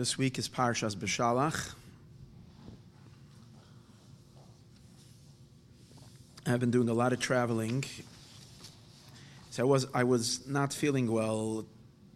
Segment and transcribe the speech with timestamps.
[0.00, 1.74] This week is Parshas Beshalach.
[6.46, 7.84] I've been doing a lot of traveling.
[9.50, 11.66] So I was I was not feeling well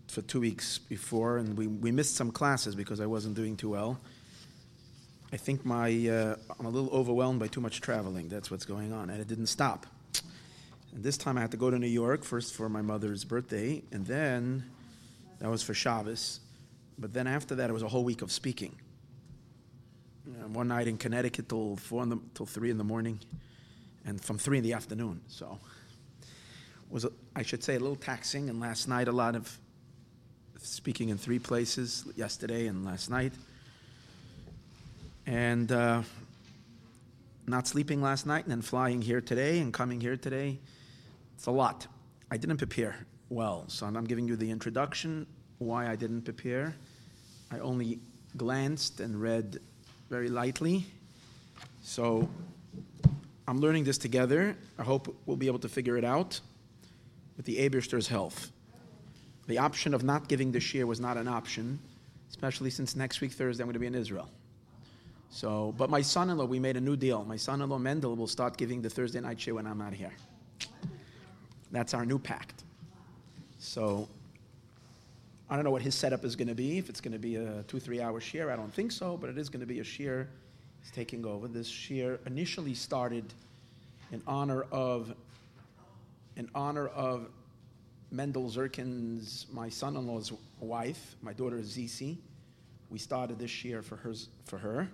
[0.09, 3.69] for two weeks before, and we, we missed some classes because I wasn't doing too
[3.69, 4.01] well.
[5.31, 8.31] I think my uh, I'm a little overwhelmed by too much traveling.
[8.31, 9.85] That's what's going on, and it didn't stop.
[10.95, 13.83] And this time I had to go to New York first for my mother's birthday,
[13.93, 14.65] and then
[15.39, 16.41] that was for Shabbos.
[16.99, 18.75] But then after that, it was a whole week of speaking.
[20.27, 23.21] Uh, one night in Connecticut till four the, till three in the morning,
[24.07, 25.21] and from three in the afternoon.
[25.29, 25.59] So
[26.91, 28.49] was a, I should say a little taxing.
[28.49, 29.59] And last night, a lot of
[30.63, 33.33] speaking in three places yesterday and last night,
[35.27, 36.03] and uh,
[37.47, 40.59] not sleeping last night, and then flying here today and coming here today.
[41.35, 41.87] It's a lot.
[42.31, 42.97] I didn't prepare
[43.29, 45.27] well, so I'm giving you the introduction
[45.59, 46.75] why I didn't prepare.
[47.51, 48.01] I only
[48.37, 49.59] glanced and read
[50.11, 50.87] very lightly.
[51.83, 52.29] So
[53.47, 54.57] I'm learning this together.
[54.79, 56.41] I hope we'll be able to figure it out
[57.37, 58.35] with the Aibershter's help.
[59.47, 61.79] The option of not giving the shiur was not an option,
[62.31, 64.31] especially since next week, Thursday, I'm going to be in Israel.
[65.31, 67.25] So, but my son-in-law, we made a new deal.
[67.25, 70.13] My son-in-law Mendel will start giving the Thursday night shiur when I'm not here.
[71.73, 72.63] That's our new pact.
[73.59, 74.09] So
[75.51, 76.79] I don't know what his setup is going to be.
[76.79, 79.29] If it's going to be a two, three hour shiur, I don't think so, but
[79.31, 80.27] it is going to be a shiur.
[80.81, 81.49] He's taking over.
[81.49, 83.33] This shiur initially started
[84.13, 85.15] in honor of
[86.37, 87.29] in honor of
[88.11, 92.19] Mendel Zirkin's, my son-in-law's wife, my daughter Zizi.
[92.91, 94.89] We started this year for her, for her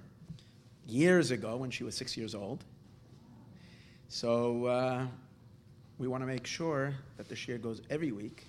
[0.86, 2.64] years ago when she was six years old.
[4.08, 5.06] So uh,
[5.98, 8.46] we want to make sure that the shiur goes every week,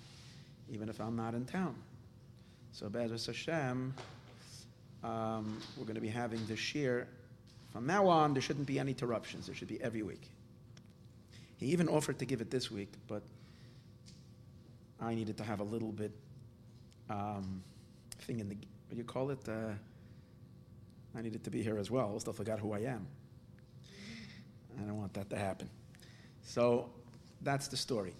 [0.70, 1.74] even if I'm not in town.
[2.72, 3.94] So Be'ez Hashem,
[5.04, 7.06] um, we're going to be having this year.
[7.70, 9.46] From now on, there shouldn't be any interruptions.
[9.46, 10.30] There should be every week.
[11.58, 13.22] He even offered to give it this week, but
[15.00, 16.12] I needed to have a little bit
[17.10, 17.62] um,
[18.20, 19.48] thing in the what do you call it?
[19.48, 19.72] Uh,
[21.16, 22.12] I needed to be here as well.
[22.14, 23.06] I still forgot who I am.
[24.78, 25.68] I don't want that to happen.
[26.42, 26.90] So
[27.42, 28.14] that's the story.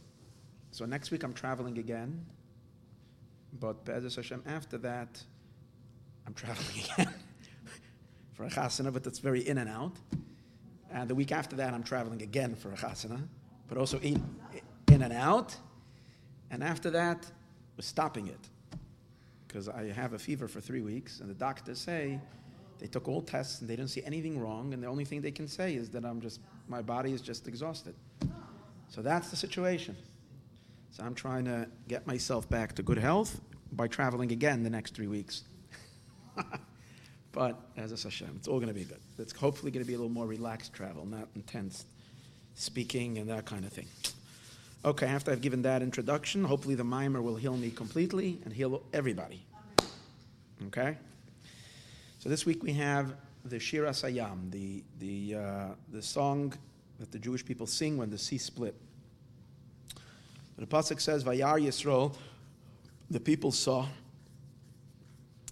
[0.70, 2.24] So next week I'm traveling again,
[3.60, 5.22] but Be'ez Hashem, after that,
[6.26, 7.14] I'm traveling again
[8.34, 9.96] for a chasana, but that's very in and out.
[10.90, 13.26] And the week after that, I'm traveling again for a chasana,
[13.68, 14.22] but also in,
[14.88, 15.56] in and out.
[16.50, 17.30] And after that,
[17.76, 18.48] we're stopping it
[19.46, 22.20] because I have a fever for three weeks, and the doctors say
[22.78, 25.30] they took all tests and they didn't see anything wrong, and the only thing they
[25.30, 27.94] can say is that I'm just my body is just exhausted.
[28.88, 29.96] So that's the situation.
[30.92, 33.40] So I'm trying to get myself back to good health
[33.72, 35.42] by traveling again the next three weeks.
[37.32, 39.00] But as a Hashem, it's all going to be good.
[39.18, 41.86] It's hopefully going to be a little more relaxed travel, not intense
[42.54, 43.86] speaking and that kind of thing.
[44.84, 48.82] Okay, after I've given that introduction, hopefully the mimer will heal me completely and heal
[48.92, 49.46] everybody.
[50.66, 50.98] Okay?
[52.18, 53.14] So this week we have
[53.46, 56.52] the Shiras HaYam, the, the, uh, the song
[57.00, 58.74] that the Jewish people sing when the sea split.
[60.58, 62.14] The Pasuk says, Vayar Yisrael,
[63.10, 63.86] the people saw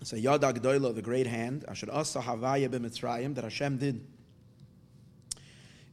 [0.01, 4.07] it's a Yad HaGedoila, the great hand, Asher Asa Havaya b'Mitzrayim, that Hashem did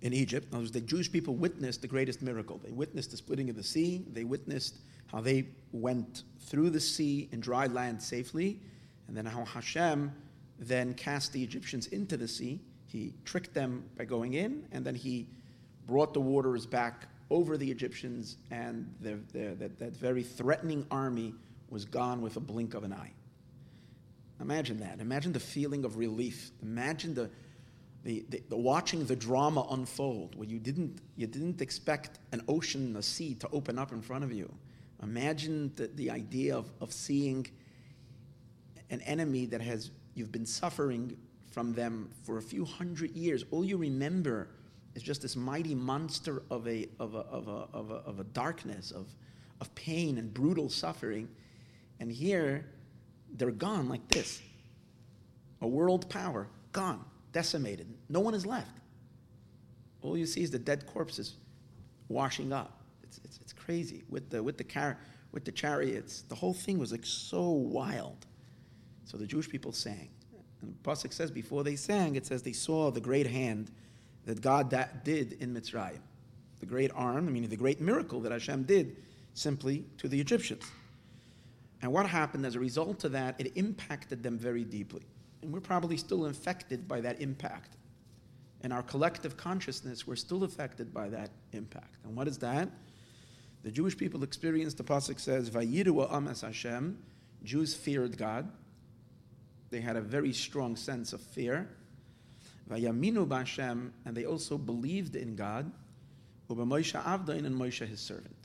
[0.01, 0.53] in Egypt.
[0.53, 2.61] Now, the Jewish people witnessed the greatest miracle.
[2.63, 4.05] They witnessed the splitting of the sea.
[4.13, 8.61] They witnessed how they went through the sea in dry land safely,
[9.07, 10.13] and then how Hashem
[10.59, 12.61] then cast the Egyptians into the sea.
[12.85, 15.27] He tricked them by going in, and then he
[15.85, 21.33] brought the waters back over the Egyptians, and that, that very threatening army
[21.69, 23.11] was gone with a blink of an eye.
[24.39, 24.99] Imagine that.
[24.99, 26.51] Imagine the feeling of relief.
[26.61, 27.29] Imagine the,
[28.03, 32.95] the, the, the, watching the drama unfold where you didn't, you didn't expect an ocean,
[32.95, 34.51] a sea to open up in front of you.
[35.03, 37.47] Imagine the, the idea of, of seeing
[38.89, 41.17] an enemy that has you've been suffering
[41.51, 43.43] from them for a few hundred years.
[43.51, 44.49] All you remember
[44.97, 48.23] is just this mighty monster of a, of a, of a, of a, of a
[48.23, 49.05] darkness, of,
[49.61, 51.29] of pain and brutal suffering.
[51.99, 52.65] And here,
[53.35, 54.41] they're gone like this.
[55.61, 57.85] A world power, gone, decimated.
[58.09, 58.71] No one is left.
[60.01, 61.35] All you see is the dead corpses
[62.09, 62.81] washing up.
[63.03, 64.03] It's, it's, it's crazy.
[64.09, 64.97] With the, with, the car,
[65.31, 68.25] with the chariots, the whole thing was like so wild.
[69.05, 70.09] So the Jewish people sang.
[70.63, 73.69] And Pasuk says before they sang, it says they saw the great hand
[74.27, 75.99] that God that did in Mitzrayim.
[76.59, 78.97] The great arm, I mean the great miracle that Hashem did
[79.33, 80.69] simply to the Egyptians.
[81.81, 85.03] And what happened as a result of that, it impacted them very deeply.
[85.41, 87.77] And we're probably still infected by that impact.
[88.63, 92.03] In our collective consciousness, we're still affected by that impact.
[92.03, 92.69] And what is that?
[93.63, 96.97] The Jewish people experienced, the Pasuk says, Vayiru am es Hashem,
[97.43, 98.51] Jews feared God.
[99.69, 101.69] They had a very strong sense of fear.
[102.69, 105.71] Vayaminu b'Hashem, and they also believed in God.
[106.49, 108.35] Uba Avdain and Moshe his servant.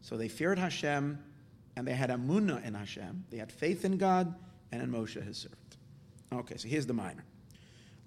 [0.00, 1.18] So they feared Hashem,
[1.76, 3.24] and they had amunah in Hashem.
[3.30, 4.34] They had faith in God
[4.70, 5.76] and in Moshe his servant.
[6.32, 7.24] Okay, so here's the minor.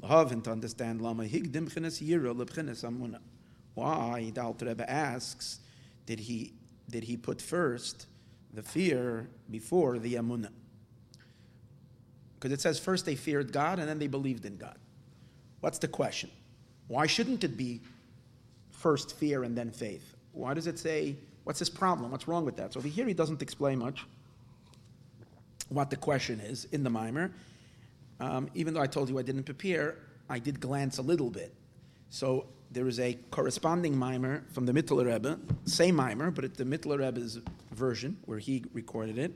[0.02, 3.22] Lahavin to understand lama higdim chines yira lebchines amunah.
[3.76, 5.60] Why the Alter Rebbe asks,
[6.06, 6.54] did he
[6.90, 8.08] did he put first
[8.54, 10.52] the fear before the amunah?
[12.36, 14.78] Because it says first they feared God and then they believed in God.
[15.66, 16.30] What's the question?
[16.90, 17.82] Why shouldn't it be
[18.70, 20.14] first fear and then faith?
[20.32, 22.12] Why does it say, what's his problem?
[22.12, 22.74] What's wrong with that?
[22.74, 24.06] So over here he doesn't explain much
[25.70, 27.32] what the question is in the mimer.
[28.20, 29.96] Um, even though I told you I didn't prepare,
[30.30, 31.52] I did glance a little bit.
[32.12, 36.64] So there is a corresponding mimer from the Mittler Rebbe, same mimer, but it's the
[36.64, 37.40] Mittler Rebbe's
[37.72, 39.34] version where he recorded it.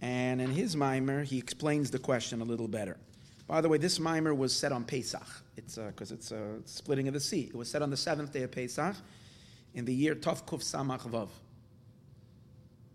[0.00, 2.96] And in his mimer, he explains the question a little better.
[3.50, 5.26] By the way, this mimer was set on Pesach.
[5.56, 7.48] It's because uh, it's a uh, splitting of the sea.
[7.52, 8.94] It was set on the seventh day of Pesach
[9.74, 11.30] in the year Tov Kuf Samach Vav,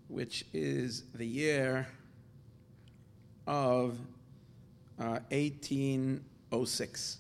[0.08, 1.86] which is the year
[3.46, 4.00] of
[4.98, 7.18] uh, 1806.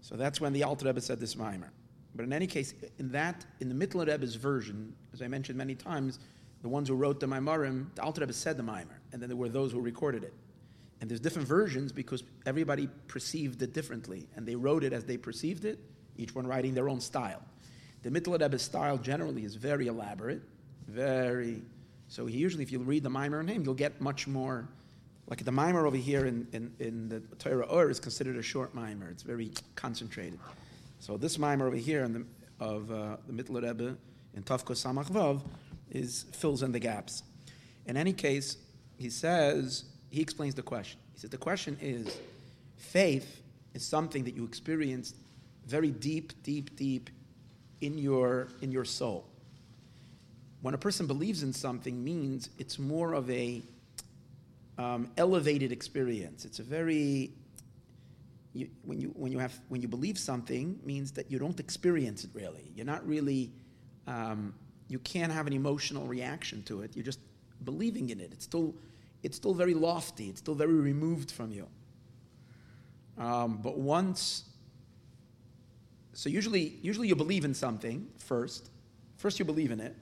[0.00, 1.70] So that's when the Alter Rebbe said this mimer.
[2.16, 5.76] But in any case, in that, in the Mittler Rebbe's version, as I mentioned many
[5.76, 6.18] times,
[6.62, 9.36] the ones who wrote the Maimarim, the Alter Rebbe said the Maimer, and then there
[9.36, 10.34] were those who recorded it.
[11.04, 15.18] And there's different versions because everybody perceived it differently, and they wrote it as they
[15.18, 15.78] perceived it,
[16.16, 17.42] each one writing their own style.
[18.04, 20.40] The Mittler Rebbe's style generally is very elaborate,
[20.88, 21.60] very.
[22.08, 24.66] So he usually, if you read the Maimer name, you'll get much more.
[25.26, 28.74] Like the Maimer over here in, in, in the Torah Or is considered a short
[28.74, 29.10] Maimer.
[29.10, 30.38] It's very concentrated.
[31.00, 32.24] So this Maimer over here in the,
[32.64, 33.98] of uh, the Mittler Rebbe
[34.32, 35.42] in Vav
[35.90, 37.24] is fills in the gaps.
[37.84, 38.56] In any case,
[38.96, 39.84] he says
[40.14, 41.00] he explains the question.
[41.12, 42.16] He says the question is,
[42.76, 43.42] faith
[43.74, 45.14] is something that you experience
[45.66, 47.10] very deep, deep, deep
[47.80, 49.26] in your in your soul.
[50.62, 53.60] When a person believes in something, means it's more of a
[54.78, 56.44] um, elevated experience.
[56.44, 57.32] It's a very
[58.52, 62.22] you, when you when you have when you believe something means that you don't experience
[62.22, 62.70] it really.
[62.76, 63.50] You're not really
[64.06, 64.54] um,
[64.86, 66.92] you can't have an emotional reaction to it.
[66.94, 67.18] You're just
[67.64, 68.30] believing in it.
[68.32, 68.74] It's still,
[69.24, 70.28] it's still very lofty.
[70.28, 71.66] It's still very removed from you.
[73.16, 74.44] Um, but once,
[76.12, 78.70] so usually, usually you believe in something first.
[79.16, 79.96] First you believe in it,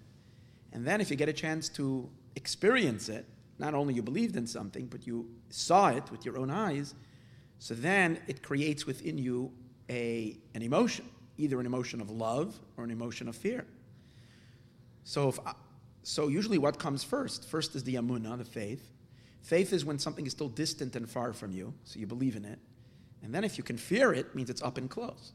[0.72, 3.24] and then if you get a chance to experience it,
[3.58, 6.94] not only you believed in something, but you saw it with your own eyes.
[7.58, 9.52] So then it creates within you
[9.88, 11.04] a, an emotion,
[11.38, 13.64] either an emotion of love or an emotion of fear.
[15.04, 15.38] So, if,
[16.02, 17.48] so usually what comes first?
[17.48, 18.90] First is the amuna, the faith.
[19.42, 22.44] Faith is when something is still distant and far from you, so you believe in
[22.44, 22.58] it.
[23.22, 25.32] And then if you can fear it, means it's up and close.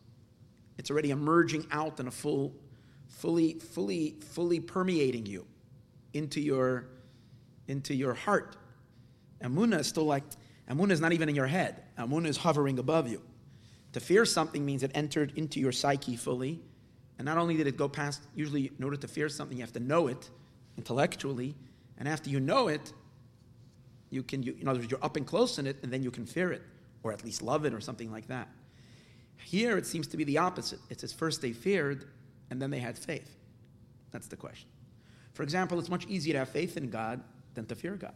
[0.78, 2.54] It's already emerging out in a full,
[3.08, 5.46] fully, fully, fully permeating you
[6.14, 6.88] into your,
[7.68, 8.56] into your heart.
[9.42, 10.24] Amuna is still like,
[10.70, 11.84] Amuna is not even in your head.
[11.98, 13.22] Amuna is hovering above you.
[13.94, 16.62] To fear something means it entered into your psyche fully,
[17.18, 19.74] and not only did it go past, usually in order to fear something, you have
[19.74, 20.30] to know it
[20.78, 21.56] intellectually.
[21.98, 22.94] And after you know it,
[24.10, 26.12] you can, you, in other words, you're up and close in it, and then you
[26.12, 26.62] can fear it,
[27.04, 28.48] or at least love it, or something like that.
[29.44, 30.80] Here, it seems to be the opposite.
[30.90, 32.06] It says first they feared,
[32.50, 33.36] and then they had faith.
[34.12, 34.70] That's the question.
[35.34, 37.22] For example, it's much easier to have faith in God
[37.54, 38.16] than to fear God.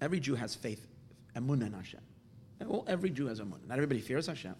[0.00, 0.86] Every Jew has faith,
[1.34, 2.00] emunah in Hashem.
[2.60, 3.66] Well, every Jew has emunah.
[3.66, 4.54] Not everybody fears Hashem.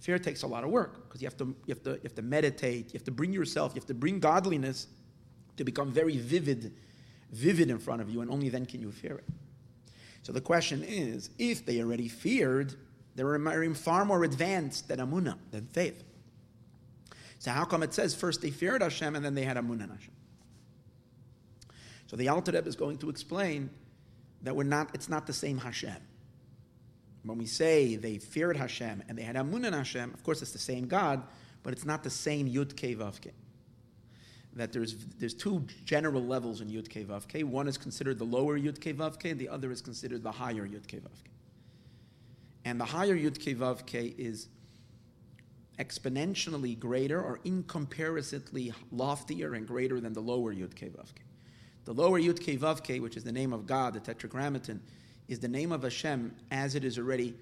[0.00, 2.14] Fear takes a lot of work because you have to you have to you have
[2.14, 4.88] to meditate, you have to bring yourself, you have to bring godliness
[5.56, 6.74] to become very vivid,
[7.32, 9.24] vivid in front of you, and only then can you fear it.
[10.22, 12.74] So the question is, if they already feared,
[13.14, 16.02] they're far more advanced than Amunah, than faith.
[17.38, 19.90] So how come it says first they feared Hashem and then they had Amunah in
[19.90, 20.14] Hashem?
[22.06, 23.70] So the Alter Rebbe is going to explain
[24.42, 25.96] that we're not, it's not the same Hashem.
[27.24, 30.52] When we say they feared Hashem and they had Amun in Hashem, of course it's
[30.52, 31.22] the same God,
[31.62, 33.32] but it's not the same Yud Kei Vav Kei.
[34.56, 37.42] That there's, there's two general levels in Yud Kei.
[37.44, 40.88] One is considered the lower Yud Kei and the other is considered the higher Yud
[40.88, 41.00] Kei.
[42.64, 43.38] And the higher Yud
[43.86, 44.48] Kei is
[45.78, 50.90] exponentially greater or incomparatively loftier and greater than the lower Yud Kei.
[51.84, 52.40] The lower Yud
[52.82, 54.80] Kei, which is the name of God, the Tetragrammaton,
[55.28, 57.34] is the name of Hashem as it is already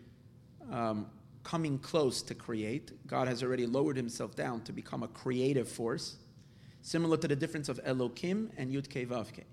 [0.71, 1.07] um,
[1.45, 2.91] coming close to create.
[3.07, 6.17] God has already lowered himself down to become a creative force,
[6.85, 9.47] similar to the difference of Elokim and Yud Kei Vav Kei.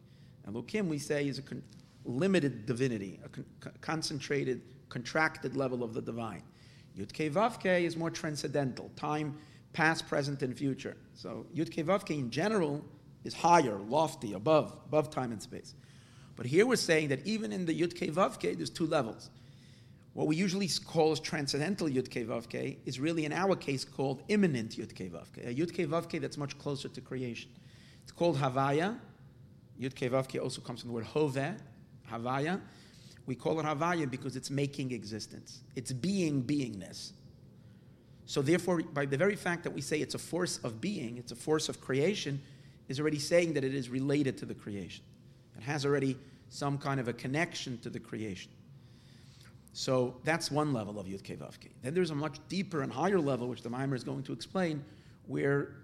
[0.47, 1.63] Elokim, we say, is a con-
[2.03, 3.45] limited divinity, a con-
[3.79, 6.43] concentrated, contracted level of the divine.
[6.97, 9.37] Yud Kei Vav Kei is more transcendental, time,
[9.71, 10.97] past, present, and future.
[11.13, 12.83] So Yud Kei Vav Kei in general
[13.23, 15.73] is higher, lofty, above, above time and space.
[16.35, 19.29] But here we're saying that even in the Yud Kei Vav Kei, there's two levels.
[20.13, 23.85] What we usually call as transcendental Yud Kei Vav Kei is really, in our case,
[23.85, 26.99] called immanent Yud Kei Vav Kei, a Yud Kei Vav Kei that's much closer to
[26.99, 27.49] creation.
[28.03, 28.97] It's called Havaya.
[29.79, 31.57] Yud Kei Vav Kei also comes from the word Hoveh,
[32.11, 32.59] Havaya.
[33.25, 35.61] We call it Havaya because it's making existence.
[35.75, 37.13] It's being beingness.
[38.25, 41.31] So therefore, by the very fact that we say it's a force of being, it's
[41.31, 42.41] a force of creation,
[42.89, 45.05] is already saying that it is related to the creation.
[45.57, 46.17] It has already
[46.49, 48.51] some kind of a connection to the creation.
[49.73, 51.71] So that's one level of Yud Kei Vav Kei.
[51.81, 54.83] Then there's a much deeper and higher level, which the Maimer is going to explain,
[55.25, 55.75] where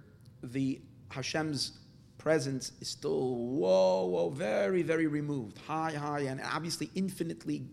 [0.44, 1.80] the Hashem's
[2.18, 7.64] presence is still whoa, whoa, very, very removed, high, high, and obviously infinitely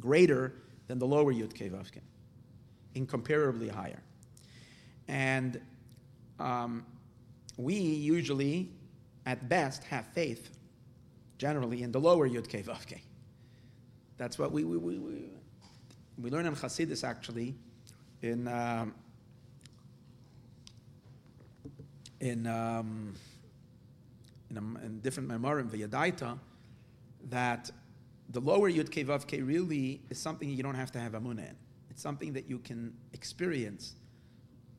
[0.00, 0.54] greater
[0.88, 2.02] than the lower Yud Kei Vav Kei,
[2.94, 4.02] incomparably higher.
[5.08, 5.60] And
[6.38, 6.84] um,
[7.56, 8.70] we usually,
[9.24, 10.50] at best, have faith,
[11.38, 13.02] generally, in the lower Yud Kei Vav Kei.
[14.20, 15.30] That's what we, we, we, we,
[16.18, 17.54] we learn in Chassidus, actually,
[18.20, 18.94] in, um,
[22.20, 23.14] in, um,
[24.50, 26.38] in, a, in, different memorim, V'yadaita,
[27.30, 27.70] that
[28.28, 31.56] the lower Yud Kei really is something you don't have to have amunah in.
[31.88, 33.94] It's something that you can experience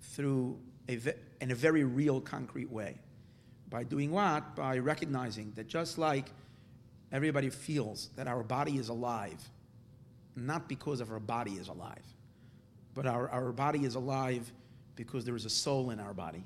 [0.01, 0.99] through a,
[1.41, 2.99] in a very real, concrete way.
[3.71, 4.55] By doing what?
[4.55, 6.27] By recognizing that just like
[7.11, 9.41] everybody feels that our body is alive,
[10.35, 12.05] not because of our body is alive,
[12.93, 14.51] but our, our body is alive
[14.95, 16.43] because there is a soul in our body.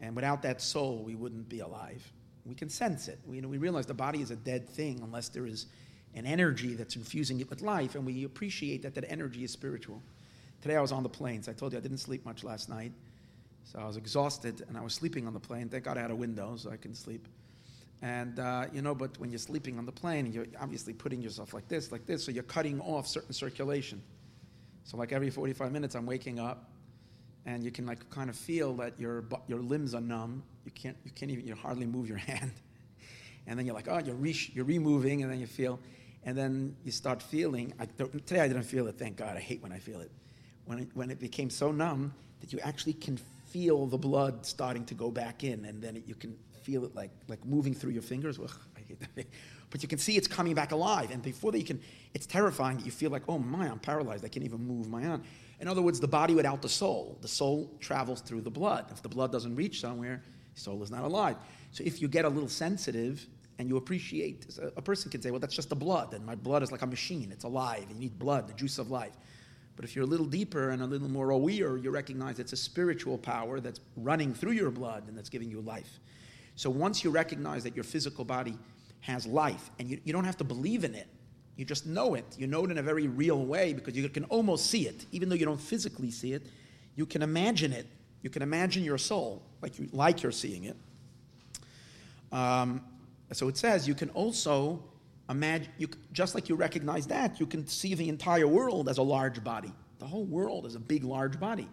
[0.00, 2.12] And without that soul, we wouldn't be alive.
[2.46, 3.18] We can sense it.
[3.26, 5.66] We, you know, we realize the body is a dead thing unless there is
[6.14, 10.00] an energy that's infusing it with life, and we appreciate that that energy is spiritual.
[10.62, 11.48] Today I was on the planes.
[11.48, 12.92] I told you I didn't sleep much last night.
[13.64, 15.68] So I was exhausted and I was sleeping on the plane.
[15.68, 17.28] Thank God I had a window so I can sleep.
[18.00, 21.52] And, uh, you know, but when you're sleeping on the plane, you're obviously putting yourself
[21.52, 24.00] like this, like this, so you're cutting off certain circulation.
[24.84, 26.70] So, like every 45 minutes, I'm waking up
[27.44, 30.42] and you can, like, kind of feel that your, your limbs are numb.
[30.64, 32.52] You can't, you can't even, you hardly move your hand.
[33.46, 35.80] And then you're like, oh, you're, re- you're removing, and then you feel,
[36.24, 37.72] and then you start feeling.
[37.80, 39.36] I, today I didn't feel it, thank God.
[39.36, 40.10] I hate when I feel it.
[40.66, 44.84] When it, when it became so numb that you actually can feel the blood starting
[44.84, 46.36] to go back in, and then it, you can
[46.68, 48.38] feel it like, like moving through your fingers.
[48.38, 49.26] Ugh, I hate that.
[49.70, 51.78] But you can see it's coming back alive, and before that, you can.
[52.14, 52.78] It's terrifying.
[52.78, 54.24] That you feel like, oh my, I'm paralyzed.
[54.24, 55.22] I can't even move my arm.
[55.60, 57.18] In other words, the body without the soul.
[57.20, 58.86] The soul travels through the blood.
[58.90, 60.22] If the blood doesn't reach somewhere,
[60.54, 61.36] the soul is not alive.
[61.72, 63.26] So if you get a little sensitive
[63.58, 66.62] and you appreciate, a person can say, well, that's just the blood, and my blood
[66.62, 67.30] is like a machine.
[67.30, 67.84] It's alive.
[67.90, 69.16] You need blood, the juice of life.
[69.76, 72.56] But if you're a little deeper and a little more aware, you recognize it's a
[72.56, 76.00] spiritual power that's running through your blood and that's giving you life.
[76.58, 78.58] So once you recognize that your physical body
[78.98, 81.06] has life, and you, you don't have to believe in it,
[81.54, 82.24] you just know it.
[82.36, 85.28] You know it in a very real way because you can almost see it, even
[85.28, 86.48] though you don't physically see it.
[86.96, 87.86] You can imagine it.
[88.22, 90.76] You can imagine your soul like you like you're seeing it.
[92.32, 92.82] Um,
[93.30, 94.82] so it says you can also
[95.30, 99.02] imagine, you, just like you recognize that, you can see the entire world as a
[99.02, 99.72] large body.
[100.00, 101.68] The whole world is a big, large body.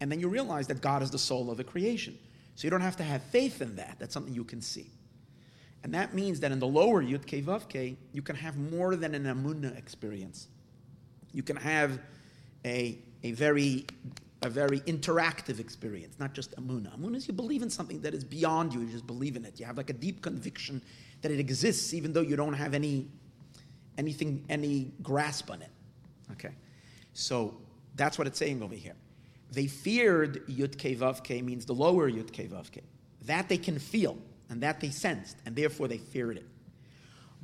[0.00, 2.18] And then you realize that God is the soul of the creation.
[2.56, 3.96] So you don't have to have faith in that.
[3.98, 4.90] That's something you can see.
[5.84, 9.24] And that means that in the lower Yud Kei you can have more than an
[9.24, 10.48] Amunah experience.
[11.32, 12.00] You can have
[12.64, 13.86] a, a, very,
[14.42, 16.98] a very interactive experience, not just Amunah.
[16.98, 19.60] Amunah is you believe in something that is beyond you, you just believe in it.
[19.60, 20.82] You have like a deep conviction
[21.22, 23.08] that it exists even though you don't have any
[23.98, 25.70] anything any grasp on it
[26.30, 26.54] okay
[27.12, 27.56] so
[27.94, 28.94] that's what it's saying over here
[29.50, 32.82] they feared yud kei vav kei means the lower yud kei vav kei.
[33.22, 36.46] That they can feel and that they sensed and therefore they feared it.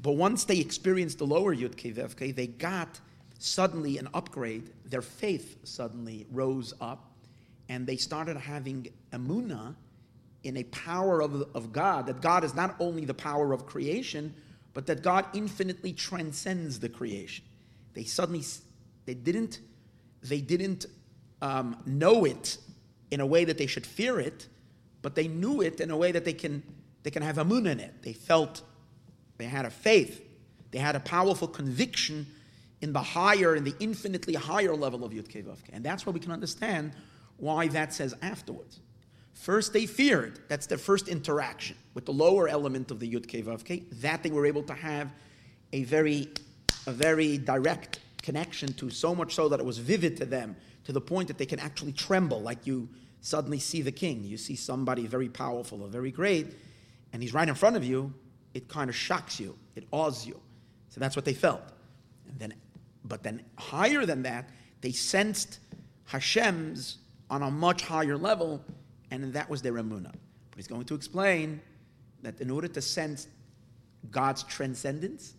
[0.00, 3.00] But once they experienced the lower yud kei vav kei they got
[3.38, 4.70] suddenly an upgrade.
[4.84, 7.12] Their faith suddenly rose up
[7.68, 9.74] and they started having emuna
[10.44, 14.34] in a power of, of God, that God is not only the power of creation,
[14.74, 17.44] but that God infinitely transcends the creation.
[17.94, 18.42] They suddenly,
[19.06, 19.60] they didn't,
[20.22, 20.86] they didn't
[21.42, 22.56] um, know it
[23.10, 24.46] in a way that they should fear it,
[25.02, 26.62] but they knew it in a way that they can,
[27.02, 28.02] they can have amun in it.
[28.02, 28.62] They felt,
[29.36, 30.24] they had a faith,
[30.70, 32.26] they had a powerful conviction
[32.80, 35.68] in the higher, in the infinitely higher level of Yud Vavke.
[35.72, 36.92] And that's why we can understand
[37.36, 38.80] why that says afterwards.
[39.34, 40.40] First, they feared.
[40.48, 43.84] That's their first interaction with the lower element of the Yud Vavke.
[44.00, 45.10] That they were able to have
[45.72, 46.28] a very,
[46.86, 50.92] a very direct connection to, so much so that it was vivid to them, to
[50.92, 52.88] the point that they can actually tremble, like you
[53.20, 54.24] suddenly see the king.
[54.24, 56.54] You see somebody very powerful or very great,
[57.12, 58.12] and he's right in front of you.
[58.54, 59.56] It kind of shocks you.
[59.76, 60.40] It awes you.
[60.88, 61.62] So that's what they felt.
[62.28, 62.54] And then,
[63.04, 65.60] but then higher than that, they sensed
[66.04, 66.98] Hashem's
[67.30, 68.62] on a much higher level,
[69.10, 70.12] and that was their emunah.
[70.12, 71.60] But he's going to explain
[72.22, 73.28] that in order to sense
[74.10, 75.34] God's transcendence,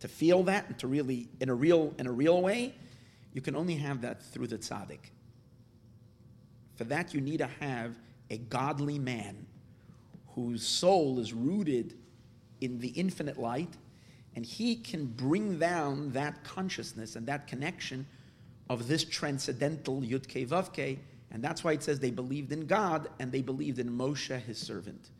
[0.00, 2.74] to feel that and to really, in a real, in a real way,
[3.32, 5.10] you can only have that through the tzaddik.
[6.74, 7.96] For that, you need to have
[8.30, 9.46] a godly man
[10.34, 11.94] whose soul is rooted
[12.60, 13.74] in the infinite light,
[14.36, 18.06] and he can bring down that consciousness and that connection
[18.68, 20.98] of this transcendental Yudke Vavke,
[21.32, 24.58] and that's why it says they believed in God and they believed in Moshe, his
[24.58, 25.10] servant.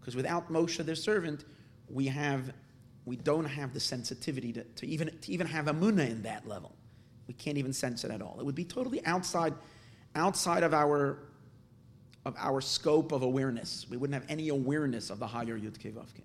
[0.00, 1.44] Because without Moshe, their servant,
[1.88, 2.52] we have
[3.08, 6.76] we don't have the sensitivity to, to, even, to even have Amunah in that level.
[7.28, 8.36] We can't even sense it at all.
[8.40, 9.54] It would be totally outside,
[10.16, 11.18] outside of our,
[12.24, 13.86] of our scope of awareness.
[13.88, 16.22] We wouldn't have any awareness of the higher Yud Vavke.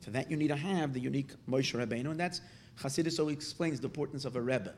[0.00, 2.40] For that, you need to have the unique Moshe Rabbeinu, and that's
[2.80, 4.74] Chassidus so explains the importance of a Rebbe.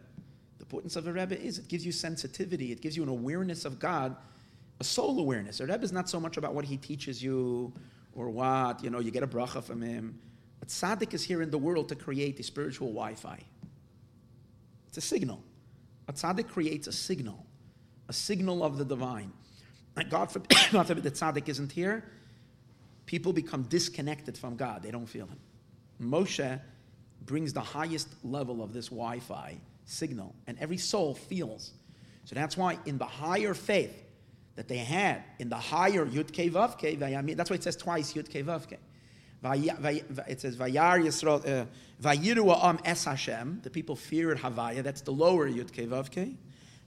[0.59, 3.65] The importance of a Rebbe is it gives you sensitivity, it gives you an awareness
[3.65, 4.17] of God,
[4.81, 5.61] a soul awareness.
[5.61, 7.73] A Rebbe is not so much about what he teaches you
[8.15, 10.19] or what, you know, you get a bracha from him.
[10.61, 13.39] But tzaddik is here in the world to create a spiritual Wi-Fi.
[14.89, 15.43] It's a signal.
[16.09, 17.45] A tzaddik creates a signal,
[18.09, 19.33] a signal of the divine.
[19.97, 22.05] And God forbid, God forbid the tzaddik isn't here,
[23.07, 24.83] people become disconnected from God.
[24.83, 25.39] They don't feel Him.
[26.01, 26.61] Moshe
[27.25, 31.73] brings the highest level of this Wi-Fi signal, and every soul feels.
[32.25, 34.05] So that's why in the higher faith
[34.57, 38.13] that they had, in the higher Yud Ke Vav Ke, that's why it says twice
[38.15, 38.79] Yud Ke Vav Ke
[39.43, 41.67] it says Vayar uh,
[42.03, 43.61] Vayiru Am Es Hashem.
[43.63, 44.83] The people feared Havaya.
[44.83, 46.35] That's the lower Yud Vavke.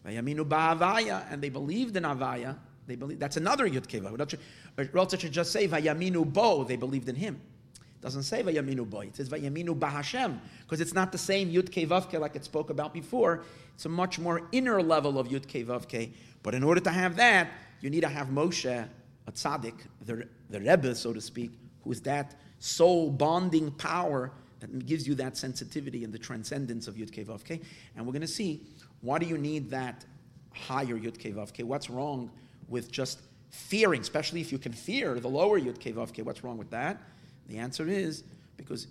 [0.06, 2.58] Vayaminu Ba'avaya, and they believed in Havaya.
[2.88, 5.20] They believe that's another Yud Kevav.
[5.20, 6.64] Should just say Vayaminu Bo.
[6.64, 7.40] They believed in him.
[7.76, 9.02] It doesn't say Vayaminu Bo.
[9.02, 12.94] It says Vayaminu Bahashem because it's not the same Yud Vavke like it spoke about
[12.94, 13.44] before.
[13.76, 16.12] It's a much more inner level of Yud Vavke.
[16.44, 17.50] But in order to have that,
[17.82, 18.88] you need to have Moshe,
[19.28, 21.52] a tzaddik, the, the Rebbe, so to speak,
[21.84, 26.96] who is that soul bonding power that gives you that sensitivity and the transcendence of
[26.96, 27.62] Yud Vavke.
[27.96, 28.62] And we're going to see
[29.02, 30.06] why do you need that
[30.54, 31.64] higher Yud Vavke?
[31.64, 32.30] What's wrong
[32.68, 36.24] with just fearing, especially if you can fear the lower Yud Vavke?
[36.24, 37.02] What's wrong with that?
[37.48, 38.24] The answer is
[38.58, 38.88] because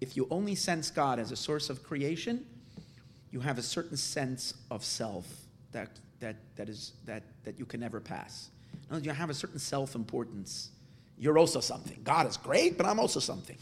[0.00, 2.44] if you only sense God as a source of creation,
[3.30, 5.26] you have a certain sense of self
[5.72, 5.88] that,
[6.20, 8.50] that, that, is, that, that you can never pass.
[9.00, 10.70] You have a certain self importance
[11.18, 12.00] you're also something.
[12.04, 13.56] God is great, but I'm also something.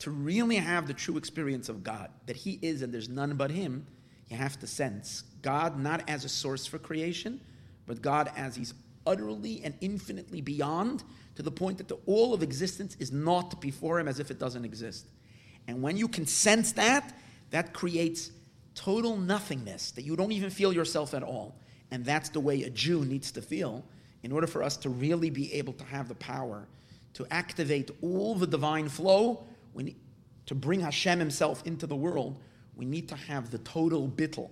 [0.00, 3.50] to really have the true experience of God, that He is and there's none but
[3.50, 3.86] Him,
[4.28, 7.40] you have to sense God not as a source for creation,
[7.86, 8.74] but God as He's
[9.06, 11.04] utterly and infinitely beyond
[11.36, 14.38] to the point that the, all of existence is not before Him as if it
[14.38, 15.06] doesn't exist.
[15.68, 17.16] And when you can sense that,
[17.50, 18.30] that creates
[18.74, 21.56] total nothingness, that you don't even feel yourself at all.
[21.90, 23.84] And that's the way a Jew needs to feel
[24.22, 26.66] in order for us to really be able to have the power
[27.14, 29.96] to activate all the divine flow, we
[30.46, 32.38] to bring Hashem Himself into the world,
[32.74, 34.50] we need to have the total bittel.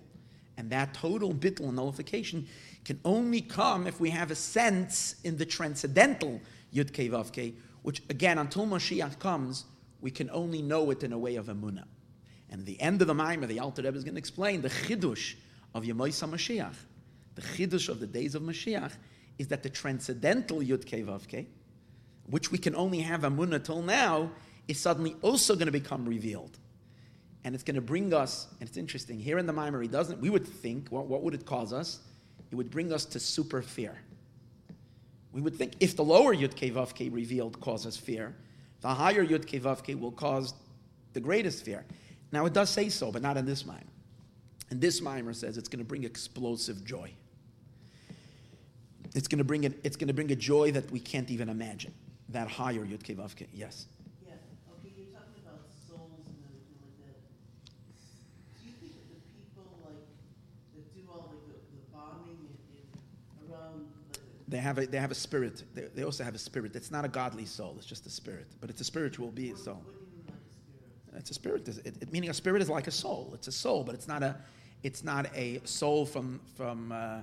[0.57, 2.47] And that total bittel and nullification
[2.85, 6.41] can only come if we have a sense in the transcendental
[6.73, 9.65] Yud Vavke, which again, until Mashiach comes,
[10.01, 11.85] we can only know it in a way of emunah.
[12.51, 15.35] And the end of the Maimer, the Alter Rebbe is going to explain the chidush
[15.75, 16.75] of Yemoisa Mashiach,
[17.35, 18.93] the chidush of the days of Mashiach,
[19.41, 21.47] is that the transcendental Yud Vavke,
[22.27, 24.31] which we can only have Amunah till now,
[24.69, 26.59] is suddenly also going to become revealed.
[27.43, 30.29] And it's going to bring us, and it's interesting, here in the Maimari doesn't, we
[30.29, 32.01] would think, what, what would it cause us?
[32.51, 33.97] It would bring us to super fear.
[35.33, 38.37] We would think if the lower Yud Vavke revealed causes fear,
[38.83, 40.53] the higher Yud Vavke will cause
[41.15, 41.87] the greatest fear.
[42.31, 43.89] Now it does say so, but not in this Maimer.
[44.69, 47.15] And this Maimer says it's going to bring explosive joy.
[49.15, 49.79] It's going to bring it.
[49.83, 51.93] It's going to bring a joy that we can't even imagine.
[52.29, 53.47] That higher Yud Vavke.
[53.53, 53.87] Yes.
[54.25, 54.35] Yeah.
[54.79, 54.93] Okay.
[54.97, 57.19] You're talking about souls and everything like that.
[58.63, 60.07] Do you think that the people like
[60.77, 64.99] that do all like the, the bombing in, in around like, they have a, they
[64.99, 65.65] have a spirit.
[65.75, 66.77] They, they also have a spirit.
[66.77, 67.75] It's not a godly soul.
[67.79, 69.83] It's just a spirit, but it's a spiritual being soul.
[69.85, 71.63] What do you mean like a spirit?
[71.63, 71.97] It's a spirit.
[71.99, 73.33] It, it, meaning a spirit is like a soul.
[73.35, 74.37] It's a soul, but it's not a
[74.85, 77.19] it's not a soul from from uh,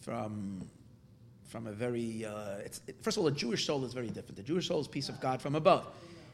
[0.00, 0.66] from
[1.46, 2.24] from a very.
[2.24, 4.36] Uh, it's, it, first of all, a Jewish soul is very different.
[4.36, 5.86] The Jewish soul is piece of God from above.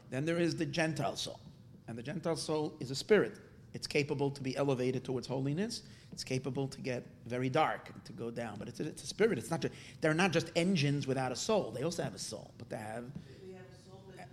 [0.09, 1.39] Then there is the Gentile soul,
[1.87, 3.39] and the Gentile soul is a spirit.
[3.73, 5.81] It's capable to be elevated towards holiness.
[6.11, 8.57] It's capable to get very dark and to go down.
[8.59, 9.39] But it's a, it's a spirit.
[9.39, 11.71] It's not just, they're not just engines without a soul.
[11.71, 13.05] They also have a soul, but they have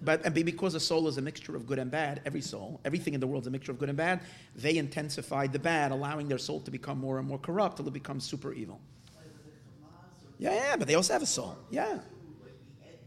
[0.03, 3.15] but and because a soul is a mixture of good and bad, every soul, everything
[3.15, 4.21] in the world is a mixture of good and bad,
[4.57, 7.93] they intensified the bad, allowing their soul to become more and more corrupt till it
[7.93, 8.81] becomes super evil.
[9.17, 9.51] like the
[9.85, 11.55] Hamas or Yeah, yeah, but they also have a soul.
[11.71, 11.99] Yeah.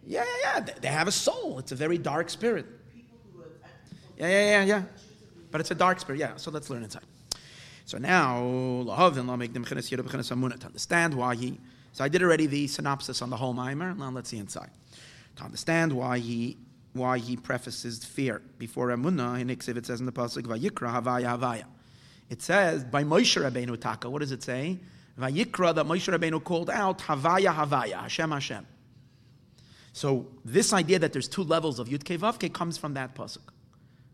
[0.06, 0.66] Yeah, yeah, yeah.
[0.82, 1.58] They- have a soul.
[1.58, 2.68] It's a very dark spirit.
[4.18, 4.84] Yeah, yeah, yeah, yeah.
[5.50, 6.20] But it's a dark spirit.
[6.20, 7.02] Yeah, so let's learn inside.
[7.86, 8.92] So now, to
[10.66, 11.60] understand why he.
[11.92, 13.96] So I did already the synopsis on the whole mimer.
[13.96, 14.70] Now let's see inside.
[15.38, 16.58] To understand why he
[16.94, 21.38] why he prefaces fear before amunah in Iksiv, it says in the pasuk vayikra havaya
[21.38, 21.66] havaya.
[22.30, 24.08] It says by Moshe Rabbeinu taka.
[24.10, 24.80] What does it say?
[25.20, 28.68] Vayikra that Moshe Rabbeinu called out havaya havaya Hashem Hashem.
[29.94, 33.14] So this idea that there's two levels of Yud Kei Vav Kei comes from that
[33.16, 33.42] pasuk.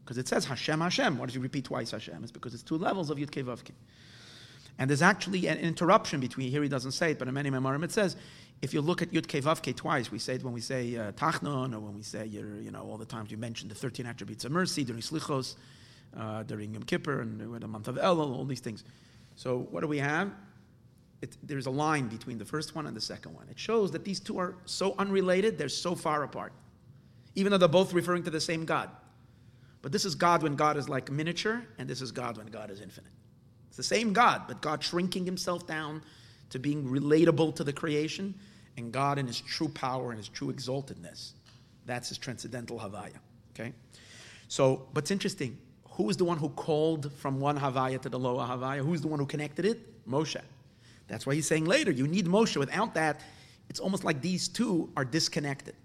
[0.03, 1.17] Because it says Hashem Hashem.
[1.17, 2.21] Why does you repeat twice Hashem?
[2.23, 3.73] It's because it's two levels of Yud Kei Vav Kei.
[4.77, 7.83] And there's actually an interruption between, here he doesn't say it, but in many Memorim
[7.83, 8.15] it says,
[8.61, 10.97] if you look at Yud Kei Vav Kei twice, we say it when we say
[10.97, 14.05] uh, Tachanun, or when we say, you know, all the times you mention the 13
[14.05, 15.55] attributes of mercy during Slichos,
[16.17, 18.83] uh, during Yom Kippur, and the month of Elul, all these things.
[19.35, 20.31] So what do we have?
[21.21, 23.47] It, there's a line between the first one and the second one.
[23.49, 26.53] It shows that these two are so unrelated, they're so far apart,
[27.35, 28.89] even though they're both referring to the same God.
[29.81, 32.71] But this is God when God is like miniature, and this is God when God
[32.71, 33.11] is infinite.
[33.67, 36.01] It's the same God, but God shrinking himself down
[36.49, 38.33] to being relatable to the creation,
[38.77, 41.31] and God in his true power and his true exaltedness.
[41.85, 43.17] That's his transcendental Havaya.
[43.53, 43.73] Okay?
[44.47, 45.57] So, but it's interesting.
[45.91, 48.79] Who is the one who called from one Havaya to the lower Havaya?
[48.79, 50.07] Who's the one who connected it?
[50.09, 50.41] Moshe.
[51.09, 52.55] That's why he's saying later, you need Moshe.
[52.55, 53.21] Without that,
[53.69, 55.75] it's almost like these two are disconnected.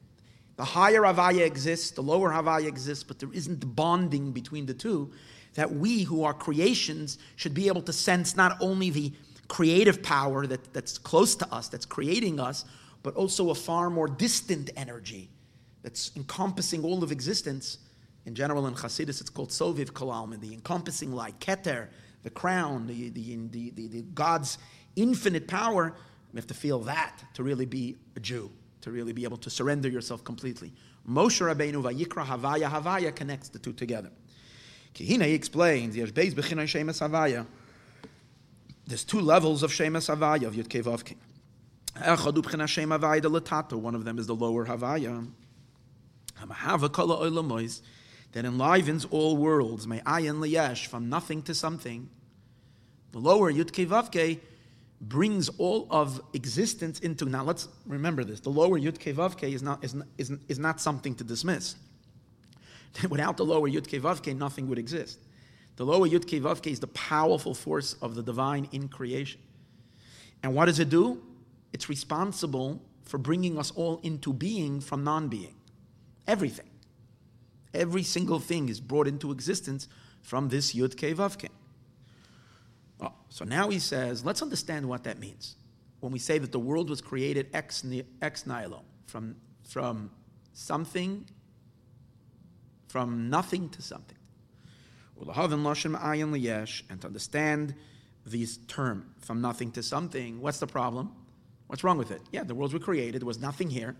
[0.56, 4.74] The higher Havaya exists, the lower Havaya exists, but there isn't the bonding between the
[4.74, 5.10] two
[5.54, 9.12] that we who are creations should be able to sense not only the
[9.48, 12.64] creative power that, that's close to us, that's creating us,
[13.02, 15.30] but also a far more distant energy
[15.82, 17.78] that's encompassing all of existence.
[18.26, 21.88] In general, in Hasidus, it's called Soviv Kol Almin, the encompassing light, Keter,
[22.22, 24.58] the crown, the, the, the, the, the God's
[24.96, 25.94] infinite power.
[26.32, 29.50] We have to feel that to really be a Jew, to really be able to
[29.50, 30.72] surrender yourself completely.
[31.08, 34.10] Moshe Rabbeinu Vayikra Havaya Havaya connects the two together.
[34.94, 35.94] Kihina he explains.
[38.86, 41.16] There's two levels of Shemes Havaya, of Yud Kei Vav Kei.
[41.96, 43.74] Echad Ubchina Shem Havaya de Latato.
[43.74, 45.30] One of them is the lower Havaya.
[48.32, 49.86] That enlivens all worlds.
[49.86, 52.10] May ayin liyesh, from nothing to something.
[53.12, 54.40] The lower Yud Kei Vav Kei
[55.08, 57.24] brings all of existence into.
[57.26, 58.40] Now let's remember this.
[58.40, 61.76] The lower Yud Kei Vav Kei is not, is, is, is not something to dismiss.
[63.08, 65.18] Without the lower Yud Kei Vav Kei, nothing would exist.
[65.76, 69.40] The lower Yud Kei Vav Kei is the powerful force of the divine in creation.
[70.42, 71.22] And what does it do?
[71.72, 75.54] It's responsible for bringing us all into being from non being.
[76.26, 76.70] Everything.
[77.72, 79.88] Every single thing is brought into existence
[80.22, 81.48] from this Yud Kei Vav Kei.
[83.04, 85.56] Oh, so now he says, let's understand what that means.
[86.00, 87.84] When we say that the world was created ex,
[88.22, 89.36] ex nihilo, from,
[89.68, 90.10] from
[90.52, 91.26] something,
[92.88, 94.16] from nothing to something.
[95.18, 97.74] And to understand
[98.26, 101.12] this term, from nothing to something, what's the problem?
[101.66, 102.22] What's wrong with it?
[102.32, 103.96] Yeah, the worlds were created, there was nothing here.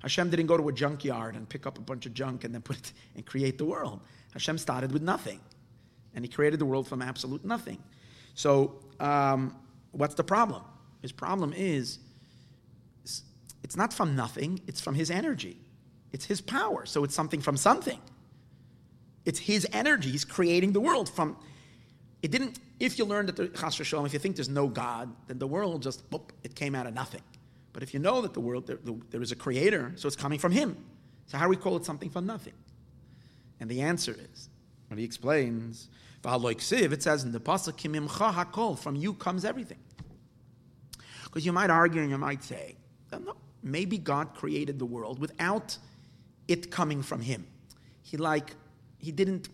[0.00, 2.62] Hashem didn't go to a junkyard and pick up a bunch of junk and then
[2.62, 4.00] put it and create the world.
[4.32, 5.40] Hashem started with nothing,
[6.14, 7.82] and He created the world from absolute nothing.
[8.36, 9.56] So, um,
[9.90, 10.62] what's the problem?
[11.02, 11.98] His problem is
[13.02, 15.58] it's- not from nothing; it's from His energy.
[16.12, 16.86] It's His power.
[16.86, 18.00] So it's something from something.
[19.24, 20.10] It's His energy.
[20.10, 21.36] He's creating the world from.
[22.22, 22.60] It didn't.
[22.78, 25.46] If you learn that the Chas Shalom, if you think there's no God, then the
[25.46, 27.22] world just boop, it came out of nothing.
[27.72, 28.78] But if you know that the world there,
[29.10, 30.76] there is a creator, so it's coming from Him.
[31.26, 32.54] So how do we call it something from nothing?
[33.60, 34.48] And the answer is,
[34.88, 35.88] when he explains,
[36.26, 39.78] it says in the pasuk, "Kimimcha hakol," from you comes everything.
[41.24, 42.76] Because you might argue and you might say,
[43.12, 45.78] "Oh, no, maybe God created the world without
[46.48, 47.46] it coming from Him.
[48.02, 48.54] He like
[48.98, 49.48] He didn't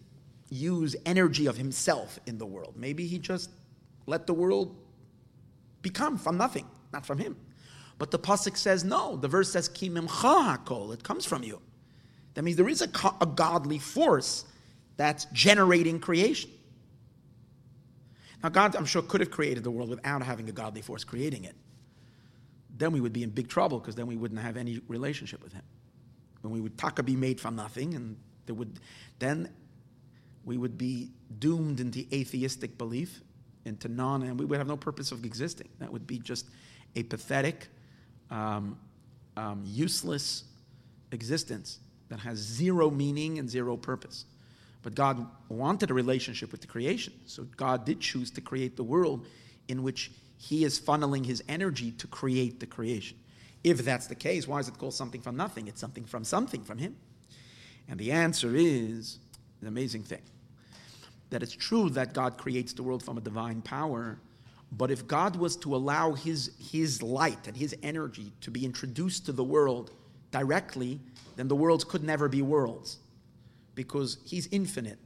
[0.48, 2.74] use energy of Himself in the world.
[2.76, 3.50] Maybe He just
[4.06, 4.76] let the world
[5.82, 7.36] become from nothing, not from Him.
[7.98, 9.16] But the pasuk says no.
[9.16, 10.94] The verse says ki mimcha hakol.
[10.94, 11.60] It comes from you.
[12.34, 12.88] That means there is a,
[13.20, 14.44] a godly force
[14.96, 16.50] that's generating creation.
[18.42, 21.44] Now, God, I'm sure, could have created the world without having a godly force creating
[21.44, 21.54] it.
[22.76, 25.52] Then we would be in big trouble because then we wouldn't have any relationship with
[25.52, 25.62] Him.
[26.40, 28.80] When we would taka be made from nothing, and there would
[29.18, 29.48] then
[30.44, 33.22] we would be doomed into atheistic belief,
[33.64, 35.68] into non, and we would have no purpose of existing.
[35.78, 36.48] That would be just
[36.96, 37.68] a pathetic,
[38.30, 38.76] um,
[39.36, 40.44] um, useless
[41.12, 41.78] existence
[42.08, 44.24] that has zero meaning and zero purpose.
[44.82, 47.12] But God wanted a relationship with the creation.
[47.26, 49.26] So God did choose to create the world
[49.68, 53.16] in which He is funneling His energy to create the creation.
[53.62, 55.68] If that's the case, why is it called something from nothing?
[55.68, 56.96] It's something from something, from Him.
[57.88, 59.18] And the answer is
[59.60, 60.22] an amazing thing
[61.30, 64.18] that it's true that God creates the world from a divine power.
[64.70, 69.24] But if God was to allow his, his light and his energy to be introduced
[69.26, 69.92] to the world
[70.30, 71.00] directly,
[71.36, 72.98] then the worlds could never be worlds
[73.74, 74.98] because he's infinite.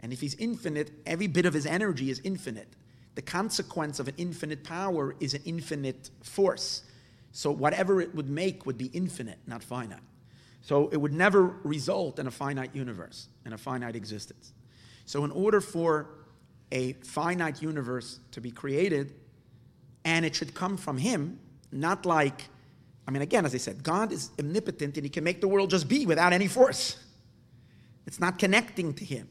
[0.00, 2.74] And if he's infinite, every bit of his energy is infinite.
[3.14, 6.82] The consequence of an infinite power is an infinite force.
[7.30, 10.00] So whatever it would make would be infinite, not finite.
[10.62, 14.52] So it would never result in a finite universe, in a finite existence.
[15.04, 16.08] So, in order for
[16.70, 19.14] a finite universe to be created,
[20.04, 21.38] and it should come from Him,
[21.70, 22.48] not like,
[23.06, 25.70] I mean, again, as I said, God is omnipotent and He can make the world
[25.70, 26.96] just be without any force.
[28.12, 29.26] It's not connecting to Him.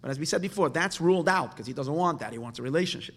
[0.00, 2.32] But as we said before, that's ruled out because He doesn't want that.
[2.32, 3.14] He wants a relationship.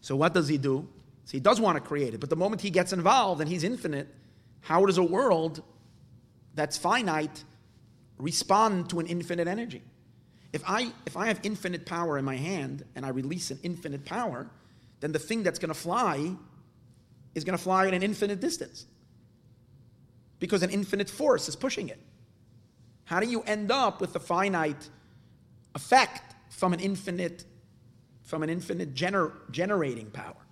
[0.00, 0.88] So, what does He do?
[1.26, 3.62] So, He does want to create it, but the moment He gets involved and He's
[3.62, 4.08] infinite,
[4.58, 5.62] how does a world
[6.56, 7.44] that's finite
[8.18, 9.80] respond to an infinite energy?
[10.52, 14.04] If I, if I have infinite power in my hand and I release an infinite
[14.04, 14.50] power,
[14.98, 16.34] then the thing that's going to fly
[17.36, 18.86] is going to fly at an infinite distance
[20.40, 22.00] because an infinite force is pushing it.
[23.12, 24.88] How do you end up with a finite
[25.74, 27.44] effect from an infinite,
[28.22, 30.46] from an infinite gener- generating power?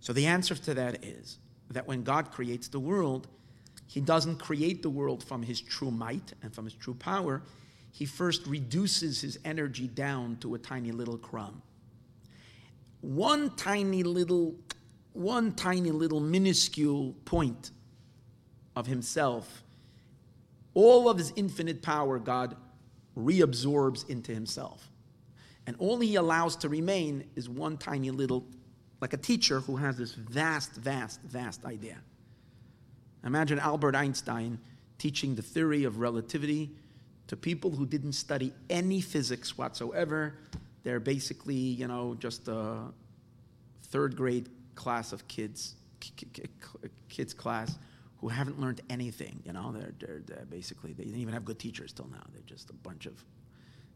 [0.00, 1.38] So the answer to that is
[1.70, 3.28] that when God creates the world,
[3.86, 7.42] He doesn't create the world from His true might and from His true power
[7.92, 11.62] he first reduces his energy down to a tiny little crumb.
[13.00, 14.54] One tiny little,
[15.12, 17.70] one tiny little minuscule point
[18.76, 19.64] of himself,
[20.78, 22.54] all of his infinite power, God
[23.16, 24.88] reabsorbs into himself.
[25.66, 28.46] And all he allows to remain is one tiny little,
[29.00, 31.96] like a teacher who has this vast, vast, vast idea.
[33.24, 34.60] Imagine Albert Einstein
[34.98, 36.70] teaching the theory of relativity
[37.26, 40.34] to people who didn't study any physics whatsoever.
[40.84, 42.84] They're basically, you know, just a
[43.82, 45.74] third grade class of kids,
[47.08, 47.76] kids class
[48.20, 49.40] who haven't learned anything.
[49.44, 52.22] You know, they're, they're, they're, basically, they didn't even have good teachers till now.
[52.32, 53.14] They're just a bunch of.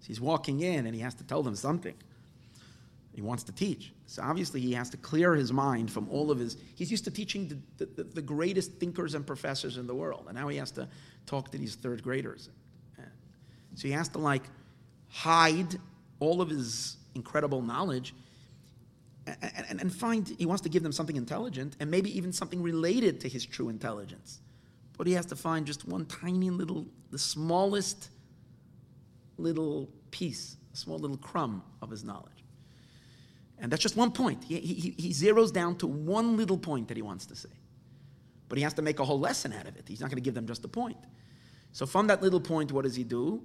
[0.01, 1.95] So he's walking in and he has to tell them something.
[3.15, 3.93] He wants to teach.
[4.07, 6.57] So obviously he has to clear his mind from all of his.
[6.75, 10.25] He's used to teaching the, the, the greatest thinkers and professors in the world.
[10.29, 10.89] And now he has to
[11.27, 12.49] talk to these third graders.
[13.75, 14.43] So he has to like
[15.09, 15.79] hide
[16.21, 18.15] all of his incredible knowledge
[19.27, 23.21] and, and, find, he wants to give them something intelligent and maybe even something related
[23.21, 24.41] to his true intelligence.
[24.99, 28.09] But he has to find just one tiny little, the smallest
[29.39, 32.45] little piece, a small little crumb of his knowledge.
[33.59, 34.43] And that's just one point.
[34.43, 37.49] He, he, he zeroes down to one little point that he wants to say.
[38.49, 39.85] But he has to make a whole lesson out of it.
[39.87, 40.99] He's not going to give them just a point.
[41.71, 43.43] So from that little point, what does he do?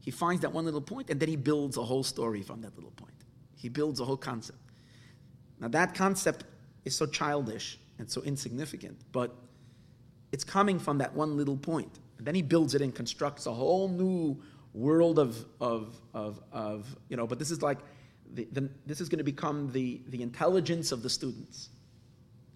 [0.00, 2.74] He finds that one little point and then he builds a whole story from that
[2.74, 3.14] little point.
[3.56, 4.58] He builds a whole concept.
[5.60, 6.44] Now, that concept
[6.84, 9.34] is so childish and so insignificant, but
[10.32, 11.98] it's coming from that one little point.
[12.18, 14.42] And then he builds it and constructs a whole new
[14.74, 17.78] world of, of, of, of you know, but this is like,
[18.34, 21.70] the, the, this is going to become the, the intelligence of the students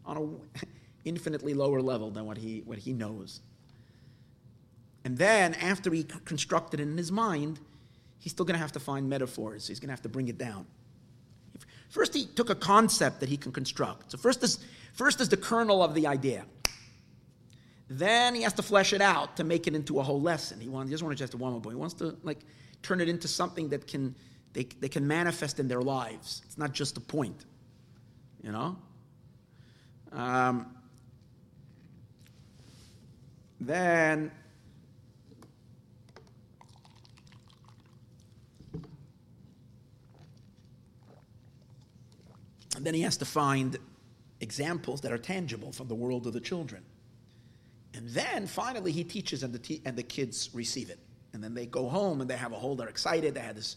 [0.04, 0.40] on an
[1.04, 3.40] infinitely lower level than what he, what he knows.
[5.04, 7.58] And then, after he constructed it in his mind,
[8.18, 9.66] he's still going to have to find metaphors.
[9.66, 10.66] He's going to have to bring it down.
[11.90, 14.12] First, he took a concept that he can construct.
[14.12, 14.58] So, first is,
[14.94, 16.46] first is the kernel of the idea.
[17.88, 20.60] Then he has to flesh it out to make it into a whole lesson.
[20.60, 21.70] He, wants, he doesn't want to just a one boy.
[21.70, 22.38] He wants to like
[22.82, 24.14] turn it into something that can
[24.52, 26.42] they, they can manifest in their lives.
[26.44, 27.44] It's not just a point,
[28.42, 28.76] you know.
[30.12, 30.74] Um,
[33.60, 34.32] then
[42.76, 43.76] And then he has to find
[44.40, 46.82] examples that are tangible from the world of the children.
[47.94, 50.98] And then finally he teaches and the, te- and the kids receive it.
[51.32, 53.34] And then they go home and they have a whole, they're excited.
[53.34, 53.76] They had this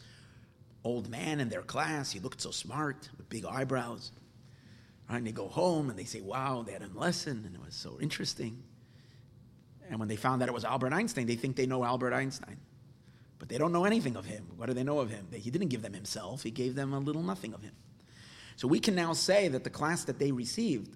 [0.84, 2.12] old man in their class.
[2.12, 4.12] He looked so smart with big eyebrows.
[5.10, 5.18] Right?
[5.18, 7.76] And they go home and they say, wow, they had a lesson and it was
[7.76, 8.64] so interesting.
[9.90, 12.58] And when they found that it was Albert Einstein, they think they know Albert Einstein.
[13.38, 14.48] But they don't know anything of him.
[14.56, 15.28] What do they know of him?
[15.34, 17.74] He didn't give them himself, he gave them a little nothing of him.
[18.56, 20.96] So we can now say that the class that they received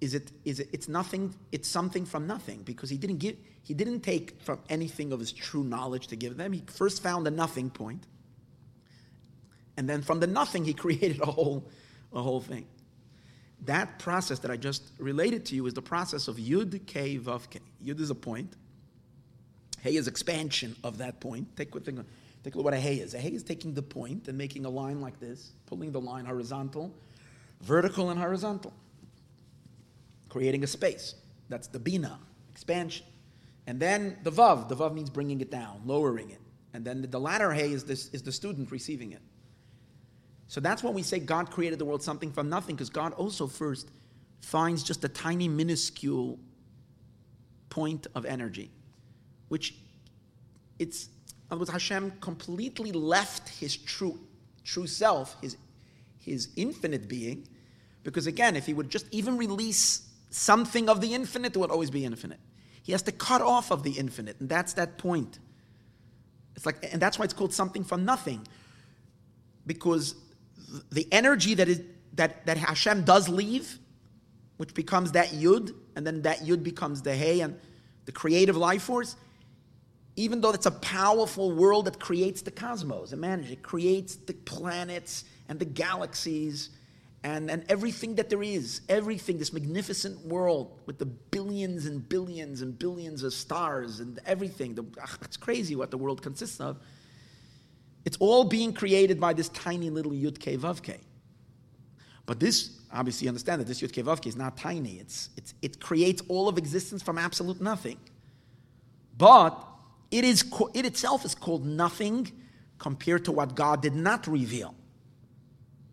[0.00, 3.74] is it is it, it's nothing it's something from nothing because he didn't give he
[3.74, 6.52] didn't take from anything of his true knowledge to give them.
[6.52, 8.06] He first found a nothing point
[9.76, 11.68] and then from the nothing he created a whole
[12.12, 12.66] a whole thing.
[13.64, 17.48] That process that i just related to you is the process of yud k vav
[17.50, 17.60] k.
[17.84, 18.54] Yud is a point.
[19.80, 21.56] Hey is expansion of that point.
[21.56, 22.04] Take a thing
[22.44, 24.64] take a look what a hey is a hey is taking the point and making
[24.64, 26.94] a line like this pulling the line horizontal
[27.60, 28.72] vertical and horizontal
[30.28, 31.14] creating a space.
[31.48, 32.18] That's the bina,
[32.50, 33.06] expansion.
[33.66, 36.40] And then the vav, the vav means bringing it down, lowering it.
[36.74, 39.22] And then the, the latter hay is, this, is the student receiving it.
[40.46, 43.46] So that's when we say God created the world something from nothing, because God also
[43.46, 43.90] first
[44.40, 46.38] finds just a tiny, minuscule
[47.68, 48.70] point of energy,
[49.48, 49.74] which
[50.78, 51.08] it's,
[51.48, 54.18] in other words, Hashem completely left his true,
[54.64, 55.56] true self, his,
[56.20, 57.48] his infinite being,
[58.04, 61.90] because again, if he would just even release something of the infinite, it would always
[61.90, 62.38] be infinite.
[62.82, 65.38] He has to cut off of the infinite, and that's that point.
[66.54, 68.46] It's like, and that's why it's called something from nothing,
[69.66, 70.14] because
[70.90, 71.82] the energy that is
[72.14, 73.78] that that Hashem does leave,
[74.58, 77.58] which becomes that yud, and then that yud becomes the hay and
[78.04, 79.16] the creative life force.
[80.18, 84.32] Even though it's a powerful world that creates the cosmos, and manages it creates the
[84.32, 86.70] planets and the galaxies
[87.22, 92.62] and, and everything that there is, everything, this magnificent world with the billions and billions
[92.62, 94.74] and billions of stars and everything.
[94.74, 96.80] The, ach, it's crazy what the world consists of.
[98.04, 100.98] It's all being created by this tiny little Yud Ke Vav Ke.
[102.26, 104.96] But this, obviously, you understand that this Yud Ke Vav Ke is not tiny.
[104.96, 108.00] It's, it's, it creates all of existence from absolute nothing.
[109.16, 109.64] But
[110.10, 110.44] it, is,
[110.74, 112.30] it itself is called nothing
[112.78, 114.74] compared to what God did not reveal.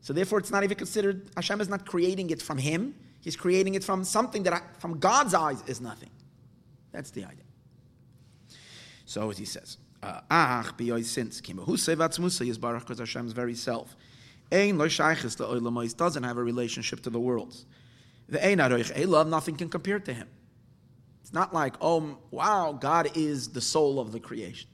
[0.02, 2.96] So therefore, it's not even considered, Hashem is not creating it from Him.
[3.22, 6.12] He's creating it from something that, from God's eyes, is nothing.
[6.92, 7.44] That's the idea.
[9.06, 10.74] So as he says, uh, Ach,
[11.04, 13.96] since Who say vatzmusa is because Hashem's very self.
[14.52, 17.66] Lo doesn't have a relationship to the worlds.
[18.30, 20.28] The ein aroich love nothing can compare to him.
[21.36, 24.70] Not like, oh wow, God is the soul of the creation.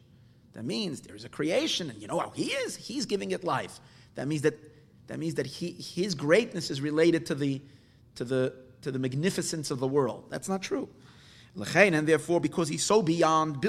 [0.54, 2.76] That means there's a creation, and you know how He is.
[2.76, 3.80] He's giving it life.
[4.16, 4.58] That means that
[5.12, 7.62] that means that he, his greatness is related to the,
[8.16, 10.24] to, the, to the magnificence of the world.
[10.30, 10.88] That's not true.
[11.54, 13.62] And therefore, because he's so beyond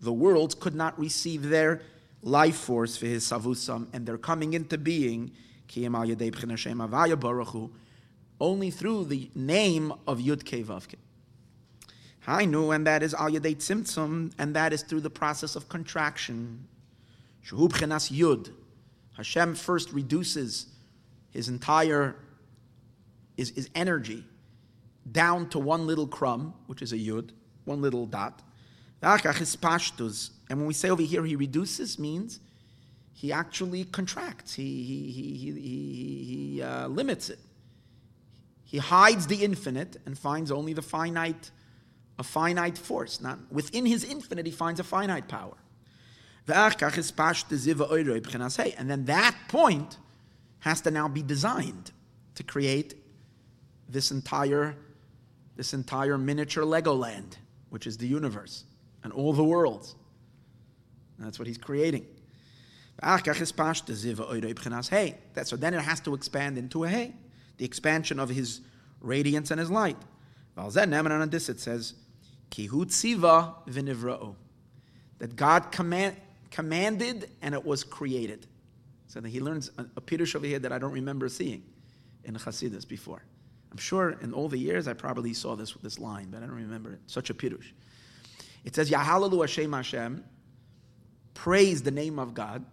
[0.00, 1.82] the worlds could not receive their
[2.24, 5.30] life force for his savusam, and they're coming into being
[8.40, 10.96] only through the name of Yud Kevavke.
[12.26, 15.68] I know, and that is al yadei tzimtzum, and that is through the process of
[15.68, 16.66] contraction.
[17.44, 18.52] Shuhu Yud,
[19.16, 20.66] Hashem first reduces
[21.30, 22.16] his entire
[23.36, 24.24] his, his energy
[25.10, 27.30] down to one little crumb, which is a yud,
[27.64, 28.42] one little dot.
[29.00, 32.40] And when we say over here he reduces, means
[33.12, 34.54] he actually contracts.
[34.54, 37.40] He, he, he, he, he, he uh, limits it.
[38.72, 41.50] He hides the infinite and finds only the finite,
[42.18, 43.20] a finite force.
[43.20, 45.58] Not within his infinite, he finds a finite power.
[46.46, 46.56] And
[48.90, 49.98] then that point
[50.60, 51.92] has to now be designed
[52.34, 52.94] to create
[53.90, 54.74] this entire,
[55.54, 57.36] this entire miniature Legoland,
[57.68, 58.64] which is the universe
[59.04, 59.94] and all the worlds.
[61.18, 62.06] And that's what he's creating.
[65.44, 67.12] So then it has to expand into a hey,
[67.58, 68.60] the expansion of his
[69.00, 69.96] radiance and his light.
[71.30, 71.94] this it says,
[75.18, 76.16] that God command,
[76.50, 78.46] commanded and it was created.
[79.06, 80.00] So that he learns a, a
[80.34, 81.62] over here that I don't remember seeing
[82.24, 83.22] in Chassidus before.
[83.70, 86.56] I'm sure in all the years I probably saw this, this line, but I don't
[86.56, 87.00] remember it.
[87.06, 87.72] Such a pirush.
[88.64, 90.24] It says, Yahalalu Hashem Hashem,
[91.34, 92.64] praise the name of God.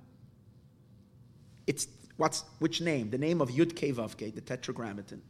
[1.67, 1.87] It's
[2.19, 3.09] what's which name?
[3.09, 5.21] The name of Yud Kevavke, the Tetragrammaton.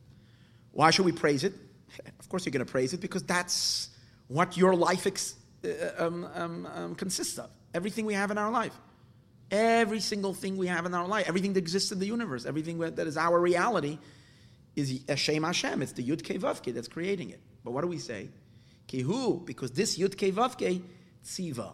[0.72, 1.54] Why should we praise it?
[2.20, 3.90] Of course, you're going to praise it because that's
[4.28, 5.34] what your life ex,
[5.66, 8.74] uh, um, um, um, consists of everything we have in our life.
[9.50, 12.78] Every single thing we have in our life, everything that exists in the universe, everything
[12.78, 13.98] that is our reality,
[14.76, 15.82] is Hashem Hashem.
[15.82, 17.42] It's the Yud Kei that's creating it.
[17.64, 18.30] But what do we say?
[18.88, 21.74] Kihu, because this Yud Kei Tziva,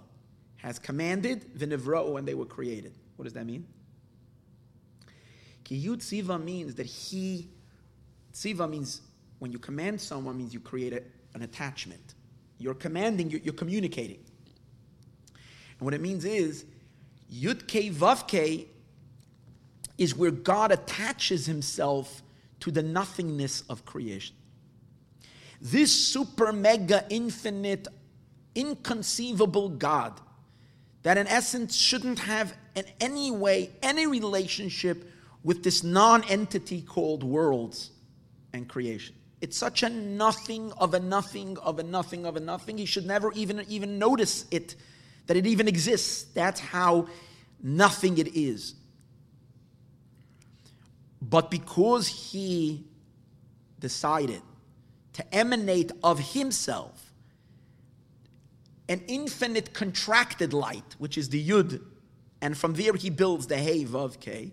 [0.57, 2.93] has commanded the v'nivra'u when they were created.
[3.17, 3.67] What does that mean?
[5.65, 7.49] Kihu Tziva means that he,
[8.33, 9.01] Tziva means
[9.39, 11.01] when you command someone means you create a,
[11.33, 12.13] an attachment.
[12.59, 14.19] You're commanding, you're, you're communicating.
[15.77, 16.65] And what it means is,
[17.33, 18.67] Yud Kei Vav Kei
[19.97, 22.21] is where God attaches himself
[22.59, 24.35] to the nothingness of creation.
[25.61, 27.87] This super mega infinite
[28.53, 30.19] inconceivable God
[31.03, 35.11] that in essence shouldn't have in any way any relationship
[35.45, 37.91] with this non-entity called worlds
[38.51, 39.15] and creation.
[39.41, 42.79] It's such a nothing of a nothing of a nothing of a nothing.
[42.79, 44.75] He should never even even notice it
[45.27, 46.23] that it even exists.
[46.33, 47.07] That's how
[47.61, 48.73] nothing it is.
[51.21, 52.85] But because he
[53.79, 54.41] decided
[55.13, 57.13] to emanate of himself
[58.89, 61.81] an infinite contracted light, which is the Yud,
[62.41, 64.51] and from there he builds the Hey Vav K.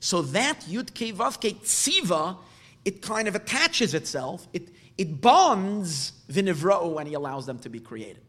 [0.00, 2.38] So that Yud K Vav Tziva,
[2.84, 4.68] it kind of attaches itself, it,
[4.98, 8.22] it bonds Vinivra'u when he allows them to be created.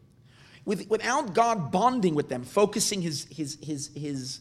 [0.66, 4.40] With, without God bonding with them, focusing his, his, his, his,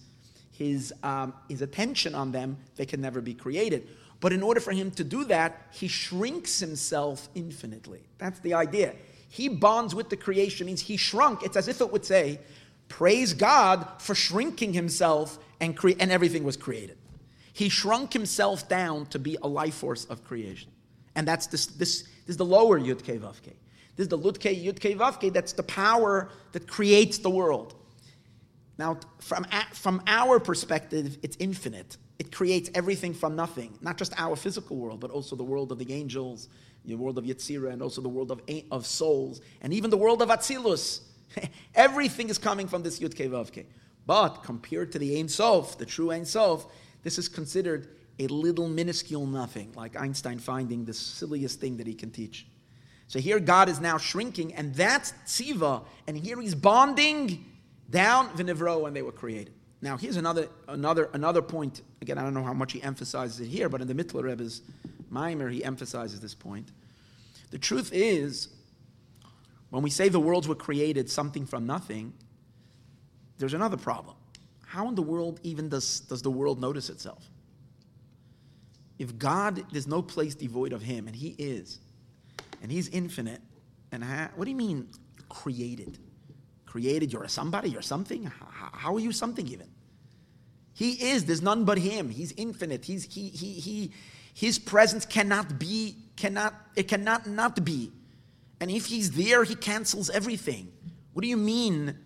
[0.50, 3.88] his, um, his attention on them, they can never be created.
[4.20, 8.00] But in order for him to do that, he shrinks himself infinitely.
[8.18, 8.94] That's the idea.
[9.28, 11.42] He bonds with the creation, means he shrunk.
[11.42, 12.40] It's as if it would say,
[12.88, 16.96] Praise God for shrinking himself and, cre- and everything was created.
[17.56, 20.70] He shrunk himself down to be a life force of creation.
[21.14, 23.16] And that's this, this, this is the lower Yud Kei.
[23.16, 27.74] This is the Lut Kei Yud Kei that's the power that creates the world.
[28.76, 31.96] Now, from, from our perspective, it's infinite.
[32.18, 35.78] It creates everything from nothing, not just our physical world, but also the world of
[35.78, 36.50] the angels,
[36.84, 40.20] the world of Yetzirah, and also the world of, of souls, and even the world
[40.20, 41.00] of Atzilus.
[41.74, 43.64] Everything is coming from this Yud Kei.
[44.04, 46.66] But compared to the Ein Sof, the true Ein Sof,
[47.06, 47.86] this is considered
[48.18, 52.48] a little minuscule nothing, like Einstein finding the silliest thing that he can teach.
[53.06, 57.44] So here God is now shrinking, and that's Tziva, and here he's bonding
[57.88, 59.54] down Vinivro when they were created.
[59.80, 61.82] Now here's another another another point.
[62.02, 64.62] Again, I don't know how much he emphasizes it here, but in the Mittler Rebbe's
[65.12, 66.72] Maimer, he emphasizes this point.
[67.52, 68.48] The truth is,
[69.70, 72.14] when we say the worlds were created something from nothing,
[73.38, 74.16] there's another problem.
[74.76, 77.30] How in the world even does, does the world notice itself?
[78.98, 81.78] If God, there's no place devoid of Him, and He is,
[82.60, 83.40] and He's infinite,
[83.90, 84.88] and ha- what do you mean
[85.30, 85.98] created?
[86.66, 88.24] Created, you're a somebody, you're something?
[88.24, 89.66] How, how are you something even?
[90.74, 92.10] He is, there's none but Him.
[92.10, 92.84] He's infinite.
[92.84, 93.92] He's, he, he, he,
[94.34, 97.92] his presence cannot be, cannot, it cannot not be.
[98.60, 100.70] And if he's there, he cancels everything.
[101.14, 101.96] What do you mean?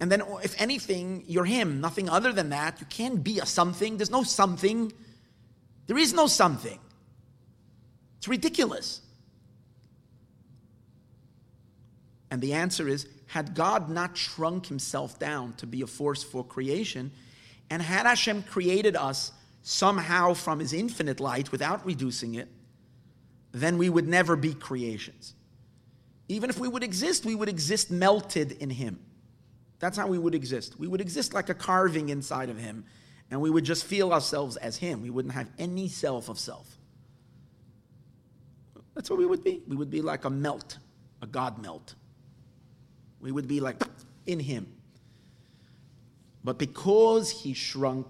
[0.00, 2.80] And then, if anything, you're him, nothing other than that.
[2.80, 3.96] You can't be a something.
[3.96, 4.92] There's no something.
[5.86, 6.78] There is no something.
[8.18, 9.00] It's ridiculous.
[12.30, 16.44] And the answer is had God not shrunk himself down to be a force for
[16.44, 17.10] creation,
[17.68, 19.32] and had Hashem created us
[19.62, 22.48] somehow from his infinite light without reducing it,
[23.52, 25.34] then we would never be creations.
[26.28, 28.98] Even if we would exist, we would exist melted in him.
[29.80, 30.78] That's how we would exist.
[30.78, 32.84] We would exist like a carving inside of him,
[33.30, 35.02] and we would just feel ourselves as him.
[35.02, 36.78] We wouldn't have any self of self.
[38.94, 39.62] That's what we would be.
[39.68, 40.78] We would be like a melt,
[41.22, 41.94] a God melt.
[43.20, 43.80] We would be like
[44.26, 44.72] in him.
[46.42, 48.06] But because he shrunk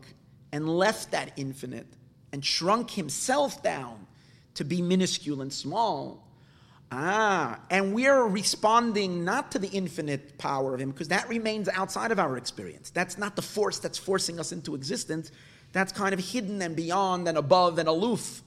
[0.53, 1.87] and left that infinite
[2.33, 4.07] and shrunk himself down
[4.55, 6.28] to be minuscule and small.
[6.91, 12.12] Ah, and we're responding not to the infinite power of him because that remains outside
[12.12, 12.89] of our experience.
[12.89, 15.30] That's not the force that's forcing us into existence.
[15.72, 18.43] That's kind of hidden and beyond and above and aloof.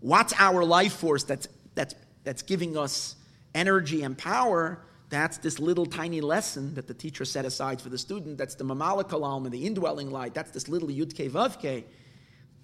[0.00, 3.14] What's our life force that's, that's, that's giving us
[3.54, 4.80] energy and power?
[5.08, 8.36] That's this little tiny lesson that the teacher set aside for the student.
[8.36, 10.34] That's the Memale Kol Almin and the indwelling light.
[10.34, 11.84] That's this little Yud Ke Vav Ke.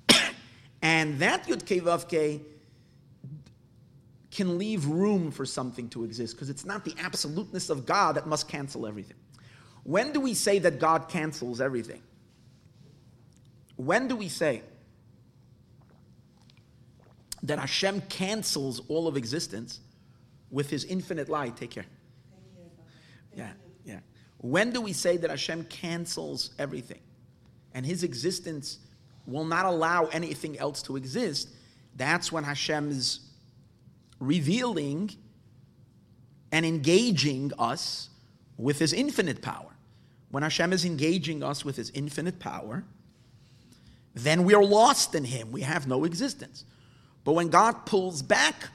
[0.83, 2.45] and that Yud Ke Vav Ke
[4.35, 8.27] can leave room for something to exist because it's not the absoluteness of God that
[8.27, 9.17] must cancel everything.
[9.85, 12.03] When do we say that God cancels everything?
[13.77, 14.63] When do we say
[17.43, 19.81] that Hashem cancels all of existence
[20.51, 21.57] with his infinite light?
[21.57, 21.87] Take care.
[23.35, 23.53] Yeah,
[23.85, 24.01] yeah.
[24.39, 27.01] When do we say that Hashem cancels everything?
[27.75, 28.79] and his existence
[29.27, 31.49] will not allow anything else to exist,
[31.97, 33.21] that's when Hashem is
[34.27, 35.11] revealing
[36.51, 38.11] and engaging us
[38.57, 39.77] with his infinite power.
[40.31, 42.85] When Hashem is engaging us with his infinite power,
[44.15, 45.53] then we are lost in him.
[45.53, 46.65] We have no existence.
[47.25, 48.69] But when God pulls back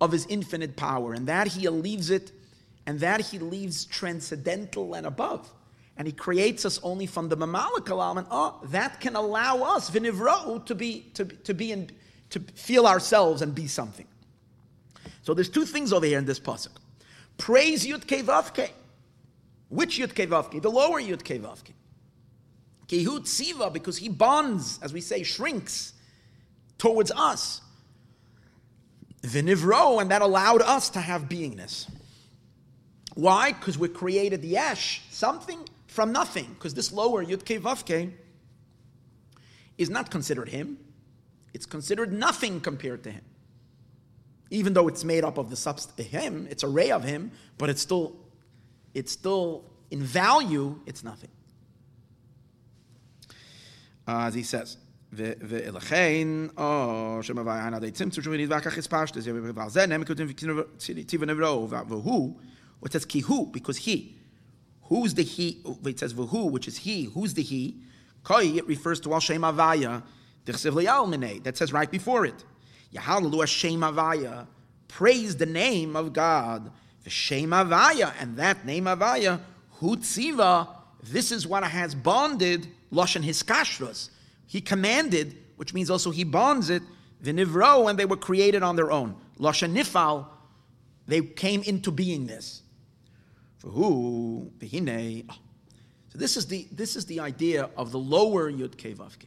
[0.00, 2.32] of his infinite power and that he leaves it
[2.86, 5.50] and that he leaves transcendental and above,
[5.96, 10.64] and he creates us only from the mamalik element, oh, that can allow us, v'nivra'u,
[10.64, 11.90] to be, to, to be in,
[12.30, 14.06] to feel ourselves and be something.
[15.30, 16.72] So there's two things over here in this pasuk.
[17.38, 18.68] Praise Yud Kevavke.
[19.68, 20.60] Which Yud Kevavke?
[20.60, 21.70] The lower Yud Kevavke.
[22.88, 25.92] Kehut Siva, because he bonds, as we say, shrinks
[26.78, 27.60] towards us.
[29.22, 31.88] Vinivro, and that allowed us to have beingness.
[33.14, 33.52] Why?
[33.52, 36.48] Because we created the Yesh, something from nothing.
[36.54, 38.10] Because this lower Yud Kevavke
[39.78, 40.76] is not considered him.
[41.54, 43.22] It's considered nothing compared to him
[44.49, 47.69] Even though it's made up of the substance him, it's a ray of him, but
[47.69, 48.15] it's still,
[48.93, 51.31] it's still in value, it's nothing.
[54.07, 54.77] Uh, as he says,
[55.11, 59.23] ולכן, או שמביא עין עדי צמצום שהוא נדבק כך הספשטס,
[59.55, 60.27] ועל זה נאמר כותבים
[61.07, 62.39] טיב נבראו, והוא,
[62.85, 64.15] it says כי הוא, because he.
[64.89, 65.63] Who's the he?
[65.85, 67.05] It says v'hu, which is he.
[67.05, 67.81] Who's the he?
[68.23, 70.03] Koi, it refers to al shem avaya,
[70.45, 72.43] that says right before it.
[72.94, 74.46] Yahalelu Hashem Avaya.
[74.88, 76.70] Praise the name of God.
[77.04, 78.12] The Shem Avaya.
[78.20, 79.40] And that name Avaya,
[79.80, 80.68] Hutziva,
[81.02, 84.10] this is what has bonded Lashon Hiskashrus.
[84.46, 86.82] He commanded, which means also he bonds it,
[87.22, 89.14] Vinivro, and they were created on their own.
[89.38, 90.26] Lashon Nifal,
[91.06, 92.60] they came into beingness.
[93.58, 94.50] For who?
[94.60, 99.26] So this is the this is the idea of the lower Yud Kevavke.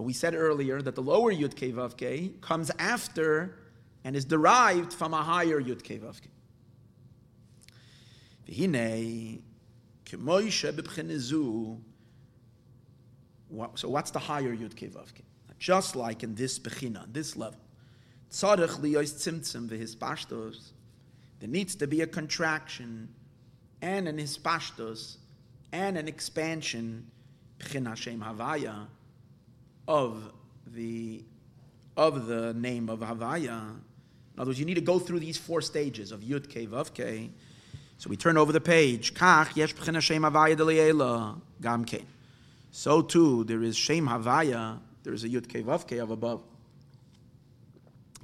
[0.00, 3.58] But we said earlier that the lower Yud Kei Vav Kei comes after
[4.02, 6.30] and is derived from a higher Yud Kei Vav Kei.
[13.74, 15.24] So what's the higher Yud Kei Vav Kei?
[15.58, 17.60] Just like in this Bechina, this level.
[18.30, 20.70] Tzarech tzimtzim v'hispashtos.
[21.40, 23.10] There needs to be a contraction
[23.82, 25.18] and an hispashtos
[25.72, 27.10] and an expansion.
[29.90, 30.32] Of
[30.68, 31.24] the
[31.96, 33.72] of the name of Havaya.
[34.34, 36.94] In other words, you need to go through these four stages of Yud K Vav
[36.94, 37.30] K.
[37.98, 39.14] So we turn over the page.
[39.14, 42.06] Kach yesh shem Havaya deliela gam kein.
[42.70, 44.78] So too there is shem Havaya.
[45.02, 46.44] There is a Yud K Vav K of above.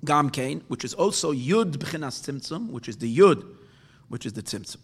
[0.05, 3.45] Gam kein, which is also Yud b'chinas tzimtzum, which is the Yud,
[4.09, 4.77] which is the tzimtzum.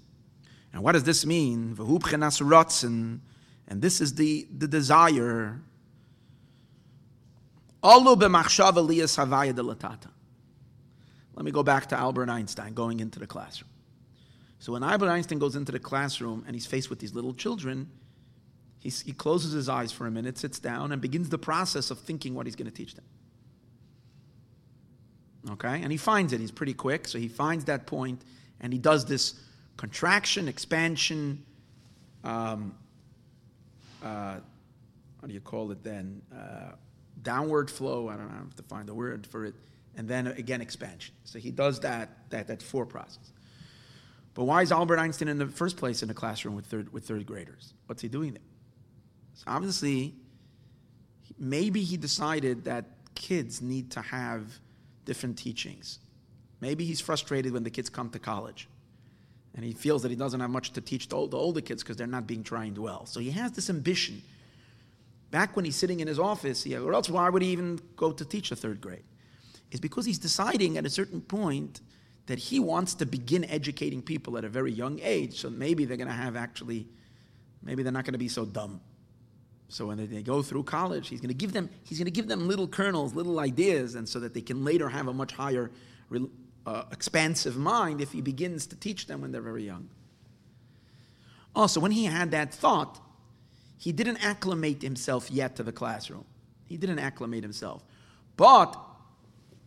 [0.72, 1.76] And what does this mean?
[1.76, 3.20] V'hu
[3.68, 5.61] and this is the the desire
[11.35, 13.70] Let me go back to Albert Einstein going into the classroom.
[14.59, 17.91] So when Albert Einstein goes into the classroom and he's faced with these little children,
[18.78, 21.99] he, he closes his eyes for a minute, sits down, and begins the process of
[21.99, 23.05] thinking what he's going to teach them.
[25.53, 25.83] Okay?
[25.83, 26.41] And he finds it.
[26.41, 27.09] He's pretty quick.
[27.09, 28.22] So he finds that point
[28.61, 29.35] and he does this
[29.76, 31.45] contraction, expansion,
[32.22, 32.76] um,
[34.05, 34.37] uh,
[35.18, 36.22] what do you call it then?
[36.33, 36.72] Uh,
[37.22, 38.08] downward flow.
[38.08, 39.54] I don't know, I have to find the word for it.
[39.96, 41.14] And then uh, again, expansion.
[41.24, 43.32] So he does that, that, that four process.
[44.34, 47.04] But why is Albert Einstein in the first place in a classroom with third, with
[47.04, 47.74] third graders?
[47.86, 48.42] What's he doing there?
[49.34, 50.14] So obviously,
[51.38, 54.58] maybe he decided that kids need to have
[55.04, 55.98] different teachings.
[56.60, 58.68] Maybe he's frustrated when the kids come to college
[59.54, 61.96] and he feels that he doesn't have much to teach the, the older kids because
[61.96, 63.04] they're not being trained well.
[63.06, 64.22] So he has this ambition
[65.33, 68.12] back when he's sitting in his office, yeah, or else why would he even go
[68.12, 69.03] to teach the third grade?
[69.72, 71.80] Is because he's deciding at a certain point
[72.26, 75.41] that he wants to begin educating people at a very young age.
[75.41, 76.87] So maybe they're going to have actually,
[77.62, 78.80] maybe they're not going to be so dumb.
[79.68, 82.28] So when they go through college, he's going to give them he's going to give
[82.28, 85.70] them little kernels, little ideas, and so that they can later have a much higher,
[86.66, 89.89] uh, expansive mind if he begins to teach them when they're very young.
[91.57, 93.01] Also, when he had that thought,
[93.83, 96.24] he didn't acclimate himself yet to the classroom.
[96.66, 97.85] He didn't acclimate himself.
[98.37, 98.78] But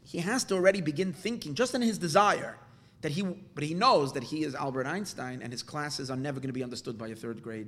[0.05, 2.55] he has to already begin thinking, just in his desire,
[3.01, 6.39] that he, but he knows that he is Albert Einstein and his classes are never
[6.39, 7.68] going to be understood by a third grade,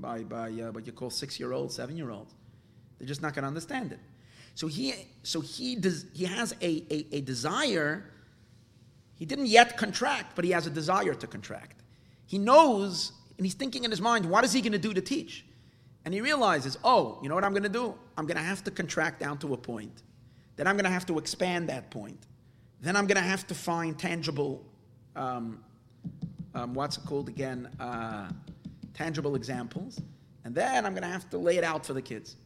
[0.00, 2.32] by, by uh, what you call six year olds, seven year olds.
[2.98, 4.00] They're just not going to understand it.
[4.54, 8.10] So he, so he, does, he has a, a, a desire.
[9.14, 11.82] He didn't yet contract, but he has a desire to contract.
[12.24, 15.02] He knows, and he's thinking in his mind, what is he going to do to
[15.02, 15.44] teach?
[16.04, 17.94] And he realizes, oh, you know what I'm going to do?
[18.16, 20.02] I'm going to have to contract down to a point.
[20.56, 22.26] Then I'm going to have to expand that point.
[22.80, 24.64] Then I'm going to have to find tangible,
[25.14, 25.62] um,
[26.54, 27.68] um, what's it called again?
[27.78, 28.30] Uh,
[28.94, 30.00] tangible examples.
[30.44, 32.36] And then I'm going to have to lay it out for the kids.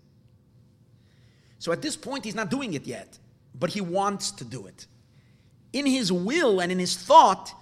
[1.58, 3.18] So at this point, he's not doing it yet,
[3.58, 4.86] but he wants to do it.
[5.72, 7.52] In his will and in his thought,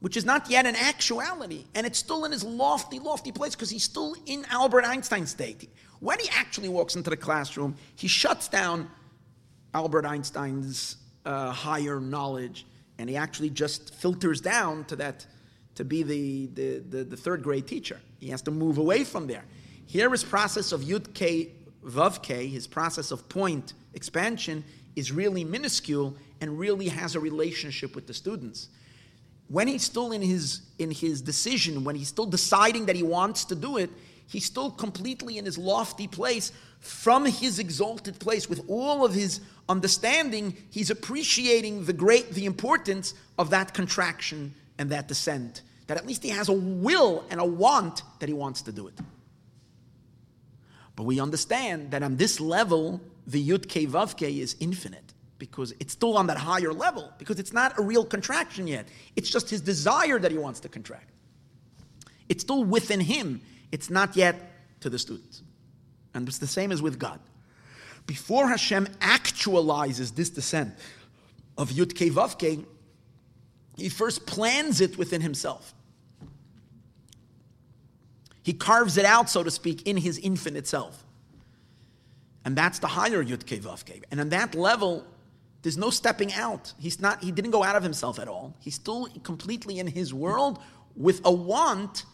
[0.00, 3.70] which is not yet an actuality, and it's still in his lofty, lofty place because
[3.70, 5.70] he's still in Albert Einstein's state.
[6.00, 8.90] When he actually walks into the classroom, he shuts down
[9.72, 12.66] Albert Einstein's uh, higher knowledge,
[12.98, 15.26] and he actually just filters down to that
[15.74, 18.00] to be the, the, the, the, third grade teacher.
[18.18, 19.44] He has to move away from there.
[19.86, 21.52] Here, his process of Yud K
[21.84, 24.64] Vav K, his process of point expansion,
[24.96, 28.68] is really minuscule and really has a relationship with the students
[29.48, 33.44] when he's still in his in his decision, when he's still deciding that he wants
[33.46, 33.90] to do it,
[34.28, 39.40] he's still completely in his lofty place from his exalted place with all of his
[39.68, 45.62] understanding, he's appreciating the great the importance of that contraction and that descent.
[45.86, 48.88] That at least he has a will and a want that he wants to do
[48.88, 48.94] it.
[50.96, 55.74] But we understand that on this level, the Yud Ke Vav Ke is infinite because
[55.80, 58.86] it's still on that higher level, because it's not a real contraction yet.
[59.16, 61.10] It's just his desire that he wants to contract.
[62.28, 63.40] It's still within him,
[63.72, 64.36] it's not yet
[64.80, 65.42] to the students.
[66.14, 67.20] And it's the same as with God.
[68.06, 70.74] Before Hashem actualizes this descent
[71.58, 72.64] of Yud Ke Ke,
[73.76, 75.74] he first plans it within himself.
[78.42, 81.04] He carves it out, so to speak, in his infinite self.
[82.44, 84.04] And that's the higher Yud Ke Ke.
[84.10, 85.04] And on that level,
[85.66, 86.72] there's no stepping out.
[86.78, 88.54] He's not, he didn't go out of himself at all.
[88.60, 90.60] He's still completely in his world
[90.94, 92.04] with a want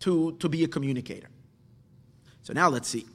[0.00, 1.28] to, to be a communicator.
[2.42, 3.06] So now let's see.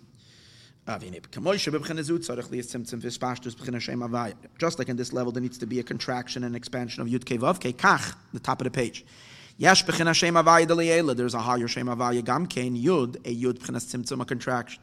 [4.57, 7.25] Just like in this level, there needs to be a contraction and expansion of Yud
[7.25, 7.59] Ke Vav.
[7.73, 9.05] Kach, the top of the page.
[9.57, 9.81] There's
[11.33, 14.81] a higher Shem Avaya Gam Kein Yud, a Yud B'chinas Tzimtzum, a contraction.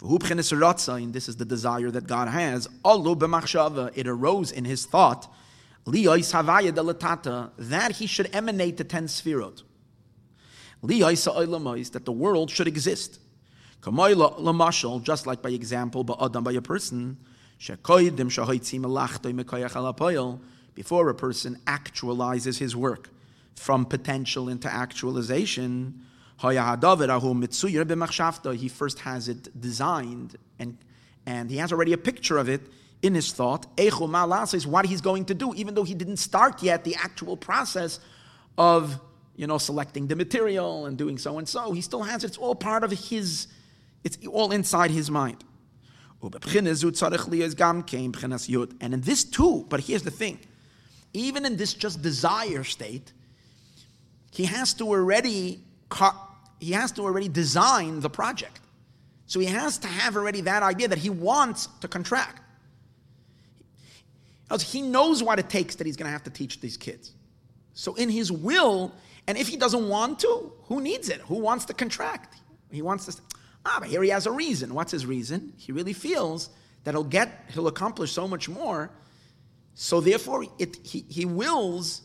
[0.00, 2.68] This is the desire that God has.
[2.84, 5.32] It arose in his thought
[5.86, 9.62] that he should emanate the ten sfirot.
[10.82, 13.20] That the world should exist.
[13.82, 17.16] Just like by example, by a person,
[20.74, 23.08] before a person actualizes his work
[23.56, 26.02] from potential into actualization,
[28.52, 30.78] he first has it designed and,
[31.26, 32.62] and he has already a picture of it
[33.02, 33.66] in his thought.
[33.76, 38.00] Is what he's going to do, even though he didn't start yet the actual process
[38.56, 39.00] of
[39.36, 41.72] you know selecting the material and doing so and so.
[41.72, 42.28] He still has it.
[42.28, 43.48] It's all part of his.
[44.04, 45.44] It's all inside his mind.
[48.80, 50.38] And in this too, but here's the thing:
[51.12, 53.12] even in this just desire state,
[54.30, 55.64] he has to already
[56.60, 58.60] he has to already design the project.
[59.26, 62.42] So he has to have already that idea that he wants to contract.
[64.60, 67.12] He knows what it takes that he's going to have to teach these kids.
[67.74, 68.92] So in his will,
[69.26, 71.20] and if he doesn't want to, who needs it?
[71.22, 72.36] Who wants to contract?
[72.70, 73.22] He wants to.
[73.66, 74.72] Ah, but here he has a reason.
[74.72, 75.52] What's his reason?
[75.58, 76.48] He really feels
[76.84, 78.90] that he'll get, he'll accomplish so much more.
[79.74, 82.00] So therefore, it, he, he wills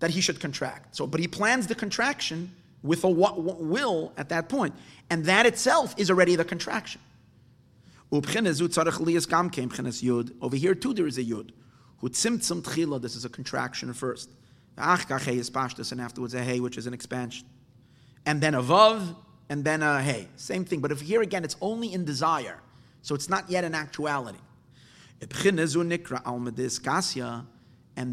[0.00, 0.96] that he should contract.
[0.96, 2.50] So, but he plans the contraction
[2.84, 4.74] with a will at that point.
[5.10, 7.00] And that itself is already the contraction.
[8.12, 8.44] Over here
[10.74, 11.50] too, there is a yud.
[12.02, 14.30] This is a contraction first.
[14.76, 17.46] And afterwards a hey, which is an expansion.
[18.26, 19.16] And then a vav,
[19.48, 20.28] and then a hey.
[20.36, 20.80] Same thing.
[20.80, 22.60] But if here again, it's only in desire.
[23.00, 24.38] So it's not yet an actuality.
[25.20, 25.30] And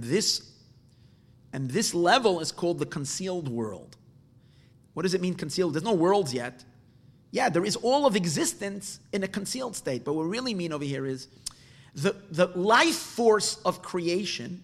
[0.04, 0.48] this
[1.54, 3.98] and this level is called the concealed world.
[4.94, 5.74] What does it mean concealed?
[5.74, 6.64] There's no worlds yet.
[7.32, 10.74] Yeah, there is all of existence in a concealed state, but what we really mean
[10.74, 11.28] over here is
[11.96, 14.64] the, the life force of creation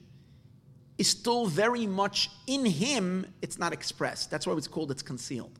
[0.97, 4.31] is still very much in him, it's not expressed.
[4.31, 5.59] That's why it's called it's concealed.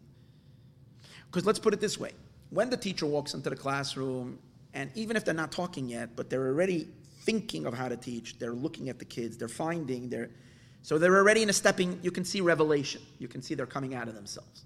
[1.28, 2.12] Because let's put it this way
[2.50, 4.40] when the teacher walks into the classroom,
[4.74, 6.88] and even if they're not talking yet, but they're already
[7.22, 10.30] thinking of how to teach, they're looking at the kids, they're finding, they're
[10.88, 13.02] so they're already in a stepping, you can see revelation.
[13.20, 14.64] You can see they're coming out of themselves.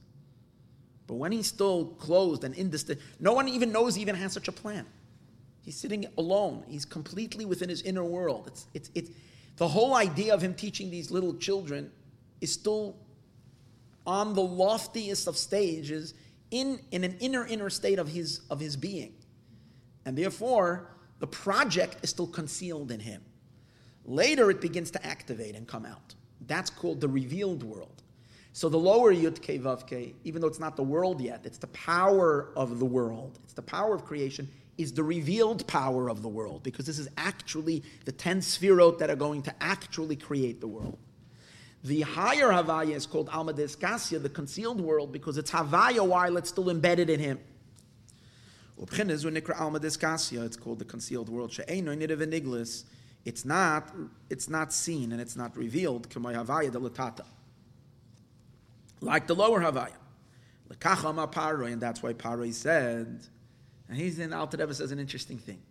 [1.08, 4.48] But when he's still closed and indistinct, no one even knows he even has such
[4.48, 4.86] a plan.
[5.64, 6.64] He's sitting alone.
[6.68, 8.44] He's completely within his inner world.
[8.46, 9.10] It's, it's, it's,
[9.58, 11.92] the whole idea of him teaching these little children
[12.40, 12.98] is still
[14.06, 16.14] on the loftiest of stages
[16.52, 19.16] in, in an inner, inner state of his, of his being.
[20.06, 23.24] And therefore, the project is still concealed in him.
[24.06, 26.16] Later, it begins to activate and come out.
[26.48, 28.02] That's called the revealed world.
[28.54, 31.58] So the lower Yud Ke Vav Ke, even though it's not the world yet, it's
[31.58, 36.22] the power of the world, it's the power of creation, is the revealed power of
[36.22, 40.60] the world, because this is actually the ten sphirot that are going to actually create
[40.60, 40.98] the world.
[41.84, 46.50] The higher Havaya is called Alma Deskasya, the concealed world, because it's Havaya while it's
[46.50, 47.40] still embedded in him.
[48.78, 51.52] It's called the concealed world.
[53.24, 53.94] It's not,
[54.30, 56.08] it's not seen and it's not revealed.
[59.02, 59.94] Like the lower Havaya.
[60.70, 63.28] And that's why Paroi said,
[63.90, 65.62] and he's in Alter Rebbe says an interesting thing.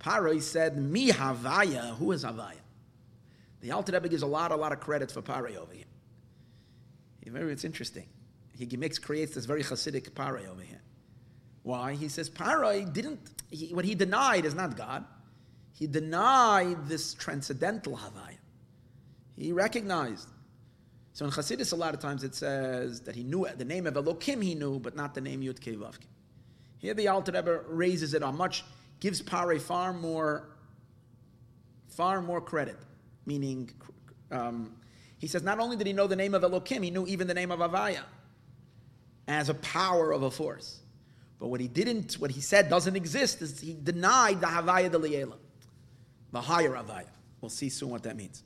[0.00, 2.56] Paroi said, Mi Havaya, who is Havaya?
[3.60, 5.84] The Alter Rebbe gives a lot, a lot of credit for Paroi over here.
[7.50, 8.06] It's interesting.
[8.58, 10.80] He makes creates this very Hasidic Paroi over here.
[11.62, 11.94] Why?
[11.94, 13.20] He says Paroi didn't.
[13.50, 15.04] He, what he denied is not God.
[15.72, 18.38] He denied this transcendental Havaya.
[19.36, 20.28] He recognized.
[21.14, 23.94] So in Chassidus, a lot of times it says that he knew the name of
[23.94, 25.76] Elokim he knew, but not the name Yud Kei
[26.78, 28.64] Here the Alter Rebbe raises it on much,
[29.00, 30.48] gives Paroi far more,
[31.88, 32.76] far more credit
[33.26, 33.70] meaning
[34.30, 34.74] um,
[35.18, 37.34] he says not only did he know the name of Elokim, he knew even the
[37.34, 38.02] name of Avaya
[39.28, 40.80] as a power of a force.
[41.38, 44.98] But what he didn't, what he said doesn't exist, is he denied the Havaya de
[44.98, 45.36] Liela,
[46.32, 47.06] the higher Avaya.
[47.40, 48.42] We'll see soon what that means.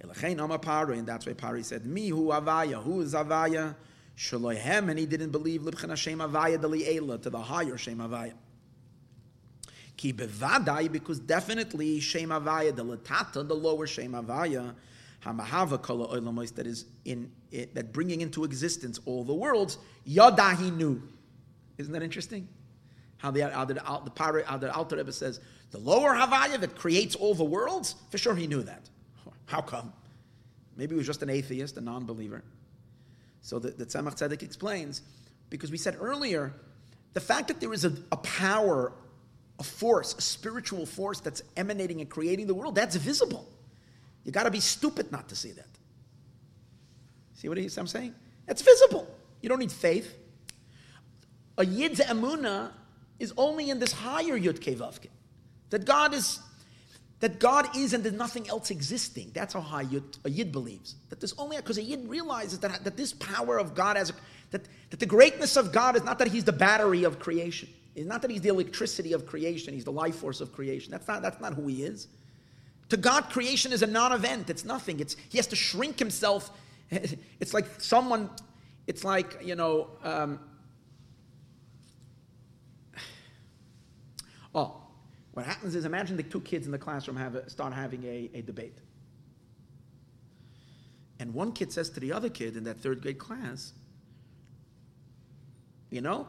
[0.00, 3.74] And that's why Pari said, Me who Avaya, who is Avaya?
[4.16, 8.34] Shalohem, and he didn't believe Libchan Hashem Avaya de Liela, to the higher Shem Avaya.
[9.96, 14.74] Ki bevadai, because definitely Shem Avaya, the the lower Shem Avaya,
[15.24, 20.74] Hamahava Kala Oilamos, that is in it, that bringing into existence all the worlds, Yadahi
[20.76, 21.02] knew.
[21.78, 22.48] Isn't that interesting?
[23.18, 25.40] How the how the, the, how the Alter Rebbe says,
[25.70, 28.88] the lower Havaya that creates all the worlds, for sure he knew that.
[29.46, 29.92] How come?
[30.76, 32.42] Maybe he was just an atheist, a non believer.
[33.42, 35.02] So the, the Tzemach Tzedek explains,
[35.48, 36.52] because we said earlier,
[37.12, 38.92] the fact that there is a, a power
[39.60, 43.46] a force, a spiritual force that's emanating and creating the world, that's visible.
[44.24, 45.68] You got to be stupid not to see that.
[47.34, 48.14] See what I'm saying?
[48.46, 49.06] That's visible.
[49.42, 50.16] You don't need faith.
[51.58, 52.72] A yid's emuna
[53.18, 55.08] is only in this higher yud kevavke,
[55.70, 56.40] that God is,
[57.20, 59.30] that God is and there's nothing else existing.
[59.34, 59.86] That's how high
[60.24, 60.96] a yid believes.
[61.08, 64.12] That there's only because a yid realizes that, that this power of God as a,
[64.50, 67.68] that, that the greatness of God is not that He's the battery of creation.
[67.94, 70.90] It's not that he's the electricity of creation, he's the life force of creation.
[70.92, 72.08] That's not, that's not who he is.
[72.90, 75.00] To God, creation is a non event, it's nothing.
[75.00, 76.50] It's, he has to shrink himself.
[77.38, 78.28] It's like someone,
[78.88, 80.40] it's like, you know, um,
[84.54, 84.82] oh,
[85.32, 88.30] what happens is imagine the two kids in the classroom have a, start having a,
[88.34, 88.78] a debate.
[91.18, 93.72] And one kid says to the other kid in that third grade class,
[95.90, 96.26] you know,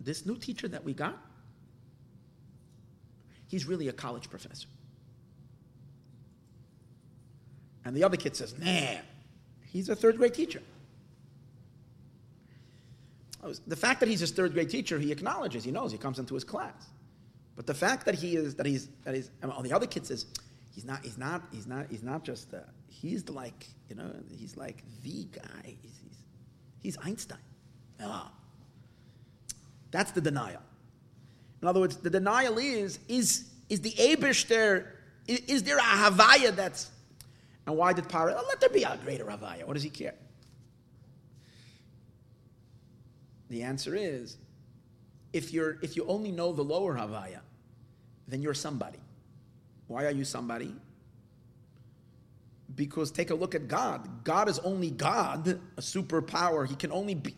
[0.00, 1.16] this new teacher that we got,
[3.46, 4.66] he's really a college professor.
[7.84, 9.00] And the other kid says, nah,
[9.66, 10.62] he's a third grade teacher.
[13.66, 16.34] The fact that he's a third grade teacher, he acknowledges, he knows, he comes into
[16.34, 16.91] his class.
[17.56, 20.26] But the fact that he is, that he's, that he's, and the other kids says,
[20.74, 24.56] he's not, he's not, he's not, he's not just, uh, he's like, you know, he's
[24.56, 25.76] like the guy.
[25.82, 26.18] He's, he's,
[26.80, 27.38] he's Einstein.
[28.02, 28.32] Ah,
[29.90, 30.62] that's the denial.
[31.60, 34.86] In other words, the denial is, is, is the Aibershter,
[35.28, 36.90] is, is, there a Havaya that's,
[37.66, 40.14] and why did Paro, oh, let there be a greater Havaya, what does he care?
[43.48, 44.38] The answer is,
[45.32, 47.40] if, you're, if you only know the lower Havaya,
[48.28, 48.98] then you're somebody.
[49.86, 50.74] Why are you somebody?
[52.74, 54.24] Because take a look at God.
[54.24, 56.66] God is only God, a superpower.
[56.66, 57.34] He can only be,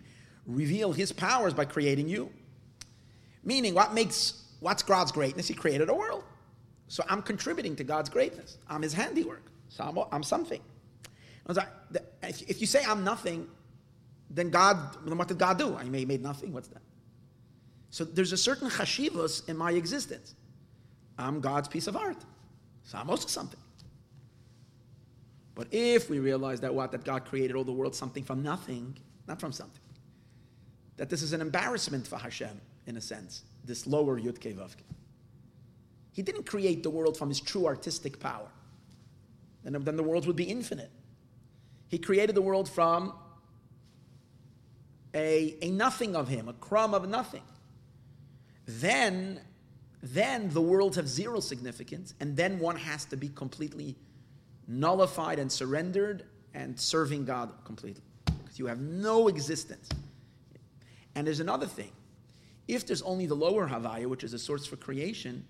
[0.46, 2.30] reveal his powers by creating you.
[3.42, 5.48] Meaning, what makes what's God's greatness?
[5.48, 6.24] He created a world.
[6.88, 8.58] So I'm contributing to God's greatness.
[8.68, 9.42] I'm His handiwork.
[9.68, 10.60] So I'm, I'm something.
[12.22, 13.48] If you say I'm nothing,
[14.30, 15.76] then God, what did God do?
[15.76, 16.52] I made nothing.
[16.52, 16.82] What's that?
[17.94, 20.34] So there's a certain chashivas in my existence.
[21.16, 22.16] I'm God's piece of art.
[22.82, 23.60] So I'm also something.
[25.54, 28.98] But if we realize that what that God created all the world something from nothing,
[29.28, 29.80] not from something,
[30.96, 34.82] that this is an embarrassment for Hashem, in a sense, this lower Yud Vavke.
[36.10, 38.48] He didn't create the world from his true artistic power.
[39.64, 40.90] And then the world would be infinite.
[41.86, 43.12] He created the world from
[45.14, 47.44] a, a nothing of him, a crumb of nothing,
[48.66, 49.40] then,
[50.02, 53.96] then the worlds have zero significance, and then one has to be completely
[54.66, 58.02] nullified and surrendered and serving God completely.
[58.24, 59.88] Because you have no existence.
[61.14, 61.92] And there's another thing.
[62.66, 65.44] If there's only the lower Havaya, which is a source for creation,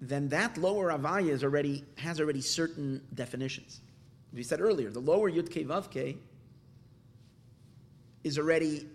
[0.00, 3.80] then that lower Havaya is already, has already certain definitions.
[4.32, 6.16] We said earlier, the lower Yud Ke Vav
[8.22, 8.86] is already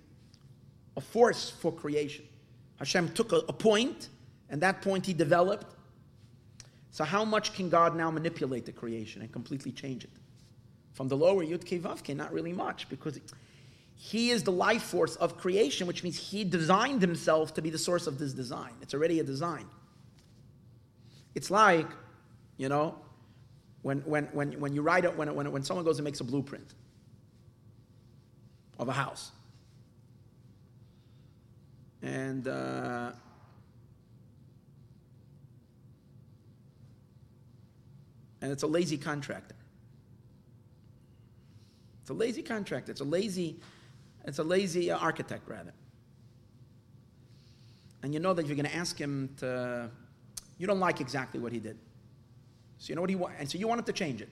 [0.95, 2.25] a force for creation.
[2.77, 4.09] Hashem took a, a point,
[4.49, 5.75] and that point he developed.
[6.91, 10.09] So how much can God now manipulate the creation and completely change it?
[10.93, 13.19] From the lower Yud Ke Vav Ke, not really much, because
[13.95, 17.77] he is the life force of creation, which means he designed himself to be the
[17.77, 18.71] source of this design.
[18.81, 19.65] It's already a design.
[21.33, 21.87] It's like,
[22.57, 22.95] you know,
[23.81, 26.23] when, when, when, when you write it, when, when, when someone goes and makes a
[26.23, 26.73] blueprint
[28.79, 29.31] of a house.
[32.05, 33.11] And uh,
[38.41, 39.55] and it's a lazy contractor.
[42.01, 42.91] It's a lazy contractor.
[42.91, 43.55] It's a lazy,
[44.23, 45.73] it's a lazy uh, architect rather.
[48.03, 49.89] And you know that you're going to ask him to,
[50.59, 51.79] you don't like exactly what he did.
[52.77, 54.29] So you know what he wants, and so you want him to change it.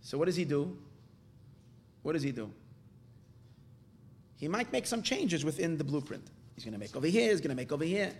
[0.00, 0.76] So what does he do?
[2.02, 2.50] What does he do?
[4.38, 6.28] He might make some changes within the blueprint.
[6.54, 8.12] He's going to make over here, he's going to make over here.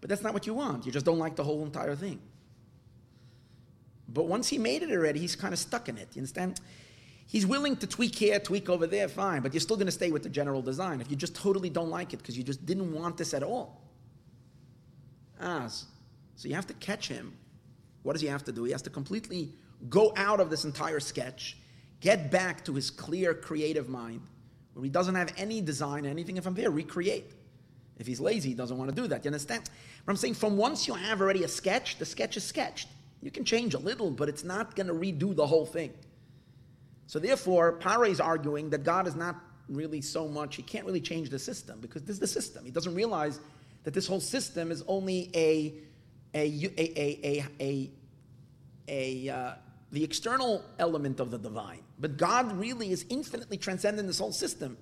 [0.00, 0.84] But that's not what you want.
[0.84, 2.20] You just don't like the whole entire thing.
[4.08, 6.08] But once he made it already, he's kind of stuck in it.
[6.14, 6.60] You understand?
[7.26, 10.10] He's willing to tweak here, tweak over there, fine, but you're still going to stay
[10.10, 12.92] with the general design if you just totally don't like it because you just didn't
[12.92, 13.80] want this at all.
[15.40, 17.32] Ah, so you have to catch him.
[18.02, 18.64] What does he have to do?
[18.64, 19.54] He has to completely
[19.88, 21.56] go out of this entire sketch,
[22.00, 24.20] get back to his clear creative mind,
[24.74, 27.32] where he doesn't have any design, anything from there, recreate.
[27.98, 29.24] If he's lazy, he doesn't want to do that.
[29.24, 29.70] You understand?
[30.04, 32.88] But I'm saying from once you have already a sketch, the sketch is sketched.
[33.22, 35.92] You can change a little, but it's not going to redo the whole thing.
[37.06, 39.36] So therefore, Pare is arguing that God is not
[39.68, 42.64] really so much, he can't really change the system because this is the system.
[42.64, 43.40] He doesn't realize
[43.84, 45.74] that this whole system is only a,
[46.34, 47.90] a, a, a, a,
[48.88, 49.54] a, uh,
[49.92, 51.80] the external element of the divine.
[51.98, 54.76] But God really is infinitely transcendent this whole system.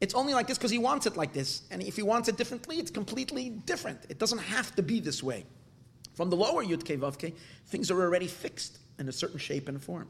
[0.00, 1.62] It's only like this because he wants it like this.
[1.70, 4.00] And if he wants it differently, it's completely different.
[4.08, 5.46] It doesn't have to be this way.
[6.14, 7.34] From the lower Yud Ke Vav Ke,
[7.66, 10.08] things are already fixed in a certain shape and form.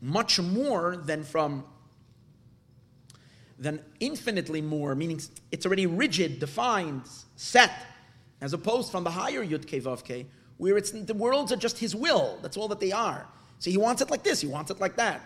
[0.00, 1.64] Much more than from
[3.58, 5.20] than infinitely more, meaning
[5.52, 7.02] it's already rigid, defined,
[7.36, 7.70] set,
[8.40, 11.78] as opposed from the higher Yud Ke Vav Ke, where it's the worlds are just
[11.78, 12.38] his will.
[12.40, 13.26] That's all that they are.
[13.58, 15.20] So he wants it like this, he wants it like that.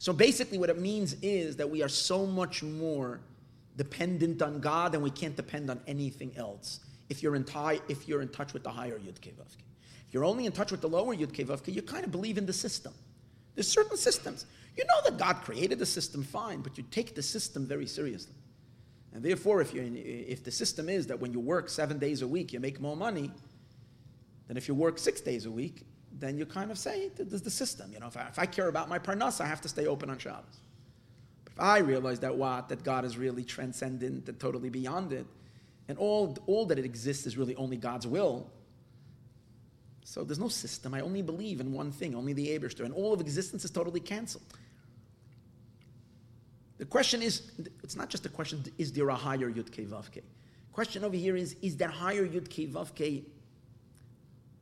[0.00, 3.20] So basically, what it means is that we are so much more
[3.76, 6.80] dependent on God and we can't depend on anything else
[7.10, 9.60] if you're in, tie, if you're in touch with the higher Yud Kevavke.
[10.08, 12.46] If you're only in touch with the lower Yud Kevavke, you kind of believe in
[12.46, 12.94] the system.
[13.54, 14.46] There's certain systems.
[14.74, 18.32] You know that God created the system fine, but you take the system very seriously.
[19.12, 22.26] And therefore, if, you if the system is that when you work seven days a
[22.26, 23.30] week, you make more money
[24.48, 25.82] than if you work six days a week,
[26.20, 27.92] then you kind of say, there's the system.
[27.92, 30.10] You know, if I, if I care about my parnas, I have to stay open
[30.10, 30.60] on Shabbos.
[31.44, 35.26] But if I realize that what, that God is really transcendent and totally beyond it,
[35.88, 38.48] and all, all that it exists is really only God's will.
[40.04, 40.94] So there's no system.
[40.94, 44.00] I only believe in one thing, only the Aibershter, and all of existence is totally
[44.00, 44.44] canceled.
[46.78, 47.50] The question is,
[47.82, 50.22] it's not just a question, is there a higher Yud Ke Vav Ke?
[50.72, 53.24] Question over here is, is that higher Yud Ke Vav Ke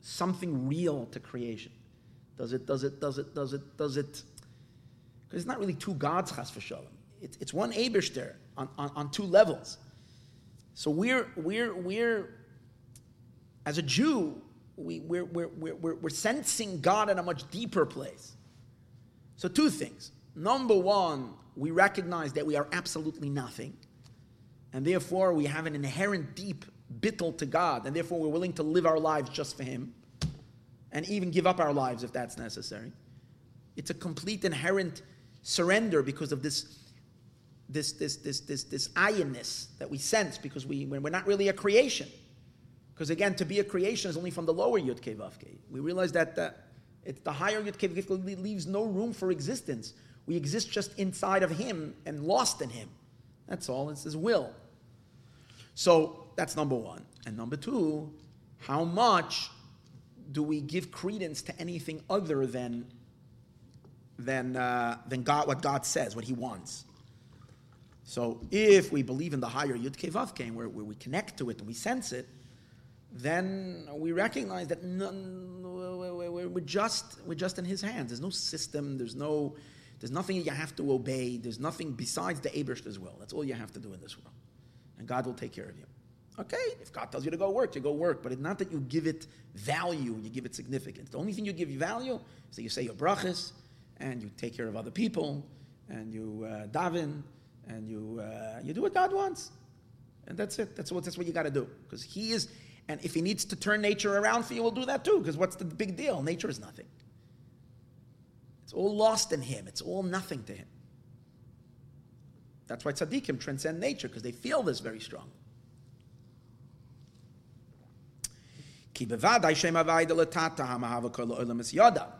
[0.01, 1.71] something real to creation?
[2.37, 4.23] Does it, does it, does it, does it, does it,
[5.27, 6.85] because it's not really two gods, chas v'shalom.
[7.21, 9.77] It's, it's one Aibershter on, on, on two levels.
[10.73, 12.29] So we're, we're, we're
[13.65, 14.41] as a Jew,
[14.77, 18.35] we, we're, we're, we're, we're sensing God in a much deeper place.
[19.35, 20.11] So, two things.
[20.35, 23.77] Number one, we recognize that we are absolutely nothing,
[24.73, 26.65] and therefore we have an inherent deep
[26.99, 29.93] bittul to God, and therefore we're willing to live our lives just for Him,
[30.91, 32.91] and even give up our lives if that's necessary.
[33.75, 35.01] It's a complete inherent
[35.41, 36.79] surrender because of this
[37.69, 41.53] this, this, this, this, this ayanness that we sense because we, we're not really a
[41.53, 42.07] creation.
[42.93, 45.59] Because again, to be a creation is only from the lower Yud Ke Vav Ke.
[45.69, 46.53] We realize that the,
[47.05, 49.93] it's the higher Yud Ke Vav Ke leaves no room for existence.
[50.25, 52.89] We exist just inside of Him and lost in Him.
[53.47, 53.89] That's all.
[53.89, 54.51] It's His will.
[55.75, 57.05] So that's number one.
[57.25, 58.13] And number two,
[58.59, 59.49] how much
[60.31, 62.85] do we give credence to anything other than
[64.17, 66.85] than uh, than God, what God says, what He wants?
[68.05, 71.37] So if we believe in the higher Yud Kei Vav Kei, where, where we connect
[71.39, 72.27] to it and we sense it,
[73.11, 78.11] then we recognize that none, we're just we're just in His hands.
[78.11, 78.97] There's no system.
[78.97, 79.57] There's no
[79.99, 81.35] there's nothing you have to obey.
[81.35, 83.17] There's nothing besides the Aibershter's will.
[83.19, 84.35] That's all you have to do in this world,
[84.97, 85.88] and God will take care of you.
[86.39, 88.71] Okay, if God tells you to go work, you go work, but it's not that
[88.71, 91.09] you give it value, you give it significance.
[91.09, 92.17] The only thing you give value
[92.49, 93.51] is that you say your brachas,
[93.97, 95.45] and you take care of other people,
[95.89, 97.23] and you uh, daven,
[97.67, 99.51] and you uh, you do what God wants,
[100.27, 100.77] and that's it.
[100.77, 102.47] That's what that's what you got to do because He is.
[102.87, 105.19] And if He needs to turn nature around for you, we'll do that too.
[105.19, 106.23] Because what's the big deal?
[106.23, 106.87] Nature is nothing.
[108.63, 109.67] It's all lost in Him.
[109.67, 110.67] It's all nothing to Him.
[112.67, 115.29] That's why tzaddikim transcend nature because they feel this very strong.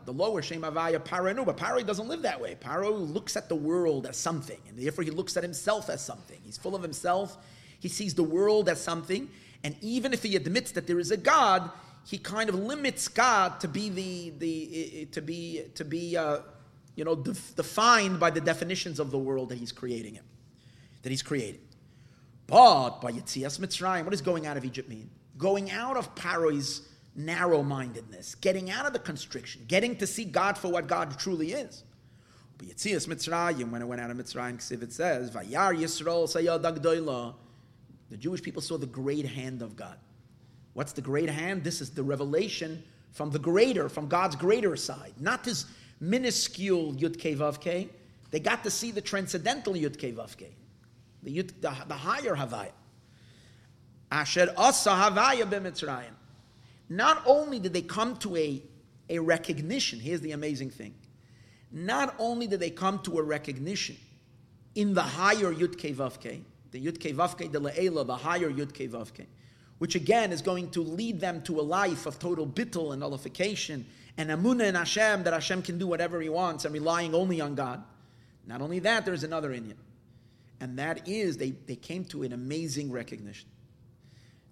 [0.04, 2.56] The lower Shem Havaya Paranu, but Paro doesn't live that way.
[2.60, 6.38] Paro looks at the world as something, and therefore he looks at himself as something.
[6.44, 7.36] He's full of himself.
[7.80, 9.28] He sees the world as something,
[9.62, 11.70] and even if he admits that there is a God,
[12.06, 16.38] he kind of limits God to be the the to be to be uh,
[16.94, 20.24] you know def- defined by the definitions of the world that he's creating him,
[21.02, 21.60] that he's creating.
[22.46, 25.10] But by Yitzias Mitzrayim, what does going out of Egypt mean?
[25.40, 26.82] Going out of Paro's
[27.16, 31.52] narrow mindedness, getting out of the constriction, getting to see God for what God truly
[31.52, 31.82] is.
[32.58, 37.34] When it went out of Mitzrayim, it says, Vayar Yisrael
[38.10, 39.96] The Jewish people saw the great hand of God.
[40.74, 41.64] What's the great hand?
[41.64, 42.82] This is the revelation
[43.12, 45.66] from the greater, from God's greater side, not his
[46.00, 47.88] minuscule Yud Kei Vav Kei.
[48.30, 50.54] They got to see the transcendental Yud Kei Vav Kei,
[51.22, 52.70] the, the, the higher Havaya.
[54.10, 56.12] Asher asa b'mitzrayim.
[56.88, 58.62] Not only did they come to a,
[59.08, 60.94] a recognition, here's the amazing thing.
[61.70, 63.96] Not only did they come to a recognition
[64.74, 66.42] in the higher Yud Kei Vav Kei,
[66.72, 69.26] the Yud Kei Vav Kei de Le'ela, the higher Yud Kei Vav Kei,
[69.78, 73.86] which again is going to lead them to a life of total bittul and nullification
[74.16, 77.54] and amunah in Hashem, that Hashem can do whatever He wants and relying only on
[77.54, 77.82] God.
[78.46, 79.76] Not only that, there's another inyan.
[80.60, 83.48] And that is, they, they came to an amazing recognition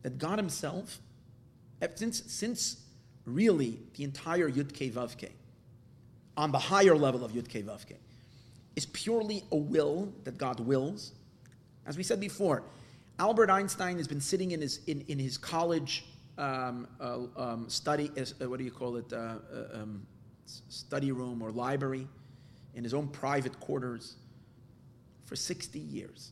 [0.03, 0.99] that God Himself,
[1.94, 2.82] since, since
[3.24, 5.14] really the entire Yud Kei Vav
[6.36, 7.84] on the higher level of Yud Kei Vav
[8.76, 11.12] is purely a will that God wills.
[11.86, 12.62] As we said before,
[13.18, 16.05] Albert Einstein has been sitting in his, in, in his college
[16.38, 20.07] um, uh, um, study, uh, what do you call it, uh, uh, um,
[20.68, 22.07] study room or library,
[22.74, 24.14] in his own private quarters
[25.26, 26.30] for 60 years.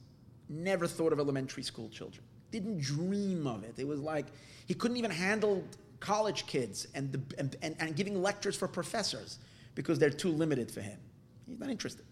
[0.48, 3.74] Never thought of elementary school children didn't dream of it.
[3.78, 4.26] It was like
[4.66, 5.64] he couldn't even handle
[6.00, 9.38] college kids and, the, and, and, and giving lectures for professors
[9.74, 10.98] because they're too limited for him.
[11.46, 12.04] He's not interested.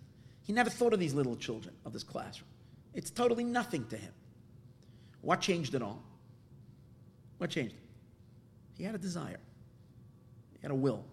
[0.43, 2.49] He never thought of these little children of this classroom.
[2.93, 4.13] It's totally nothing to him.
[5.21, 6.03] What changed it all?
[7.39, 7.75] What changed?
[8.77, 9.41] He had a desire.
[10.53, 11.05] He had a will.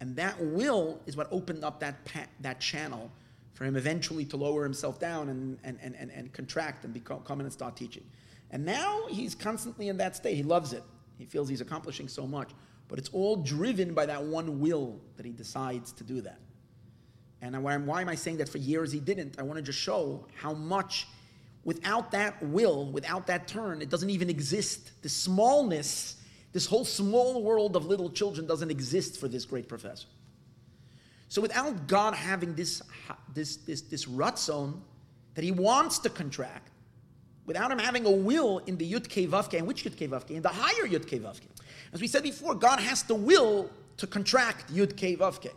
[0.00, 3.10] And that will is what opened up that, pa- that channel
[3.54, 7.20] for him eventually to lower himself down and, and, and, and, and contract and become,
[7.20, 8.04] come in and start teaching.
[8.50, 10.36] And now he's constantly in that state.
[10.36, 10.82] He loves it.
[11.18, 12.50] He feels he's accomplishing so much.
[12.88, 16.38] But it's all driven by that one will that he decides to do that.
[17.42, 19.38] And why, am I saying that for years he didn't?
[19.38, 21.06] I want to just show how much,
[21.64, 24.90] without that will, without that turn, it doesn't even exist.
[25.02, 26.16] The smallness,
[26.52, 30.06] this whole small world of little children doesn't exist for this great professor.
[31.28, 32.82] So without God having this,
[33.34, 34.80] this, this, this ratzon
[35.34, 36.70] that he wants to contract,
[37.46, 40.08] without him having a will in the Yud Kei Vav Kei, and which Yud Kei
[40.08, 40.34] Vav Kei?
[40.34, 41.48] In the higher Yud Kei Vav Kei.
[41.92, 45.50] As we said before, God has the will to contract Yud Kei Vav Kei.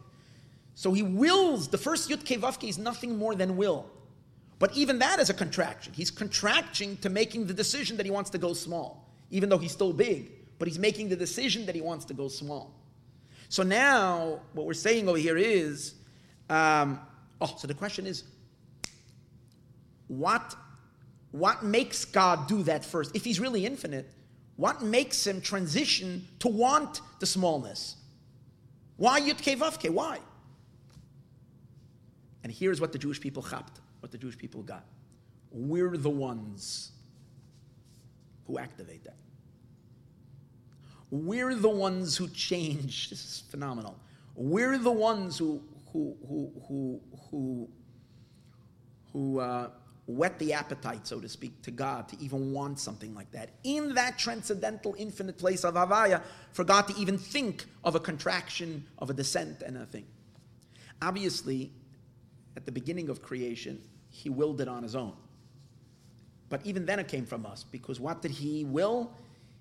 [0.76, 3.86] So he wills, the first Yud Kei Vav Kei is nothing more than will.
[4.60, 5.94] But even that is a contraction.
[5.94, 9.72] He's contracting to making the decision that he wants to go small, even though he's
[9.72, 10.32] still big.
[10.60, 12.76] But he's making the decision that he wants to go small.
[13.48, 15.96] So now, what we're saying over here is,
[16.50, 17.00] um,
[17.42, 18.26] oh, so the question is,
[20.08, 20.56] what
[21.32, 23.16] what makes God do that first?
[23.16, 24.10] If He's really infinite,
[24.56, 27.96] what makes Him transition to want the smallness?
[28.98, 30.20] Why Yud Kei Why?
[32.44, 34.86] And here's what the Jewish people chapped, what the Jewish people got.
[35.52, 36.92] We're the ones
[38.46, 39.16] who activate that.
[41.12, 43.10] We're the ones who change.
[43.10, 44.00] This is phenomenal.
[44.36, 45.62] We're the ones who
[45.92, 47.70] who who who who
[49.12, 49.70] who uh,
[50.12, 53.50] whet the appetite, so to speak, to God to even want something like that.
[53.64, 58.86] In that transcendental, infinite place of Havaya, for God to even think of a contraction,
[58.98, 60.06] of a descent, and a thing.
[61.02, 61.72] Obviously,
[62.58, 65.14] at the beginning of creation, He willed it on His own.
[66.50, 69.12] But even then it came from us, because what did he will?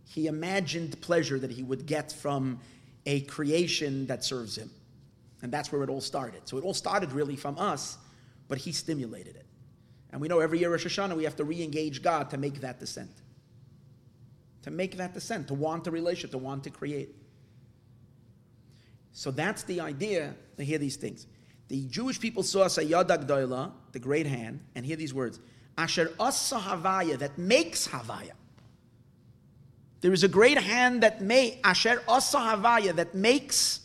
[0.06, 2.60] He imagined pleasure that he would get from
[3.04, 4.70] a creation that serves him.
[5.42, 6.48] And that's where it all started.
[6.48, 7.98] So it all started really from us,
[8.48, 9.44] but he stimulated it.
[10.10, 12.60] And we know every year Rosh Hashanah we have to re engage God to make
[12.60, 13.10] that descent.
[14.62, 17.14] To make that descent, to want a relationship, to want to create.
[19.12, 21.26] So that's the idea to hear these things.
[21.68, 25.40] The Jewish people saw Sayyad HaGedoila, the great hand, and hear these words
[25.76, 28.32] Asher Asa Havaya, that makes Havaya.
[30.00, 33.80] There is a great hand that may, Asher Asa Havaya, that makes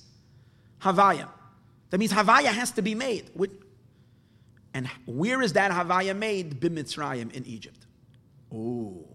[0.81, 1.27] Havaya.
[1.89, 3.29] That means Havaya has to be made.
[4.73, 6.59] And where is that Havaya made?
[6.59, 7.85] Bimitzrayim in Egypt.
[8.53, 9.05] Oh.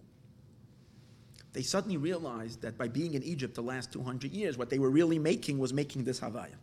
[1.52, 4.90] They suddenly realized that by being in Egypt the last 200 years, what they were
[4.90, 6.54] really making was making this Havaya.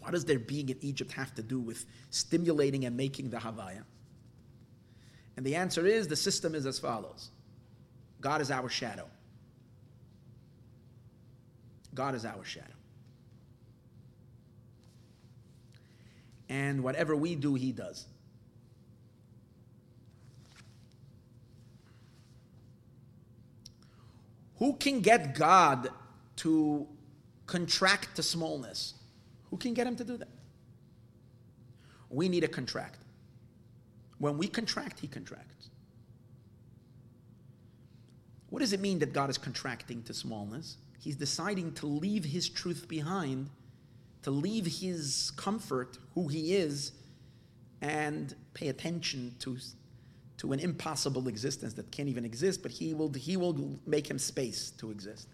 [0.00, 3.84] What does their being in Egypt have to do with stimulating and making the Havaya?
[5.38, 7.30] And the answer is the system is as follows
[8.20, 9.06] God is our shadow.
[11.94, 12.73] God is our shadow.
[16.48, 18.06] And whatever we do, He does.
[24.58, 25.90] Who can get God
[26.36, 26.86] to
[27.46, 28.94] contract to smallness?
[29.50, 30.28] Who can get him to do that?
[32.08, 33.04] We need to contract.
[34.18, 35.68] When we contract, he contracts.
[38.50, 40.76] What does it mean that God is contracting to smallness?
[41.00, 43.50] He's deciding to leave his truth behind,
[44.24, 46.92] to leave his comfort, who he is,
[47.80, 49.58] and pay attention to,
[50.38, 54.18] to an impossible existence that can't even exist, but he will, he will make him
[54.18, 55.28] space to exist.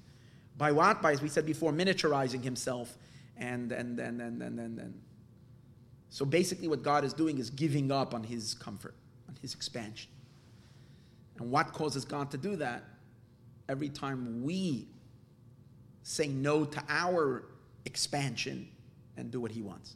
[0.58, 1.00] By what?
[1.00, 2.96] By, as we said before, miniaturizing himself
[3.40, 5.00] and and and and and and.
[6.10, 8.94] So basically, what God is doing is giving up on His comfort,
[9.28, 10.10] on His expansion.
[11.38, 12.84] And what causes God to do that?
[13.68, 14.88] Every time we
[16.02, 17.44] say no to our
[17.84, 18.68] expansion
[19.20, 19.94] and do what He wants.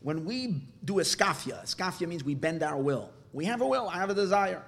[0.00, 3.10] When we do a skafia, skafia means we bend our will.
[3.32, 4.62] We have a will, I have a desire.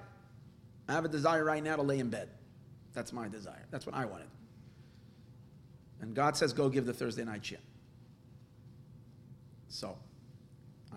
[0.88, 2.28] I have a desire right now to lay in bed.
[2.92, 3.66] That's my desire.
[3.70, 4.28] That's what I wanted.
[6.00, 7.58] And God says, go give the Thursday night shiur.
[9.68, 9.96] So,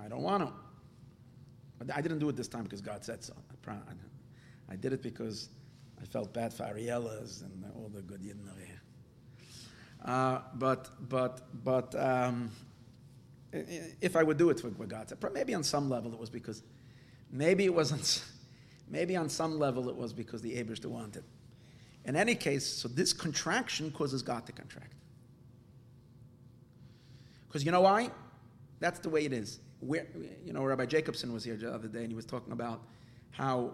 [0.03, 0.53] I don't want to.
[1.79, 3.33] But I didn't do it this time because God said so.
[3.67, 3.73] I,
[4.69, 5.49] I did it because
[6.01, 8.45] I felt bad for Arielas and all the good Yidden
[10.05, 12.51] uh, but, but, but um,
[13.51, 16.63] if I would do it for God maybe on some level it was because,
[17.31, 18.23] maybe it wasn't,
[18.89, 21.23] maybe on some level it was because the Abish wanted.
[22.05, 24.93] In any case, so this contraction causes God to contract.
[27.47, 28.11] Because you know why?
[28.79, 29.59] That's the way it is.
[29.79, 30.07] Where,
[30.45, 32.81] you know, Rabbi Jacobson was here the other day and he was talking about
[33.31, 33.71] how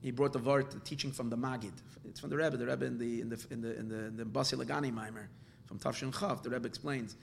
[0.00, 1.72] he brought the Vart, the teaching from the Magid.
[2.08, 4.24] It's from the Rebbe, the Rebbe in the in the in the in the, the
[4.24, 5.28] Basi Lagani Mimer
[5.66, 6.42] from Tafshin Chav.
[6.42, 7.16] The Rebbe explains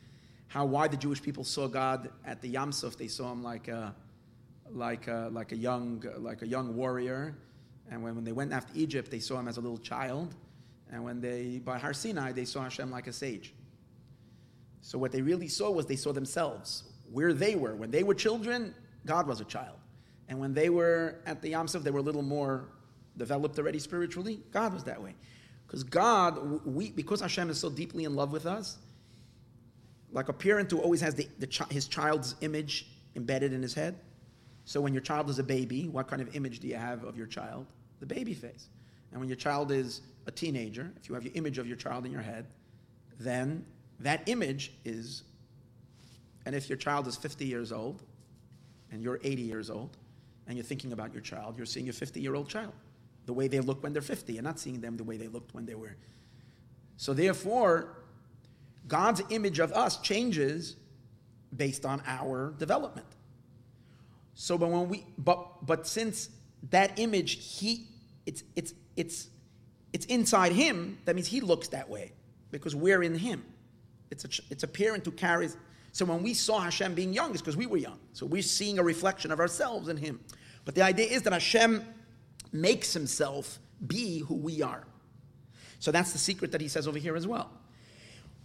[0.48, 2.98] how why the Jewish people saw God at the Yam Suf.
[2.98, 3.96] They saw him like a
[4.70, 7.36] like a, like a young like a young warrior,
[7.90, 10.36] and when, when they went after Egypt, they saw him as a little child,
[10.92, 13.54] and when they by Har Sinai, they saw Hashem like a sage.
[14.82, 17.76] So what they really saw was they saw themselves where they were.
[17.76, 18.74] When they were children,
[19.06, 19.80] God was a child.
[20.30, 22.66] And when they were at the Yam Suf, they were a little more
[23.18, 24.40] developed already spiritually.
[24.52, 25.16] God was that way.
[25.66, 28.78] Because God, we, because Hashem is so deeply in love with us,
[30.12, 33.96] like a parent who always has the, the his child's image embedded in his head.
[34.64, 37.18] So when your child is a baby, what kind of image do you have of
[37.18, 37.66] your child?
[38.00, 38.68] The baby face.
[39.12, 42.06] And when your child is a teenager, if you have your image of your child
[42.06, 42.46] in your head,
[43.20, 43.66] then
[44.00, 45.24] that image is,
[46.46, 48.04] and if your child is 50 years old
[48.92, 49.98] and you're 80 years old
[50.48, 52.74] and you're thinking about your child, you're seeing a 50 year old child,
[53.26, 54.34] the way they look when they're 50.
[54.34, 55.96] You're not seeing them the way they looked when they were.
[56.96, 57.98] So therefore,
[58.88, 60.78] God's image of us changes
[61.56, 63.08] based on our development.
[64.34, 66.30] So, but when we, but but since
[66.70, 67.88] that image, he,
[68.26, 69.28] it's it's it's
[69.94, 70.98] it's inside him.
[71.06, 72.14] That means he looks that way
[72.52, 73.44] because we're in him.
[74.10, 75.58] It's a, it's a parent who carries.
[75.92, 78.00] So when we saw Hashem being young, it's because we were young.
[78.14, 80.20] So we're seeing a reflection of ourselves in Him.
[80.68, 81.82] But the idea is that Hashem
[82.52, 83.58] makes Himself
[83.88, 84.84] be who we are.
[85.80, 87.50] So that's the secret that He says over here as well.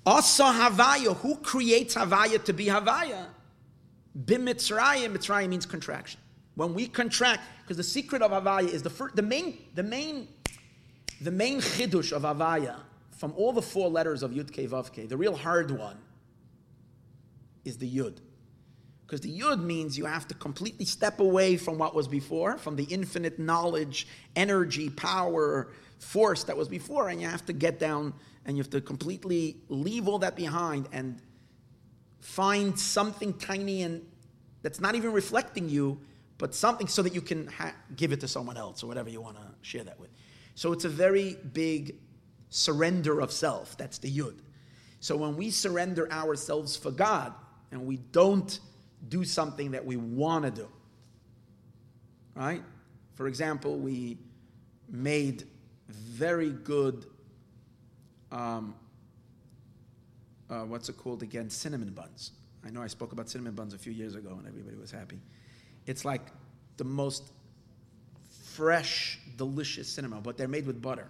[0.06, 3.26] Asa Havaya, who creates Havaya to be Havaya?
[4.16, 6.20] Bimitzrayim, Mitzrayim means contraction.
[6.54, 10.28] When we contract, because the secret of Havaya is the first, the main, the main,
[11.22, 12.76] the main chidush of Havaya
[13.10, 15.98] from all the four letters of Yud Ke Vav Ke, the real hard one
[17.64, 18.18] is the Yud.
[19.12, 22.76] Because the yud means you have to completely step away from what was before, from
[22.76, 25.68] the infinite knowledge, energy, power,
[25.98, 28.14] force that was before, and you have to get down
[28.46, 31.20] and you have to completely leave all that behind and
[32.20, 34.00] find something tiny and
[34.62, 36.00] that's not even reflecting you,
[36.38, 39.20] but something so that you can ha- give it to someone else or whatever you
[39.20, 40.08] want to share that with.
[40.54, 41.96] So it's a very big
[42.48, 43.76] surrender of self.
[43.76, 44.38] That's the yud.
[45.00, 47.34] So when we surrender ourselves for God
[47.70, 48.58] and we don't
[49.08, 50.68] do something that we want to do,
[52.34, 52.62] right?
[53.14, 54.18] For example, we
[54.88, 55.44] made
[55.88, 57.06] very good,
[58.30, 58.74] um,
[60.48, 61.50] uh, what's it called again?
[61.50, 62.32] Cinnamon buns.
[62.64, 65.18] I know I spoke about cinnamon buns a few years ago and everybody was happy.
[65.86, 66.22] It's like
[66.76, 67.32] the most
[68.54, 71.08] fresh, delicious cinnamon, but they're made with butter.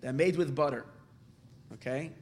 [0.00, 0.84] They're made with butter,
[1.72, 2.12] okay?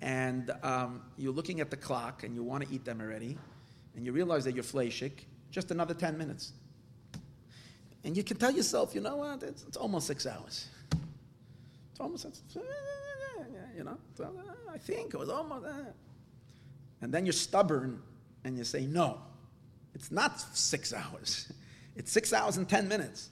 [0.00, 3.38] and um, you're looking at the clock and you want to eat them already,
[3.96, 5.12] and you realize that you're fleishig,
[5.50, 6.52] just another 10 minutes.
[8.04, 10.68] And you can tell yourself, you know what, it's, it's almost six hours.
[11.90, 12.60] It's almost, it's, eh,
[13.76, 14.24] you know, eh,
[14.72, 15.94] I think it was almost that.
[17.00, 18.00] And then you're stubborn
[18.44, 19.18] and you say, no,
[19.94, 21.52] it's not six hours.
[21.98, 23.30] It's six hours and 10 minutes.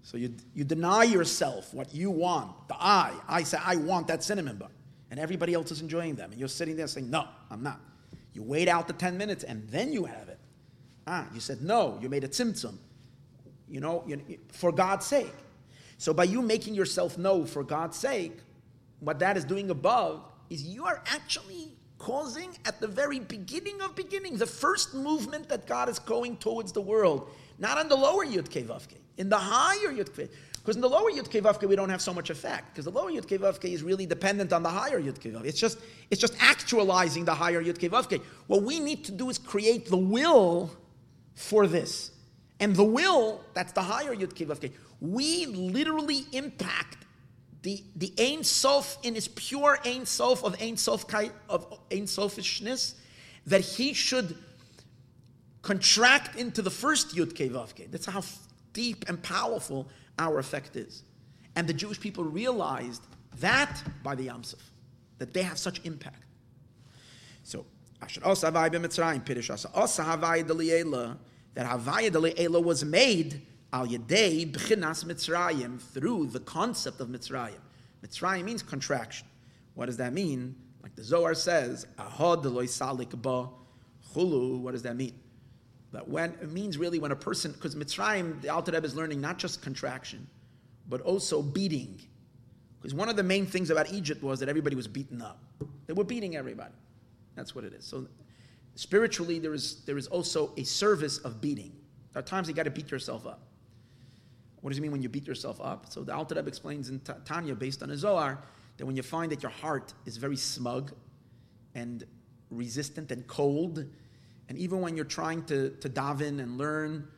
[0.00, 2.66] So you, you deny yourself what you want.
[2.68, 4.70] The I, I say, I want that cinnamon bun
[5.14, 7.80] and everybody else is enjoying them, and you're sitting there saying, No, I'm not.
[8.34, 10.38] You wait out the 10 minutes and then you have it.
[11.06, 12.76] Ah, you said no, you made a tzimtzum.
[13.68, 14.20] You know, you,
[14.52, 15.32] for God's sake.
[15.98, 18.38] So by you making yourself no for God's sake,
[19.00, 23.94] what that is doing above is you are actually causing at the very beginning of
[23.94, 28.26] beginning, the first movement that God is going towards the world, not on the lower
[28.26, 30.30] Yud Kevavke, in the higher Yud Kevavke.
[30.64, 32.72] Because in the lower Yud Kevavke, we don't have so much effect.
[32.72, 35.44] Because the lower Yud Kevavke is really dependent on the higher Yud Kevavke.
[35.44, 35.78] It's just,
[36.10, 38.22] it's just actualizing the higher Yud Kevavke.
[38.46, 40.70] What we need to do is create the will
[41.34, 42.12] for this.
[42.60, 44.72] And the will, that's the higher Yud Kevavke.
[45.02, 47.04] We literally impact
[47.60, 51.04] the, the Ein Sof in his pure Ein Sof of Ein Sof
[51.50, 52.94] of Ein Sofishness,
[53.46, 54.34] that he should
[55.60, 57.90] contract into the first Yud Kevavke.
[57.90, 58.22] That's how
[58.72, 59.88] deep and powerful
[60.18, 61.02] our effect is.
[61.56, 63.02] And the Jewish people realized
[63.40, 64.60] that by the Yamsuf,
[65.18, 66.24] that they have such impact.
[67.42, 67.66] So,
[68.02, 71.16] Asher Osa Havai b'Mitzrayim, Pirish Asa Osa Havai Deliela,
[71.54, 73.42] that Havai Deliela was made
[73.72, 77.60] al Yedei B'chinas Mitzrayim, through the concept of Mitzrayim.
[78.04, 79.26] Mitzrayim means contraction.
[79.74, 80.54] What does that mean?
[80.82, 83.48] Like the Zohar says, Ahod Salik Ba
[84.14, 85.14] Chulu, what does that mean?
[85.94, 89.20] That when it means really when a person, because Mitzrayim, the Alter Rebbe is learning
[89.20, 90.26] not just contraction,
[90.88, 92.00] but also beating.
[92.80, 95.40] Because one of the main things about Egypt was that everybody was beaten up.
[95.86, 96.74] They were beating everybody.
[97.36, 97.84] That's what it is.
[97.84, 98.08] So
[98.74, 101.72] spiritually, there is, there is also a service of beating.
[102.12, 103.46] There are times you got to beat yourself up.
[104.60, 105.92] What does it mean when you beat yourself up?
[105.92, 108.42] So the Alter Rebbe explains in Tanya, based on a Zohar,
[108.78, 110.92] that when you find that your heart is very smug
[111.76, 112.02] and
[112.50, 113.86] resistant and cold,
[114.48, 117.08] and even when you're trying to, to daven and learn,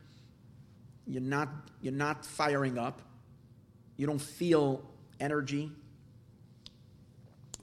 [1.05, 1.49] you're not,
[1.81, 3.01] you're not firing up.
[3.97, 4.83] You don't feel
[5.19, 5.71] energy.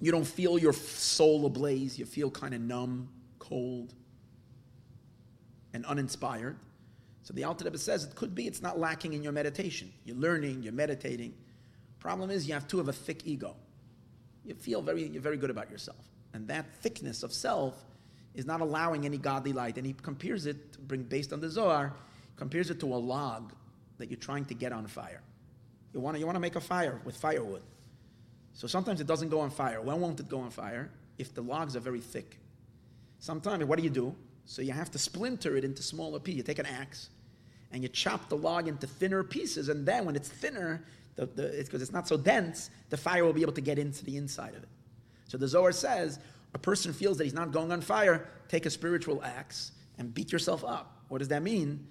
[0.00, 1.98] You don't feel your soul ablaze.
[1.98, 3.08] You feel kind of numb,
[3.38, 3.94] cold,
[5.72, 6.56] and uninspired.
[7.22, 9.92] So the Alter Rebbe says it could be it's not lacking in your meditation.
[10.04, 11.34] You're learning, you're meditating.
[11.98, 13.56] Problem is you have too of a thick ego.
[14.44, 16.04] You feel very, you're very good about yourself.
[16.34, 17.82] And that thickness of self
[18.34, 19.78] is not allowing any godly light.
[19.78, 21.94] And he compares it, bring based on the Zohar,
[22.36, 23.52] compares it to a log
[23.98, 25.22] that you're trying to get on fire.
[25.92, 27.62] You want to, you want to make a fire with firewood.
[28.52, 29.80] So sometimes it doesn't go on fire.
[29.80, 30.90] When won't it go on fire?
[31.18, 32.38] If the logs are very thick.
[33.20, 34.14] Sometimes, what do you do?
[34.46, 36.38] So you have to splinter it into smaller pieces.
[36.38, 37.10] You take an axe
[37.72, 40.84] and you chop the log into thinner pieces, and then when it's thinner,
[41.16, 41.24] the,
[41.58, 44.16] it's because it's not so dense, the fire will be able to get into the
[44.16, 44.68] inside of it.
[45.26, 46.20] So the Zohar says
[46.54, 50.32] a person feels that he's not going on fire, take a spiritual axe and beat
[50.32, 51.02] yourself up.
[51.08, 51.86] What does that mean?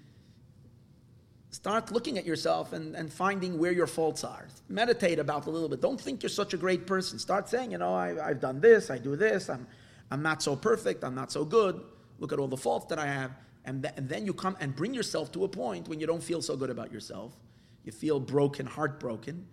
[1.52, 4.48] Start looking at yourself and, and finding where your faults are.
[4.70, 5.82] Meditate about a little bit.
[5.82, 7.20] Don't think you're such a great person.
[7.20, 9.68] Start saying, you know, I, have done this, I do this, I'm,
[10.10, 11.80] I'm not so perfect, I'm not so good.
[12.18, 13.32] Look at all the faults that I have.
[13.66, 16.24] And, th- and then you come and bring yourself to a point when you don't
[16.24, 17.34] feel so good about yourself.
[17.84, 19.46] You feel broken, heartbroken.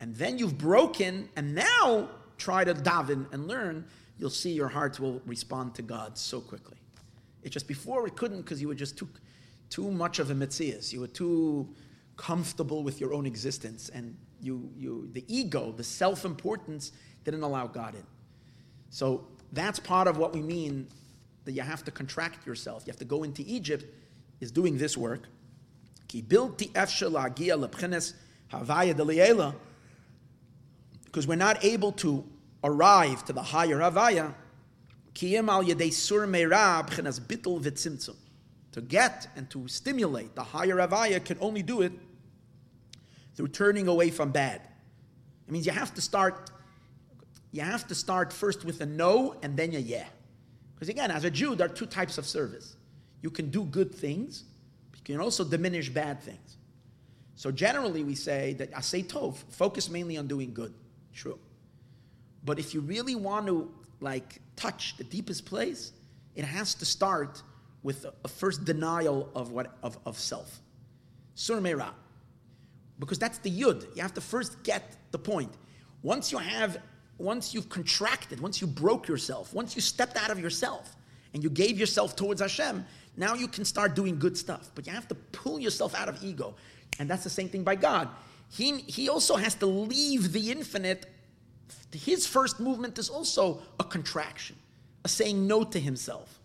[0.00, 3.86] And then you've broken, and now try to daven and learn
[4.18, 6.76] you'll see your hearts will respond to God so quickly.
[7.42, 9.08] It just before it couldn't because you were just too,
[9.70, 10.92] too much of a metzius.
[10.92, 11.68] You were too
[12.16, 16.92] comfortable with your own existence, and you, you, the ego, the self-importance,
[17.24, 18.04] didn't allow God in.
[18.90, 20.88] So that's part of what we mean
[21.44, 23.84] that you have to contract yourself, you have to go into Egypt,
[24.40, 25.28] is doing this work.
[31.04, 32.24] Because we're not able to
[32.64, 34.34] arrive to the higher havaya.
[35.14, 38.16] Kiyem al yedei sur meira b'chenas bittel v'tzimtzum.
[38.72, 41.92] To get and to stimulate the higher havaya can only do it
[43.34, 44.60] through turning away from bad.
[45.46, 46.50] It means you have to start.
[47.52, 50.04] You have to start first with a no and then a yeah.
[50.74, 52.76] Because again, as a Jew, there are two types of service.
[53.22, 54.44] You can do good things,
[54.90, 56.58] but you can also diminish bad things.
[57.34, 60.74] So generally, we say that asay tov, focus mainly on doing good.
[61.14, 61.38] True.
[62.46, 63.70] But if you really want to
[64.00, 65.92] like touch the deepest place,
[66.34, 67.42] it has to start
[67.82, 70.60] with a, a first denial of what of, of self.
[71.34, 71.90] Sur meira.
[72.98, 73.94] Because that's the yud.
[73.94, 75.52] You have to first get the point.
[76.02, 76.78] Once you have
[77.18, 80.96] once you've contracted, once you broke yourself, once you stepped out of yourself
[81.34, 82.84] and you gave yourself towards Hashem,
[83.16, 84.70] now you can start doing good stuff.
[84.74, 86.54] But you have to pull yourself out of ego.
[86.98, 88.08] And that's the same thing by God.
[88.50, 91.06] He, he also has to leave the infinite.
[91.92, 94.56] His first movement is also a contraction,
[95.04, 96.40] a saying no to himself.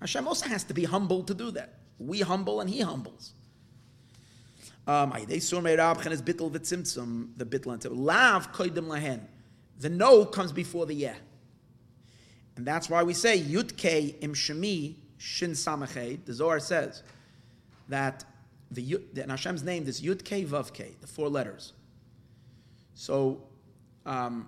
[0.00, 1.74] Hashem also has to be humble to do that.
[1.98, 3.34] We humble and he humbles.
[4.86, 5.12] Um,
[8.96, 9.28] the.
[9.78, 11.14] The no comes before the yeah.
[12.56, 16.24] And that's why we say Yud K im Shemi Shin Samachay.
[16.24, 17.02] The Zohar says
[17.88, 18.24] that
[18.70, 21.72] the, in Hashem's name there's Yud K Vav K, the four letters.
[22.94, 23.42] So
[24.06, 24.46] um,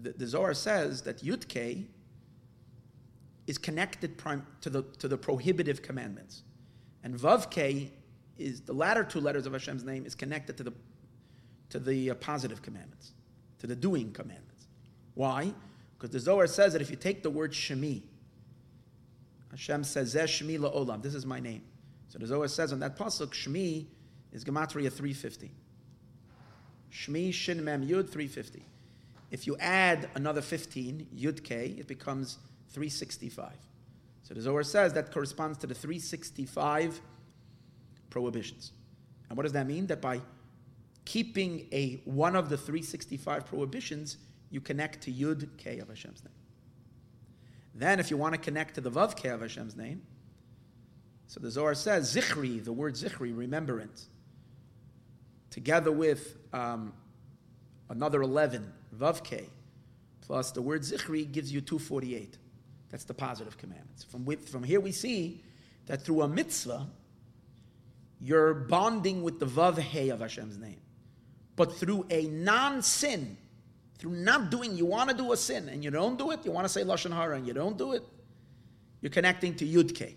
[0.00, 1.86] the, the, Zohar says that Yud K
[3.46, 6.42] is connected prim, to the to the prohibitive commandments,
[7.02, 7.90] and Vav K
[8.36, 10.72] is the latter two letters of Hashem's name is connected to the
[11.70, 13.12] to the uh, positive commandments,
[13.58, 14.66] to the doing commandments.
[15.14, 15.52] Why?
[15.96, 18.02] Because the Zohar says that if you take the word Shemi,
[19.50, 21.02] Hashem says Zeh Shemi la'olam.
[21.02, 21.62] This is my name.
[22.08, 23.86] So the Zohar says on that pasuk Shemi
[24.32, 25.50] is gematria 350.
[26.92, 28.62] Shmi Shin Mem Yud 350.
[29.30, 32.38] If you add another 15 Yud K, it becomes
[32.70, 33.52] 365.
[34.22, 37.00] So the Zohar says that corresponds to the 365
[38.10, 38.72] prohibitions.
[39.28, 39.86] And what does that mean?
[39.86, 40.20] That by
[41.04, 44.16] keeping a one of the 365 prohibitions,
[44.50, 46.32] you connect to Yud K of Hashem's name.
[47.74, 50.02] Then, if you want to connect to the Vav K of Hashem's name,
[51.26, 54.08] so the Zohar says, Zichri, the word Zichri, remembrance,
[55.50, 56.92] together with um,
[57.90, 59.48] another 11, Vav K,
[60.20, 62.38] plus the word Zichri gives you 248.
[62.90, 64.04] That's the positive commandments.
[64.04, 65.42] From, from here we see
[65.86, 66.86] that through a mitzvah,
[68.20, 70.80] you're bonding with the Vav Hey of Hashem's name.
[71.56, 73.36] But through a non sin,
[73.98, 76.52] through not doing, you want to do a sin and you don't do it, you
[76.52, 78.02] want to say Lashon Hara and you don't do it,
[79.00, 80.14] you're connecting to Yud K,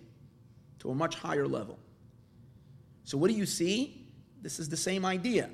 [0.79, 1.79] to a much higher level.
[3.03, 4.05] So what do you see?
[4.41, 5.49] This is the same idea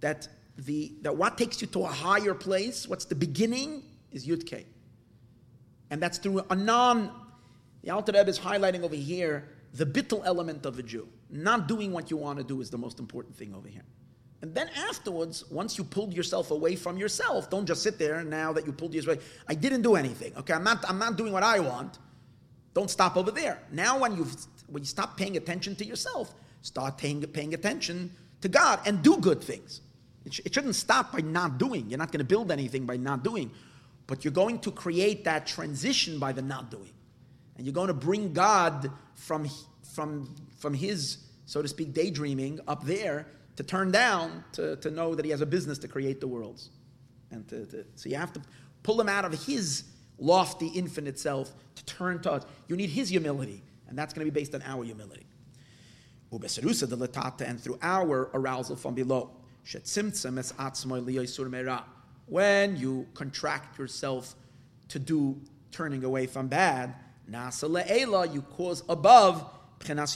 [0.00, 3.82] that the that what takes you to a higher place, what's the beginning,
[4.12, 4.66] is Yud K.
[5.90, 7.10] And that's through a non.
[7.82, 11.08] The Alter Rebbe is highlighting over here the bittel element of a Jew.
[11.30, 13.84] Not doing what you want to do is the most important thing over here.
[14.42, 18.52] And then afterwards, once you pulled yourself away from yourself, don't just sit there now
[18.54, 19.26] that you pulled yourself away.
[19.48, 20.32] I didn't do anything.
[20.36, 21.98] Okay, I'm not, I'm not doing what I want.
[22.72, 23.62] Don't stop over there.
[23.72, 24.34] Now when you've
[24.70, 26.32] when you stop paying attention to yourself,
[26.62, 29.80] start paying, paying attention to God and do good things.
[30.24, 31.88] It, sh- it shouldn't stop by not doing.
[31.88, 33.50] You're not going to build anything by not doing.
[34.06, 36.92] But you're going to create that transition by the not doing.
[37.56, 39.48] And you're going to bring God from,
[39.94, 43.26] from, from his, so to speak, daydreaming up there
[43.56, 46.70] to turn down to, to know that he has a business to create the worlds.
[47.30, 48.42] And to, to, so you have to
[48.82, 49.84] pull him out of his
[50.18, 52.44] lofty, infinite self to turn to us.
[52.68, 55.26] You need his humility, and that's going to be based on our humility.
[56.32, 59.30] Ubasarusa, the Latata, and through our arousal from below.
[62.26, 64.34] When you contract yourself
[64.88, 65.40] to do
[65.72, 66.94] turning away from bad,
[67.28, 69.44] you cause above,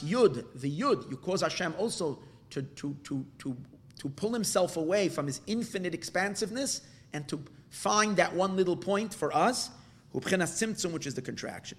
[0.01, 2.19] Yud, the Yud, you cause Hashem also
[2.51, 3.57] to, to, to, to,
[3.99, 6.81] to pull himself away from his infinite expansiveness
[7.13, 9.69] and to find that one little point for us,
[10.11, 11.77] which is the contraction.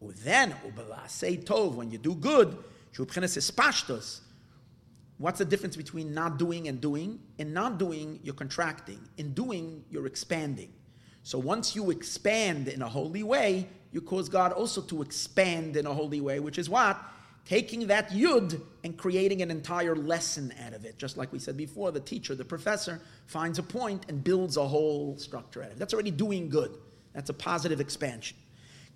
[0.00, 0.54] Then,
[1.74, 2.56] when you do good,
[5.18, 7.18] What's the difference between not doing and doing?
[7.38, 9.00] In not doing, you're contracting.
[9.16, 10.72] In doing, you're expanding.
[11.24, 15.86] So once you expand in a holy way, you cause God also to expand in
[15.86, 17.02] a holy way, which is what?
[17.44, 20.98] Taking that yud and creating an entire lesson out of it.
[20.98, 24.66] Just like we said before, the teacher, the professor, finds a point and builds a
[24.66, 25.78] whole structure out of it.
[25.78, 26.76] That's already doing good.
[27.12, 28.36] That's a positive expansion.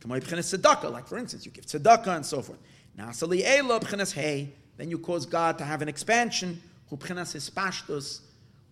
[0.05, 2.59] Like for instance, you give tzedakah and so forth.
[2.99, 3.81] Nasali elo
[4.15, 4.53] hey.
[4.83, 6.61] Then you cause God to have an expansion,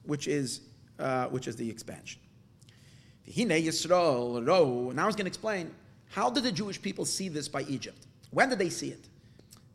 [0.03, 0.61] which is
[0.99, 2.20] uh, which is the expansion.
[3.28, 5.70] Now I was going to explain
[6.09, 8.09] how did the Jewish people see this by Egypt.
[8.32, 9.09] When did they see it?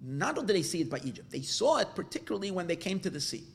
[0.02, 3.00] Not only did they see it by Egypt, they saw it particularly when they came
[3.00, 3.46] to the sea.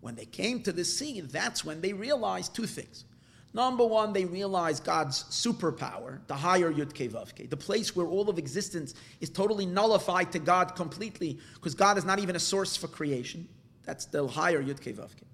[0.00, 3.06] When they came to the sea, that's when they realized two things.
[3.52, 8.38] Number one, they realize God's superpower, the higher Yud Vavke, the place where all of
[8.38, 12.86] existence is totally nullified to God completely, because God is not even a source for
[12.86, 13.48] creation.
[13.84, 15.24] That's the higher Yud Vavke.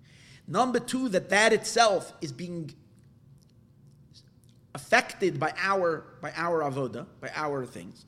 [0.48, 2.72] Number two, that that itself is being
[4.74, 8.06] affected by our by our avoda, by our things.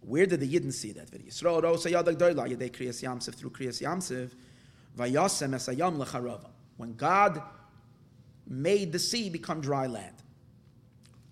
[0.00, 1.08] Where did the Yidden see that?
[1.08, 1.20] Through
[3.50, 4.30] kriyas Yamsuf
[4.98, 6.44] vayasem esayam.
[6.76, 7.40] When God
[8.52, 10.14] made the sea become dry land.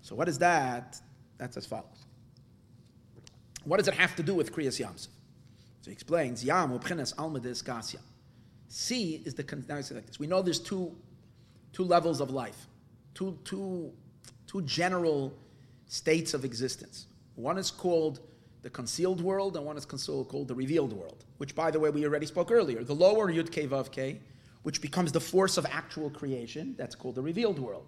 [0.01, 0.99] So what is that?
[1.39, 2.07] That's as follows.
[3.65, 5.09] What does it have to do with kriyas Yamsuf?
[5.83, 7.99] So he explains yam upchinas almadis gasya.
[8.69, 10.19] Sea is the now like this.
[10.19, 10.97] We know there's two
[11.73, 12.67] two levels of life,
[13.15, 13.93] two two
[14.47, 15.35] two general
[15.87, 17.07] states of existence.
[17.35, 18.21] One is called
[18.63, 22.05] the concealed world, and one is called the revealed world, which, by the way, we
[22.05, 22.85] already spoke earlier.
[22.85, 23.91] The lower Yud K Vav
[24.63, 27.87] which becomes the force of actual creation, that's called the revealed world.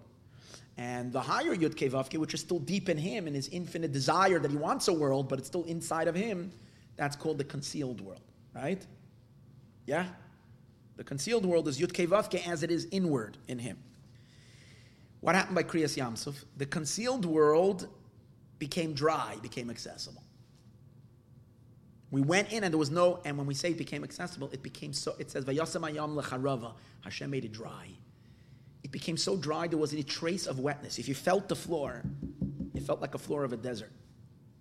[0.77, 3.47] And the higher Yud K Vav K, which is still deep in him and his
[3.49, 6.51] infinite desire that he wants a world, but it's still inside of him,
[6.95, 8.21] that's called the concealed world,
[8.55, 8.85] right?
[9.85, 10.07] Yeah?
[10.95, 13.77] The concealed world is Yud K Vav K as it is inward in him.
[15.21, 16.43] What happened by Kriyas Yamsuf?
[16.57, 17.87] The concealed world
[18.59, 20.23] became dry, became accessible.
[22.13, 24.61] We went in and there was no, and when we say it became accessible, it
[24.61, 27.87] became so, it says, Vayasam ayam lecharava, Hashem made it dry.
[28.83, 30.99] It became so dry there wasn't a trace of wetness.
[30.99, 32.03] If you felt the floor,
[32.75, 33.91] it felt like a floor of a desert.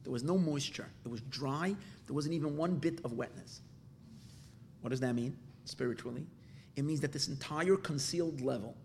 [0.02, 0.88] There was no moisture.
[1.04, 1.76] It was dry.
[2.06, 3.60] There wasn't even one bit of wetness.
[4.80, 6.24] What does that mean spiritually?
[6.76, 8.78] It means that this entire concealed level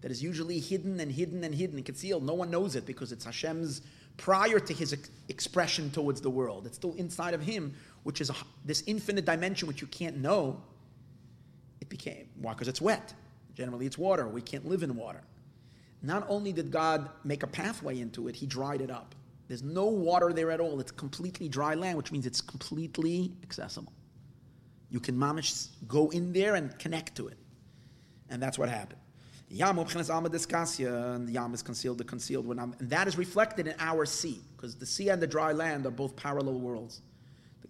[0.00, 3.10] that is usually hidden and hidden and hidden and concealed, no one knows it because
[3.10, 3.82] it's Hashem's
[4.16, 6.66] prior to his ex- expression towards the world.
[6.66, 8.34] It's still inside of him which is a,
[8.64, 10.60] this infinite dimension which you can't know,
[11.80, 12.28] it became.
[12.40, 12.52] Why?
[12.52, 13.14] Because it's wet.
[13.54, 14.28] Generally, it's water.
[14.28, 15.22] We can't live in water.
[16.02, 19.14] Not only did God make a pathway into it, He dried it up.
[19.48, 20.80] There's no water there at all.
[20.80, 23.92] It's completely dry land, which means it's completely accessible.
[24.90, 27.36] You can mamish go in there and connect to it.
[28.30, 29.00] And that's what happened.
[29.52, 34.40] Yam and the Yam is concealed, the concealed and that is reflected in our sea,
[34.56, 37.02] because the sea and the dry land are both parallel worlds.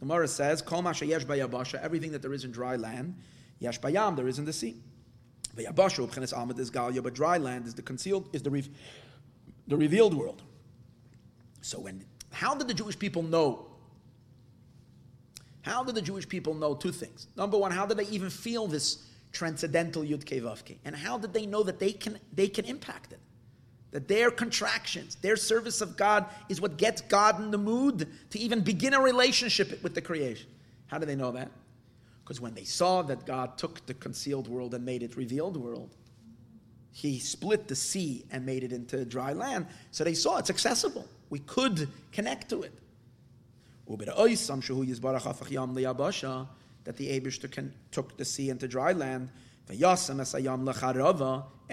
[0.02, 3.14] Gemara says, Kol yesh bayabasha, everything that there is in dry land,
[3.60, 4.74] yesh bayam, there is in the sea.
[5.56, 8.68] Bayabasha, ubchenes amad is galya, but dry land is the concealed, is the, re,
[9.68, 10.42] the revealed world.
[11.60, 13.68] So when, how did the Jewish people know?
[15.60, 17.28] How did the Jewish people know two things?
[17.36, 20.78] Number one, how did they even feel this transcendental Yud Kevavke?
[20.84, 23.20] And how did they know that they can, they can impact it?
[23.92, 28.38] That their contractions, their service of God is what gets God in the mood to
[28.38, 30.48] even begin a relationship with the creation.
[30.86, 31.50] How do they know that?
[32.24, 35.96] Because when they saw that God took the concealed world and made it revealed world,
[36.90, 39.66] he split the sea and made it into dry land.
[39.90, 41.06] So they saw it's accessible.
[41.30, 42.72] We could connect to it.
[43.86, 43.98] That
[46.96, 49.30] the Aibershter took the sea into dry land,
[49.68, 49.78] and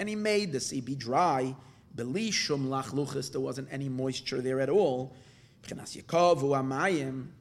[0.10, 1.56] he made the sea be dry
[1.96, 5.16] Belishum lachluchis, there wasn't any moisture there at all.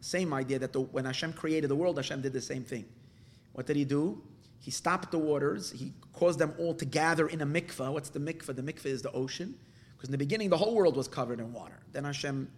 [0.01, 2.85] Same idea that the, when Hashem created the world, Hashem did the same thing.
[3.53, 4.23] What did he do?
[4.61, 5.71] He stopped the waters.
[5.71, 7.93] He caused them all to gather in a mikvah.
[7.93, 8.57] What's the mikvah?
[8.57, 9.55] The mikvah is the ocean.
[9.97, 11.79] Because in the beginning, the whole world was covered in water.
[11.93, 12.51] Then Hashem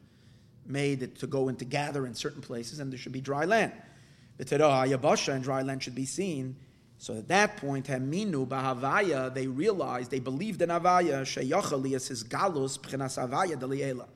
[0.67, 3.45] made it to go and to gather in certain places, and there should be dry
[3.45, 3.73] land.
[4.39, 6.57] The Terah and dry land should be seen.
[7.01, 12.79] So at that point, Haminu Bahavaya, they realized, they believed in Avaya, Sheyachalias his galus
[12.79, 14.07] Pchenas Avaya Deliela.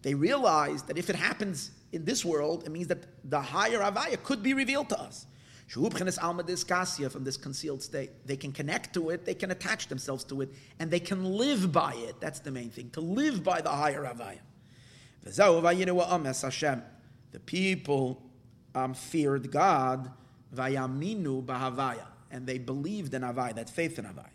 [0.00, 4.20] They realized that if it happens in this world, it means that the higher Avaya
[4.22, 5.26] could be revealed to us.
[5.68, 8.10] From this concealed state.
[8.26, 10.48] They can connect to it, they can attach themselves to it,
[10.78, 12.18] and they can live by it.
[12.18, 14.40] That's the main thing, to live by the higher Avaya.
[17.32, 18.22] The people
[18.74, 20.10] um, feared God,
[20.54, 24.26] Bahavaya and they believed in Avaya, that faith in Avaya.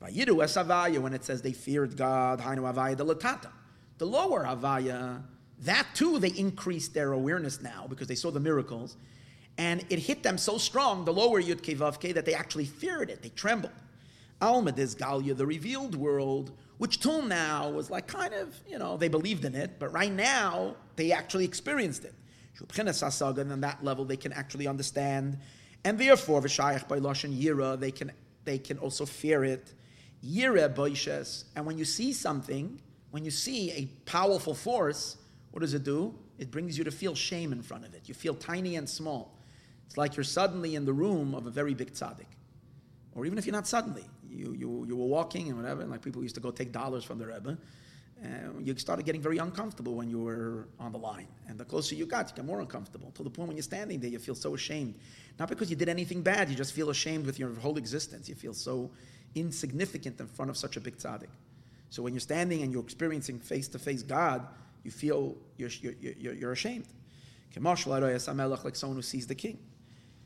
[0.00, 3.50] Vayidu es Avaya, when it says they feared God, Hainu Avaya de Latata.
[3.98, 5.22] The lower Avaya,
[5.60, 8.96] that too they increased their awareness now because they saw the miracles.
[9.58, 13.22] And it hit them so strong, the lower Yud Kevavke, that they actually feared it.
[13.22, 13.72] They trembled.
[14.42, 18.98] Alma des Galia, the revealed world, which till now was like kind of, you know,
[18.98, 22.14] they believed in it, but right now they actually experienced it.
[22.58, 25.38] And on that level they can actually understand.
[25.86, 28.10] And therefore, v'shayach by Lashon Yira, they can,
[28.44, 29.72] they can also fear it.
[30.24, 31.44] Yira boishes.
[31.54, 32.80] And when you see something,
[33.12, 35.16] when you see a powerful force,
[35.52, 36.12] what does it do?
[36.40, 38.08] It brings you to feel shame in front of it.
[38.08, 39.38] You feel tiny and small.
[39.86, 42.34] It's like you're suddenly in the room of a very big tzaddik.
[43.14, 46.02] Or even if you're not suddenly, you, you, you were walking and whatever, and like
[46.02, 47.56] people used to go take dollars from the Rebbe,
[48.22, 51.28] and you started getting very uncomfortable when you were on the line.
[51.48, 53.10] And the closer you got, you get more uncomfortable.
[53.12, 54.96] To the point when you're standing there, you feel so ashamed.
[55.38, 58.28] Not because you did anything bad, you just feel ashamed with your whole existence.
[58.28, 58.90] You feel so
[59.34, 61.28] insignificant in front of such a big tzaddik.
[61.90, 64.46] So when you're standing and you're experiencing face to face God,
[64.82, 66.86] you feel you're, you're, you're, you're ashamed.
[67.54, 69.58] Like someone who sees the king.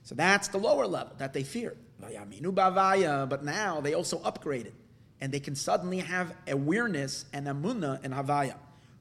[0.05, 1.77] So that's the lower level that they fear.
[2.01, 4.73] But now they also upgraded.
[5.21, 8.55] And they can suddenly have awareness and amuna in Havaya.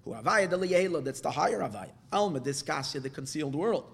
[0.03, 1.91] Who Havaya de that's the higher Havaya.
[2.11, 3.85] Alma diskasya, the concealed world.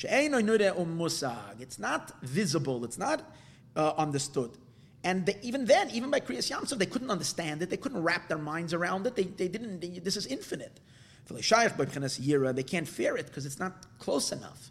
[0.00, 3.34] It's not visible, it's not
[3.74, 4.50] uh, understood.
[5.04, 7.70] And they, even then, even by Kriyas Yamsuf, they couldn't understand it.
[7.70, 9.14] They couldn't wrap their minds around it.
[9.14, 9.80] They, they didn't.
[9.80, 10.80] They, this is infinite.
[11.28, 14.70] They can't fear it because it's not close enough.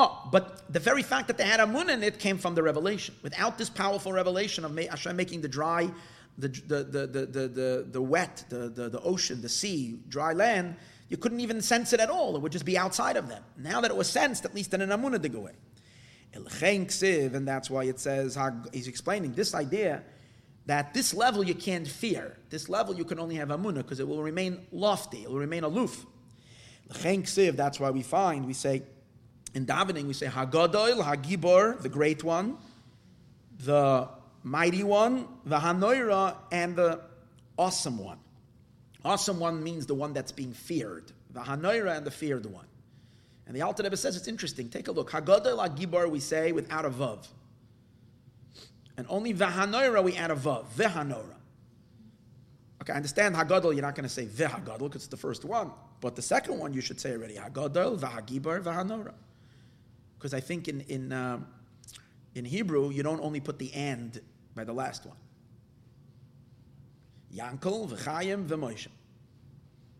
[0.00, 3.16] Oh, but the very fact that they had amun in it came from the revelation.
[3.22, 5.90] Without this powerful revelation of Hashem making the dry,
[6.38, 10.76] the, the, the, the, the, the, wet, the, the, the ocean, the sea, dry land,
[11.08, 12.36] you couldn't even sense it at all.
[12.36, 13.42] It would just be outside of them.
[13.56, 15.54] Now that it was sensed, at least in an amunah dig away.
[16.32, 18.38] And that's why it says,
[18.72, 20.04] he's explaining this idea
[20.66, 22.36] that this level you can't fear.
[22.50, 25.64] This level you can only have amunah because it will remain lofty, it will remain
[25.64, 26.06] aloof.
[26.88, 28.84] That's why we find, we say,
[29.54, 32.56] in davening, we say Hagadol, Hagibor, the great one,
[33.64, 34.08] the
[34.42, 37.00] mighty one, the Hanoira, and the
[37.56, 38.18] awesome one.
[39.04, 41.12] Awesome one means the one that's being feared.
[41.32, 42.66] The Hanoira and the feared one.
[43.46, 44.68] And the Alter Rebbe says it's interesting.
[44.68, 45.10] Take a look.
[45.10, 47.26] Hagadol, Hagibor, we say without a vav.
[48.96, 50.66] And only Vahanoira we add a vav.
[50.76, 51.36] Vehanora.
[52.82, 55.70] Okay, I understand Hagadol, you're not going to say Vehagadol because it's the first one.
[56.00, 57.34] But the second one you should say already.
[57.36, 59.14] Hagadol, Vahagibar, Vahanora.
[60.18, 61.40] Because I think in, in, uh,
[62.34, 64.20] in Hebrew, you don't only put the and
[64.54, 65.16] by the last one.
[67.34, 68.88] Yankel, V'chayim, V'moshe.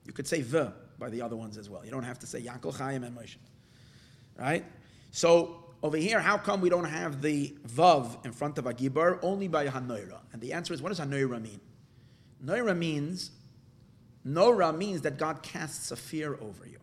[0.05, 0.65] You could say V
[0.99, 1.85] by the other ones as well.
[1.85, 3.37] You don't have to say Yankel, Chayim, and Moshe.
[4.37, 4.65] Right?
[5.11, 9.19] So over here, how come we don't have the Vav in front of a Gibor
[9.23, 10.19] only by Hanoira?
[10.33, 11.61] And the answer is, what does Hanoira mean?
[12.45, 13.31] Noira means,
[14.25, 16.79] Nora means that God casts a fear over you.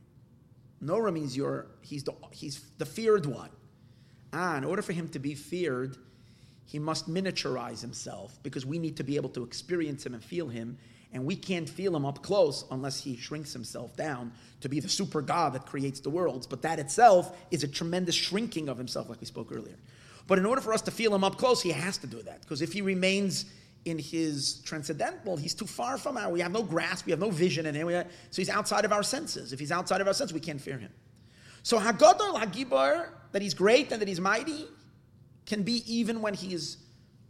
[0.86, 3.49] Nora means you're, he's, the, he's the feared one.
[4.34, 5.98] Ah, in order for him to be feared,
[6.66, 10.48] he must miniaturize himself because we need to be able to experience him and feel
[10.48, 10.78] him.
[11.14, 14.90] And we can't feel him up close unless he shrinks himself down to be the
[14.90, 16.45] super God that creates the worlds.
[16.45, 19.78] But that itself is a tremendous shrinking of himself, like we spoke earlier.
[20.28, 22.41] But in order for us to feel him up close, he has to do that.
[22.41, 23.45] Because if he remains
[23.86, 26.32] in his transcendental, he's too far from our.
[26.32, 27.88] We have no grasp, we have no vision in him.
[27.90, 29.53] Have, so he's outside of our senses.
[29.53, 30.91] If he's outside of our senses, we can't fear him.
[31.64, 34.68] So Hagadol Hagibar, that he's great and that he's mighty,
[35.45, 36.78] can be even when he is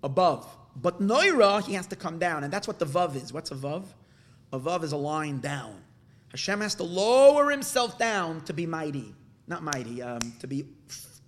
[0.03, 0.47] above.
[0.75, 3.31] But Noira, he has to come down, and that's what the Vav is.
[3.31, 3.85] What's a Vav?
[4.51, 5.81] A Vav is a line down.
[6.29, 9.13] Hashem has to lower himself down to be mighty.
[9.47, 10.65] Not mighty, um, to be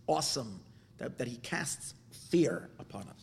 [0.08, 0.60] awesome,
[0.98, 1.94] that, that he casts
[2.30, 3.17] fear upon us.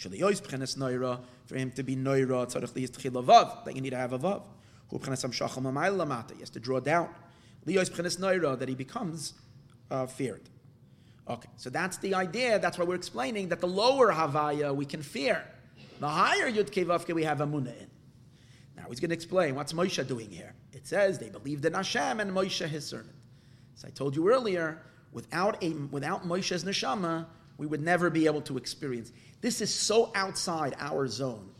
[0.00, 2.48] For him to be noira,
[3.64, 4.42] that you need to have a vav.
[4.88, 5.30] Hu b'chenes am
[5.74, 7.08] lamata, he has to draw down.
[7.66, 9.34] Liyos b'chenes noira, that he becomes
[9.90, 10.48] uh, feared.
[11.28, 12.58] Okay, so that's the idea.
[12.58, 15.44] That's why we're explaining that the lower Havaya we can fear.
[16.00, 17.90] The higher Yud Kevavke we have Amunah in.
[18.76, 20.54] Now he's going to explain what's Moshe doing here.
[20.72, 23.14] It says they believed in Hashem and Moshe his servant.
[23.76, 24.82] As I told you earlier,
[25.12, 27.26] without a without Moshe's neshama,
[27.60, 29.12] we would never be able to experience.
[29.42, 31.50] This is so outside our zone.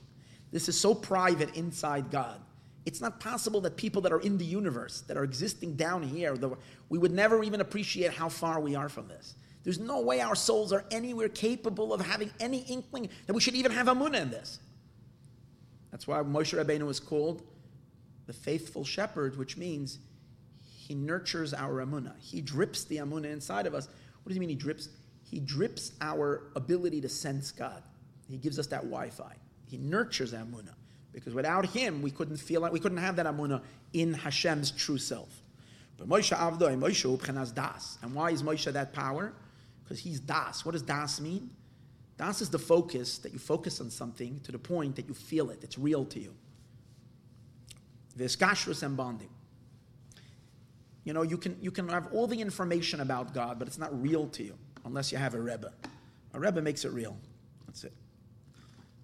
[0.51, 2.41] This is so private inside God.
[2.87, 6.39] It's not possible that people that are in the universe, that are existing down here,
[6.89, 9.35] we would never even appreciate how far we are from this.
[9.63, 13.55] There's no way our souls are anywhere capable of having any inkling that we should
[13.55, 14.59] even have amunah in this.
[15.91, 17.43] That's why Moshe Rabbeinu is called
[18.27, 19.99] the faithful shepherd, which means
[20.63, 22.19] he nurtures our amunah.
[22.19, 23.87] He drips the amunah inside of us.
[24.23, 24.89] What does he mean he drips?
[25.31, 27.85] He drips our ability to sense God.
[28.29, 29.33] He gives us that Wi-Fi.
[29.69, 30.75] He nurtures Amunah.
[31.13, 33.63] Because without him, we couldn't feel like we couldn't have that Amunah
[33.93, 35.43] in Hashem's true self.
[35.97, 37.99] But Moshe Avdoi, Moshe Ubchenas Das.
[38.03, 39.33] And why is Moshe that power?
[39.85, 40.65] Because he's Das.
[40.65, 41.51] What does Das mean?
[42.17, 45.51] Das is the focus that you focus on something to the point that you feel
[45.51, 45.63] it.
[45.63, 46.35] It's real to you.
[48.19, 49.31] Veskashrus and bonding.
[51.05, 54.03] You know, you can, you can have all the information about God, but it's not
[54.03, 54.55] real to you
[54.85, 55.73] unless you have a Rebbe.
[56.35, 57.17] A Rebbe makes it real.
[57.67, 57.93] That's it.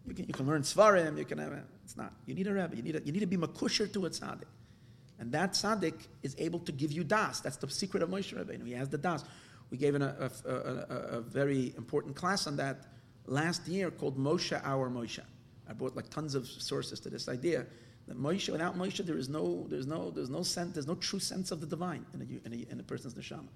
[0.06, 1.52] You can, you can learn Svarim, you can have,
[1.84, 2.12] it's not.
[2.26, 2.76] You need a Rebbe.
[2.76, 4.44] You need, a, you need to be makusher to a tzaddik.
[5.18, 7.40] And that tzaddik is able to give you das.
[7.40, 8.66] That's the secret of Moshe Rabbeinu.
[8.66, 9.24] He has the das.
[9.70, 12.84] We gave a, a, a, a, very important class on that
[13.26, 15.22] last year called Moshe Our Moshe.
[15.68, 17.66] I brought like tons of sources to this idea
[18.06, 21.18] that Moshe, without Moshe, there is no, there's no, there's no sense, there's no true
[21.18, 23.48] sense of the divine in a, in a, in a person's neshama.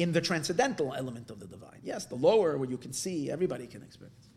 [0.00, 1.80] In the transcendental element of the divine.
[1.82, 4.30] Yes, the lower where you can see, everybody can experience.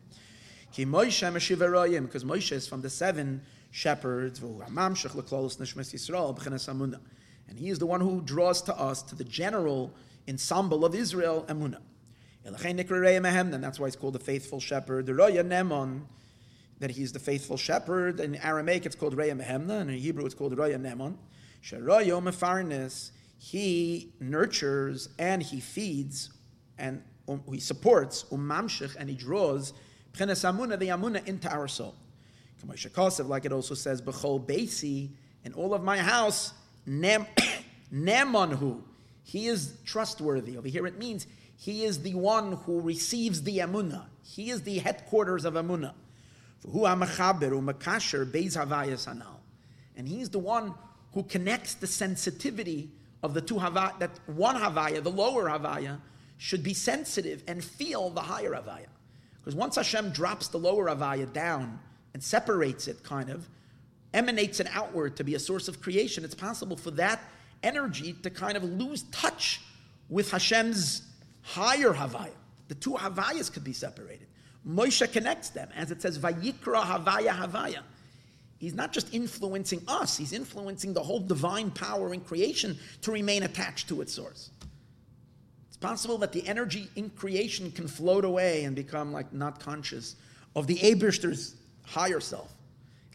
[0.76, 3.41] Because Moshe is from the seven
[3.72, 4.77] shepherds, and
[7.57, 9.94] he is the one who draws to us to the general
[10.27, 11.80] ensemble of Israel, Emunah.
[12.44, 15.06] And that's why it's called the faithful shepherd.
[15.06, 16.02] The Roya Nemon,
[16.80, 18.19] that he's the faithful shepherd.
[18.19, 21.15] In Aramaic, it's called Reya Mehemna, and in Hebrew, it's called Roya Nemon.
[23.43, 26.29] He nurtures and he feeds
[26.77, 29.73] and um, he supports umamshich and he draws
[30.13, 31.93] Pchenes Amuna, the Amuna, into our soul.
[32.65, 35.09] Like it also says, Bechol Beisi,
[35.43, 36.53] in all of my house,
[36.85, 37.25] Nem,
[37.93, 38.81] Nemonhu.
[39.23, 40.55] He is trustworthy.
[40.55, 44.05] Over here it means he is the one who receives the Amuna.
[44.23, 45.93] He is the headquarters of Amuna.
[49.97, 50.73] And he's the one
[51.11, 52.89] who connects the sensitivity
[53.23, 55.99] of the two Havaya, that one Havaya, the lower Havaya,
[56.37, 58.87] should be sensitive and feel the higher Havaya.
[59.39, 61.79] Because once Hashem drops the lower Avaya down
[62.13, 63.47] and separates it, kind of,
[64.13, 67.21] emanates it outward to be a source of creation, it's possible for that
[67.63, 69.61] energy to kind of lose touch
[70.09, 71.03] with Hashem's
[71.41, 72.33] higher Havaya.
[72.67, 74.27] The two Havayas could be separated.
[74.67, 77.79] Moshe connects them, as it says, Vayikra Havaya Havaya.
[78.64, 83.44] He's not just influencing us, he's influencing the whole divine power in creation to remain
[83.44, 84.52] attached to its source
[85.68, 90.15] It's possible that the energy in creation can float away and become like not conscious
[90.56, 92.53] of the Aibershter's higher self.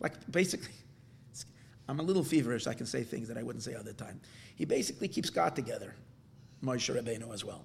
[0.00, 0.74] Like basically,
[1.88, 2.66] I'm a little feverish.
[2.66, 4.20] I can say things that I wouldn't say other time.
[4.54, 5.94] He basically keeps God together,
[6.62, 7.64] Moshe Rabbeinu as well.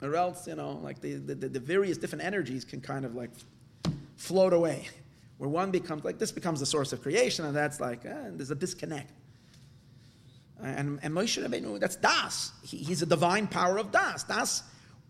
[0.00, 3.30] Or else, you know, like the, the, the various different energies can kind of like
[4.14, 4.86] float away.
[5.38, 8.50] Where one becomes like this becomes the source of creation, and that's like eh, there's
[8.50, 9.12] a disconnect.
[10.62, 12.52] And, and Moshe Rabbeinu, that's Das.
[12.62, 14.22] He, he's a divine power of Das.
[14.22, 14.62] Das,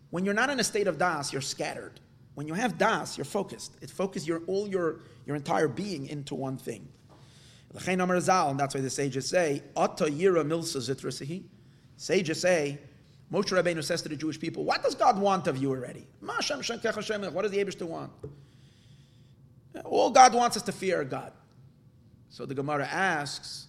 [0.09, 1.99] when you're not in a state of Das, you're scattered.
[2.33, 3.77] When you have Das, you're focused.
[3.81, 6.87] It focuses your, all your, your entire being into one thing.
[7.75, 11.43] And that's why the sages say, Ata yira milsa zitrasihi.
[11.97, 12.79] Sages say,
[13.31, 16.07] Moshe Rabbeinu says to the Jewish people, what does God want of you already?
[16.19, 18.11] What does the Abish want?
[19.85, 21.31] All God wants us to fear God.
[22.29, 23.67] So the Gemara asks,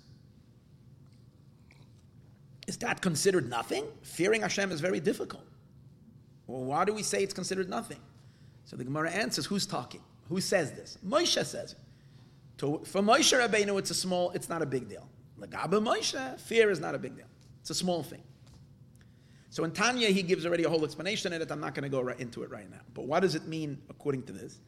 [2.67, 3.85] is that considered nothing?
[4.03, 5.47] Fearing Hashem is very difficult.
[6.47, 8.01] Well, why do we say it's considered nothing?
[8.65, 10.01] So the Gemara answers, who's talking?
[10.29, 10.99] Who says this?
[11.07, 11.79] Moshe says it.
[12.59, 15.07] For Moshe Rabbeinu, it's a small, it's not a big deal.
[15.39, 17.27] Lagabe Moshe, fear is not a big deal.
[17.61, 18.23] It's a small thing.
[19.51, 21.51] So in Tanya, he gives already a whole explanation in it.
[21.51, 22.81] I'm not going to go right into it right now.
[22.93, 24.59] But what does it mean according to this?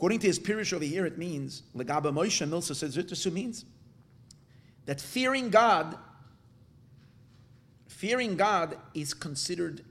[0.00, 3.66] According to his Pirish over here, it means Lagabe Moshe Milsa says means
[4.86, 5.98] that fearing God
[7.86, 9.84] fearing God is considered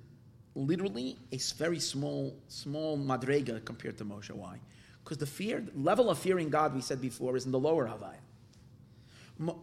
[0.55, 4.31] literally a very small, small madrega compared to Moshe.
[4.31, 4.59] Why?
[5.03, 9.55] Because the fear level of fearing God, we said before, is in the lower Havaya.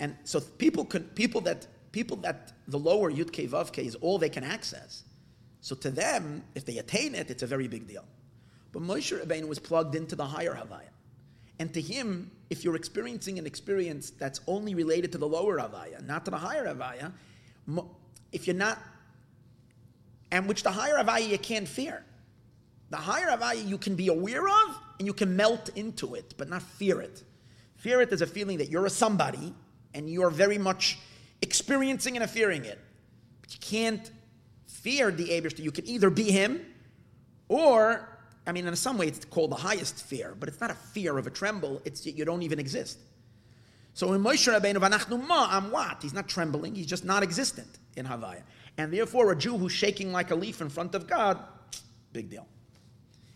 [0.00, 3.96] And so people could people that people that the lower Yud Ke Vav Ke is
[3.96, 5.02] all they can access.
[5.60, 8.06] So to them, if they attain it, it's a very big deal.
[8.72, 10.88] But Moshe Rabbeinu was plugged into the higher Havaya.
[11.58, 16.04] And to him, if you're experiencing an experience that's only related to the lower Havaya,
[16.04, 17.12] not to the higher Havaya,
[18.32, 18.78] if you're not,
[20.30, 22.02] and which the higher Avaya you can't fear.
[22.90, 26.48] The higher Avaya you can be aware of and you can melt into it, but
[26.48, 27.22] not fear it.
[27.76, 29.54] Fear it is a feeling that you're a somebody
[29.94, 30.98] and you're very much
[31.42, 32.78] experiencing and fearing it.
[33.40, 34.10] But you can't
[34.66, 35.60] fear the Aibershter.
[35.60, 36.64] You can either be him
[37.48, 38.08] or,
[38.46, 41.16] I mean, in some way it's called the highest fear, but it's not a fear
[41.16, 42.98] of a tremble, it's you don't even exist.
[43.94, 45.98] So in Moshe Rabbeinu, Vanachnu Ma, I'm what?
[46.02, 48.42] He's not trembling, he's just not existent in Havaya.
[48.78, 51.38] And therefore, a Jew who's shaking like a leaf in front of God,
[52.12, 52.46] big deal.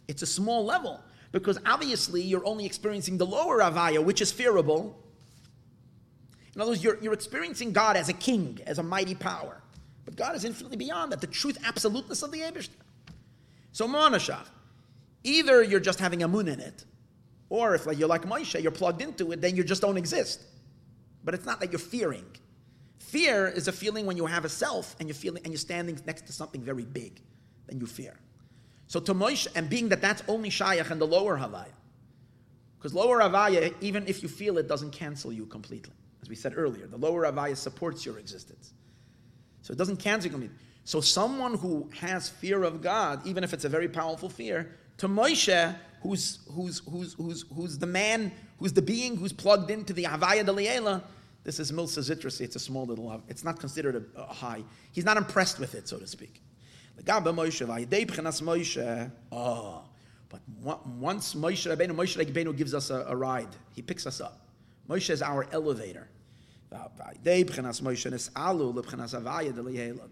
[0.09, 1.01] It's a small level
[1.31, 4.95] because obviously you're only experiencing the lower Havaya, which is fearable.
[6.55, 9.61] In other words, you're, you're experiencing God as a king, as a mighty power.
[10.07, 12.71] But God is infinitely beyond that, the truth, absoluteness of the Aibershter.
[13.73, 14.47] So, Monashach,
[15.25, 16.85] Either you're just having a moon in it,
[17.49, 20.43] or if like, you're like Moshe, you're plugged into it, then you just don't exist.
[21.25, 22.27] But it's not that you're fearing.
[22.99, 26.01] Fear is a feeling when you have a self and you're feeling and you're standing
[26.07, 27.21] next to something very big,
[27.67, 28.17] then you fear.
[28.89, 31.67] So to Moshe, and being that that's only Shayach and the lower Havaya,
[32.79, 35.95] because lower Havaya, even if you feel it, doesn't cancel you completely.
[36.23, 38.73] As we said earlier, the lower Havaya supports your existence.
[39.63, 40.57] So it doesn't cancel you completely.
[40.85, 45.09] So someone who has fear of God, even if it's a very powerful fear, to
[45.09, 50.05] Moshe, who's, who's, who's, who's, who's the man, who's the being who's plugged into the
[50.05, 51.03] Havaya Deliela,
[51.45, 53.23] this is Milsa Zitrus, it's a small little, love.
[53.29, 54.65] it's not considered a, a, high.
[54.93, 56.43] He's not impressed with it, so to speak.
[59.31, 59.85] Oh,
[60.29, 64.41] but once Moshe Rabbeinu, Moshe Rabbeinu gives us a, a ride, he picks us up.
[64.89, 66.09] Moshe is our elevator.
[66.69, 66.99] The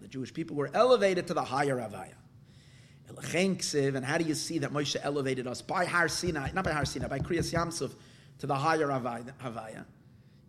[0.07, 2.13] Jewish people were elevated to the higher Avaya.
[3.07, 5.61] And how do you see that Moshe elevated us?
[5.61, 7.91] By Har Sinai, not by Har Sinai, by Kriyas Yamsuf
[8.39, 9.85] to the higher Havaya.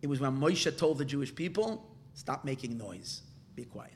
[0.01, 3.21] It was when Moshe told the Jewish people, stop making noise,
[3.55, 3.93] be quiet.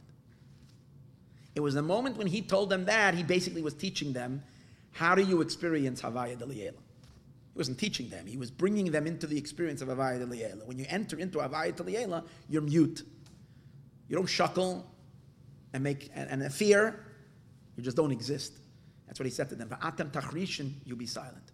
[1.56, 4.44] It was the moment when he told them that, he basically was teaching them,
[4.92, 6.74] how do you experience Havaya Deliela?
[7.54, 10.66] He wasn't teaching them, he was bringing them into the experience of Havaya Deliela.
[10.66, 13.04] When you enter into Havaya Deliela, you're mute.
[14.08, 14.84] You don't shuckle
[15.74, 17.00] and make and, and fear,
[17.76, 18.54] you just don't exist.
[19.08, 19.70] That's what he said to them.
[19.70, 21.52] Va'atem tachrishin, you be silent.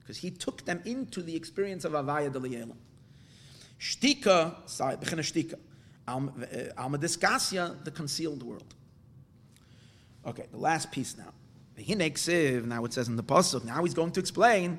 [0.00, 2.76] Because he took them into the experience of Avaya Deliela.
[3.78, 5.58] Shtika, b'china shtika.
[6.08, 8.74] Eh, Alma discassia, the concealed world.
[10.26, 11.32] Okay, the last piece now.
[11.76, 13.64] Now it says in the pasuk.
[13.64, 14.78] Now he's going to explain.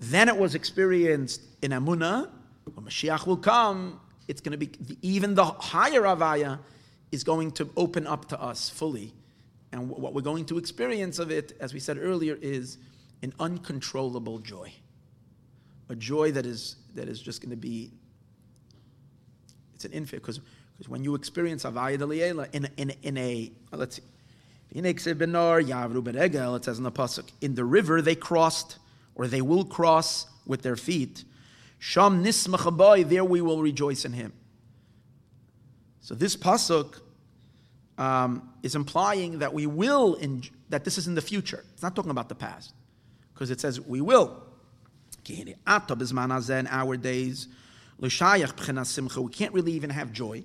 [0.00, 2.28] Then it was experienced in Amuna.
[2.74, 4.70] When Mashiach will come, it's going to be
[5.02, 6.58] even the higher Avaya
[7.12, 9.14] is going to open up to us fully
[9.76, 12.78] and what we're going to experience of it, as we said earlier, is
[13.22, 14.72] an uncontrollable joy.
[15.88, 17.92] A joy that is, that is just going to be,
[19.74, 20.40] it's an infinite, because
[20.88, 24.02] when you experience Avaya Deliela in, in, in a, let's see,
[24.74, 28.78] it says in the Pasuk, in the river they crossed,
[29.14, 31.24] or they will cross with their feet.
[31.78, 34.32] Sham nismachabai, there we will rejoice in him.
[36.00, 37.00] So this Pasuk
[37.98, 41.64] um, is implying that we will, in, that this is in the future.
[41.72, 42.72] It's not talking about the past,
[43.32, 44.42] because it says we will.
[45.28, 45.54] In
[46.70, 47.48] our days,
[47.98, 50.44] we can't really even have joy,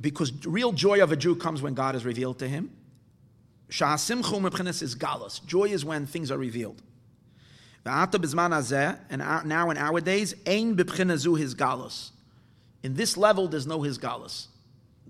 [0.00, 2.70] because real joy of a Jew comes when God is revealed to him.
[4.80, 5.44] is galus.
[5.44, 6.80] Joy is when things are revealed.
[7.84, 10.34] And now in our days,
[11.34, 12.10] his galus.
[12.82, 14.46] In this level, there's no his galus.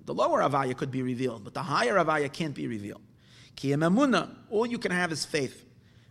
[0.08, 3.02] The lower Avaya could be revealed, but the higher Avaya can't be revealed.
[3.56, 5.66] Kiyem all you can have is faith.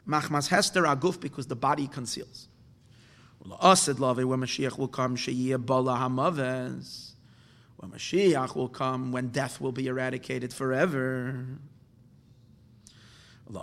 [0.07, 2.47] Machmas hester aguf, because the body conceals.
[3.59, 7.13] Asid love, when Mashiach will come, sheyiyah bala hamaves.
[7.77, 11.47] When Mashiach will come, when death will be eradicated forever.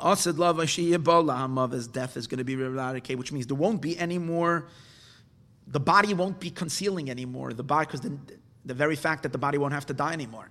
[0.02, 1.93] Asid love, sheyiyah bala hamaves.
[1.93, 4.66] Death is going to be eradicated, which means there won't be any more.
[5.69, 7.52] The body won't be concealing anymore.
[7.52, 8.19] The body, because the
[8.65, 10.49] the very fact that the body won't have to die anymore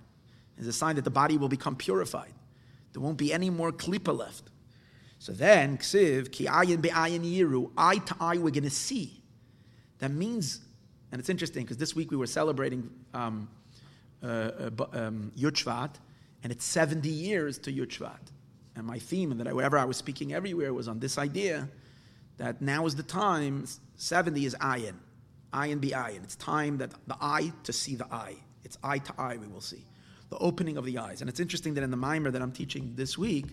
[0.58, 2.32] is a sign that the body will become purified.
[2.92, 4.44] There won't be any more klipa left.
[5.18, 9.22] So then, ksiv, ki ayin be'ayin yiru, eye to eye we're going to see.
[9.98, 10.60] That means,
[11.10, 13.48] and it's interesting because this week we were celebrating um,
[14.22, 18.18] uh, uh, um, and it's 70 years to Yud
[18.76, 21.68] And my theme, and that I, wherever I was speaking everywhere, was on this idea
[22.36, 23.66] that now is the time,
[23.96, 24.94] 70 is ayin
[25.54, 26.22] ayin be ayin.
[26.24, 28.36] It's time that the eye to see the eye.
[28.64, 29.84] It's eye to eye we will see.
[30.30, 31.20] The opening of the eyes.
[31.20, 33.46] And it's interesting that in the mimer that I'm teaching this week,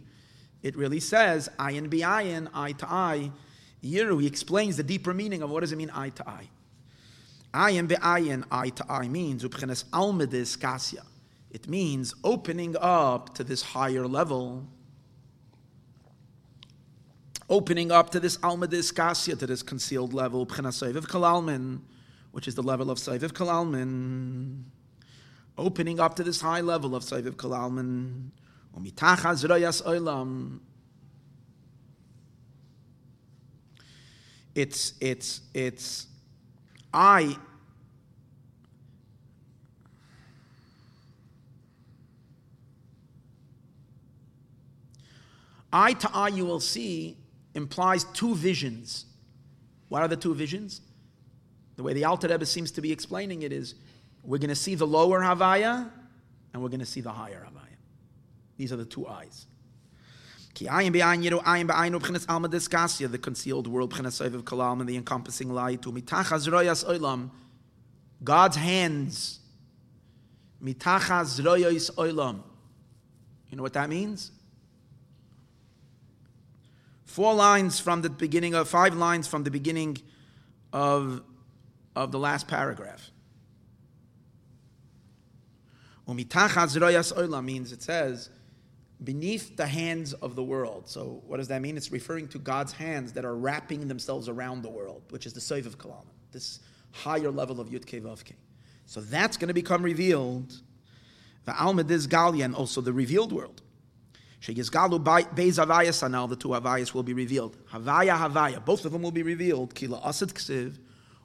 [0.64, 3.32] it really says ayin be ayin, eye to eye.
[3.84, 6.50] Yiru, he explains the deeper meaning of what does it mean eye to eye.
[7.54, 11.06] Ayin be ayin, eye to eye means upchenes almedis kasya.
[11.52, 14.68] It means opening up to this higher level
[17.52, 20.72] opening up to this Alma Kasya, to this concealed level, Pchena
[21.02, 21.82] Kalalmin,
[22.32, 24.64] which is the level of Saiviv Kol Almin,
[25.58, 28.30] opening up to this high level of Saiviv Kol Almin,
[28.78, 30.60] Umitacha Zroyas Oilam.
[34.54, 36.08] It's, it's, it's,
[36.94, 37.38] I,
[45.72, 47.18] eye to eye you will see
[47.54, 49.06] implies two visions.
[49.90, 50.82] What are the two visions?
[51.76, 53.76] The way the Alter Rebbe seems to be explaining it is
[54.24, 55.90] we're going to see the lower Havaya
[56.54, 57.78] and we're going to see the higher Havaya.
[58.58, 59.48] These are the two eyes.
[60.54, 60.68] The
[63.22, 65.86] concealed world, of kalam, and the encompassing light,
[68.24, 69.40] God's hands.
[70.64, 70.76] You
[73.58, 74.32] know what that means?
[77.06, 79.98] Four lines from the beginning of, five lines from the beginning
[80.72, 81.24] of,
[81.96, 83.12] of the last paragraph.
[86.08, 88.30] Means it says,
[89.04, 90.88] beneath the hands of the world.
[90.88, 91.78] So, what does that mean?
[91.78, 95.40] It's referring to God's hands that are wrapping themselves around the world, which is the
[95.40, 96.60] Seif of Kalam, this
[96.92, 98.34] higher level of Yud Vavke.
[98.86, 100.54] So, that's going to become revealed.
[101.46, 103.62] The Almadiz Galia, and also the revealed world.
[104.42, 107.58] Sheyizgalu Beis Havayas Anal, the two Havayas will be revealed.
[107.72, 109.74] Havaya, Havaya, both of them will be revealed.
[109.74, 110.78] Kila Asad Ksiv.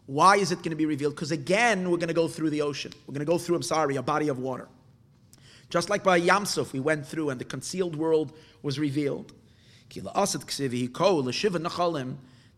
[0.07, 1.15] Why is it going to be revealed?
[1.15, 2.93] Because again, we're going to go through the ocean.
[3.07, 4.69] We're going to go through, I'm sorry, a body of water.
[5.69, 9.33] Just like by Yamsuf, we went through and the concealed world was revealed.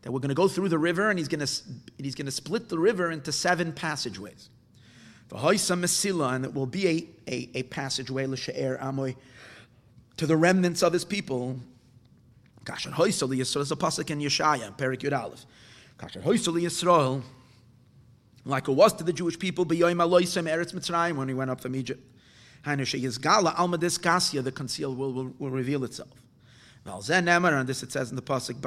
[0.03, 1.62] That we're going to go through the river and he's going to,
[1.97, 4.51] he's going to split the river into seven passageways.
[5.31, 11.59] And it will be a, a, a passageway to the remnants of his people.
[12.65, 15.47] Yisrael is a pasuk in Yeshaya, Perik Yud Aleph.
[15.99, 17.23] Yisrael,
[18.49, 19.77] like it was to the Jewish people, when
[21.29, 22.03] he went up from Egypt.
[22.65, 26.23] The concealed will, will, will reveal itself.
[26.87, 28.65] And this it says in the pasuk,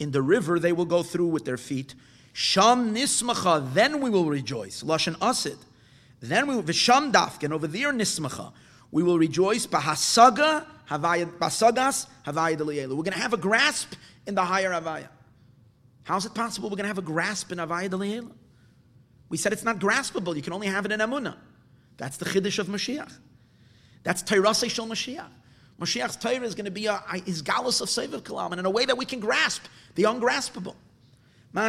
[0.00, 1.94] In the river they will go through with their feet.
[2.32, 4.82] Sham nismacha, then we will rejoice.
[4.82, 5.58] Lashon asid.
[6.20, 8.52] Then we will, v'sham dafkin, over there nismacha.
[8.90, 9.66] We will rejoice.
[9.66, 13.94] Bahasaga, basagas, havaya We're going to have a grasp
[14.26, 15.08] in the higher havaya.
[16.04, 18.30] How is it possible we're going to have a grasp in havaya
[19.28, 20.34] We said it's not graspable.
[20.34, 21.36] You can only have it in amunah.
[21.96, 23.12] That's the chiddush of Mashiach.
[24.02, 25.28] That's Tairase Shel Mashiach.
[25.80, 28.70] Mashiach's Torah is going to be a, his galus of Seviv Kalam, and in a
[28.70, 29.62] way that we can grasp
[29.94, 30.76] the ungraspable.
[31.54, 31.68] Now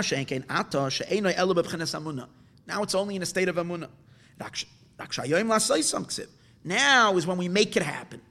[2.83, 3.89] it's only in a state of amunah.
[6.63, 8.21] Now is when we make it happen.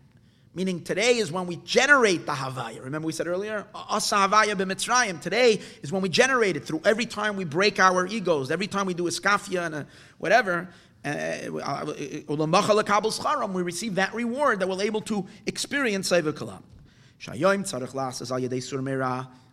[0.54, 2.84] Meaning today is when we generate the Havaya.
[2.84, 5.18] Remember we said earlier, Asa Havaya b'Mitzrayim.
[5.18, 8.84] Today is when we generate it through every time we break our egos, every time
[8.84, 9.86] we do a skafia and a
[10.18, 10.68] whatever,
[11.06, 11.48] uh,
[13.54, 16.62] we receive that reward that we're able to experience Seiva Kalam.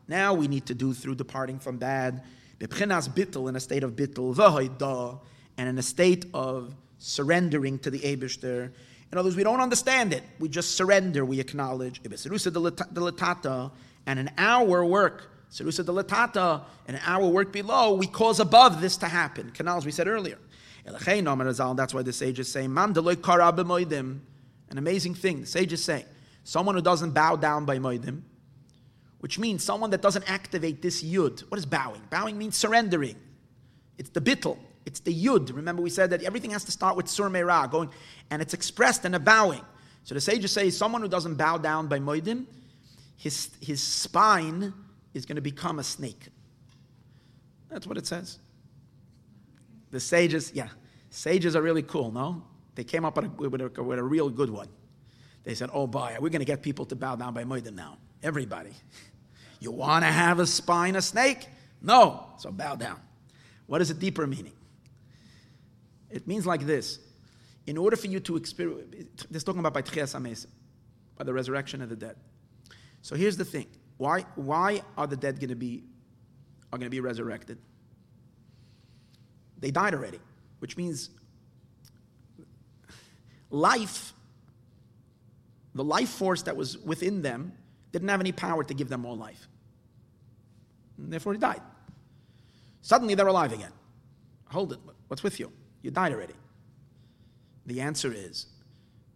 [0.08, 2.24] Now we need to do through departing from bad,
[2.60, 3.02] in a
[3.60, 5.20] state of bittel,
[5.58, 8.72] and in a state of surrendering to the Aibershter.
[9.12, 10.24] In other words, we don't understand it.
[10.40, 12.02] We just surrender, we acknowledge.
[14.06, 15.76] And in our work, and
[16.88, 19.50] in our work below, we cause above this to happen.
[19.52, 20.38] Canals, we said earlier.
[20.86, 24.22] That's why the sages say, An
[24.78, 25.42] amazing thing.
[25.42, 26.06] The sages say,
[26.44, 28.22] someone who doesn't bow down by moedim,
[29.20, 31.42] which means someone that doesn't activate this yud.
[31.50, 32.02] What is bowing?
[32.10, 33.16] Bowing means surrendering.
[33.98, 34.58] It's the bittel.
[34.86, 35.56] It's the yud.
[35.56, 37.90] Remember, we said that everything has to start with sur meirah, going,
[38.32, 39.62] and it's expressed in a bowing.
[40.04, 42.46] So the sages say, someone who doesn't bow down by moedim,
[43.18, 44.74] his, his spine
[45.14, 46.30] is going to become a snake.
[47.70, 48.40] That's what it says.
[49.92, 50.70] The sages, yeah,
[51.10, 52.44] sages are really cool, no?
[52.76, 54.70] They came up with a, with a, with a real good one.
[55.44, 57.98] They said, oh boy, we're going to get people to bow down by Moedim now.
[58.24, 58.72] Everybody.
[59.60, 61.48] You want to have a spine, a snake?
[61.82, 62.28] No.
[62.38, 63.00] So bow down.
[63.68, 64.54] What is a deeper meaning?
[66.10, 67.00] It means like this.
[67.68, 70.48] In order for you to experience, this talking about by Tchias
[71.18, 72.16] by the resurrection of the dead.
[73.02, 73.68] So here's the thing.
[73.98, 75.84] Why, why are the dead going to be,
[76.72, 77.58] are going to be resurrected?
[79.60, 80.20] They died already,
[80.60, 81.10] which means
[83.50, 84.14] life,
[85.76, 87.52] the life force that was within them,
[87.92, 89.48] didn't have any power to give them more life.
[90.98, 91.62] And therefore, he died.
[92.82, 93.72] Suddenly, they're alive again.
[94.48, 94.80] Hold it.
[95.08, 95.52] What's with you?
[95.82, 96.34] You died already.
[97.66, 98.48] The answer is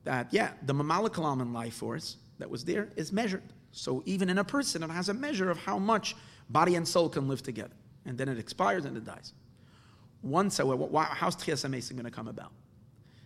[0.03, 3.44] that, yeah, the Mamalakalam life force that was there is measured.
[3.72, 6.15] So even in a person, it has a measure of how much
[6.49, 7.73] body and soul can live together.
[8.06, 9.34] And then it expires and it dies.
[10.22, 12.52] Once, uh, however, how's Tchias HaMesim going to come about?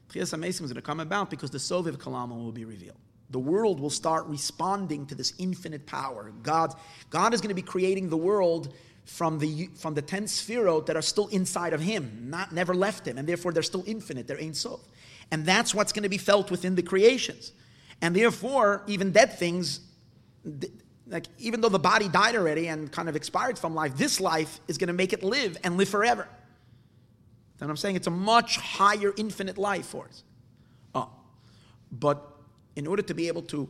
[0.10, 2.98] Tchias HaMesim is going to come about because the Soviv Kalama will be revealed.
[3.30, 6.32] The world will start responding to this infinite power.
[6.44, 6.74] God,
[7.10, 8.74] God is going to be creating the world
[9.08, 13.08] from the, from the ten sphirot that are still inside of Him, not never left
[13.08, 14.82] Him, and therefore they're still infinite, they're Ein Sof.
[15.32, 17.52] And that's what's going to be felt within the creations.
[18.02, 19.80] And therefore, even dead things,
[21.08, 24.60] like even though the body died already and kind of expired from life, this life
[24.68, 26.28] is going to make it live and live forever.
[27.58, 30.24] Then I'm saying it's a much higher infinite life force.
[30.94, 31.02] Oh.
[31.02, 31.06] Uh,
[31.92, 32.36] but
[32.76, 33.68] in order to be able to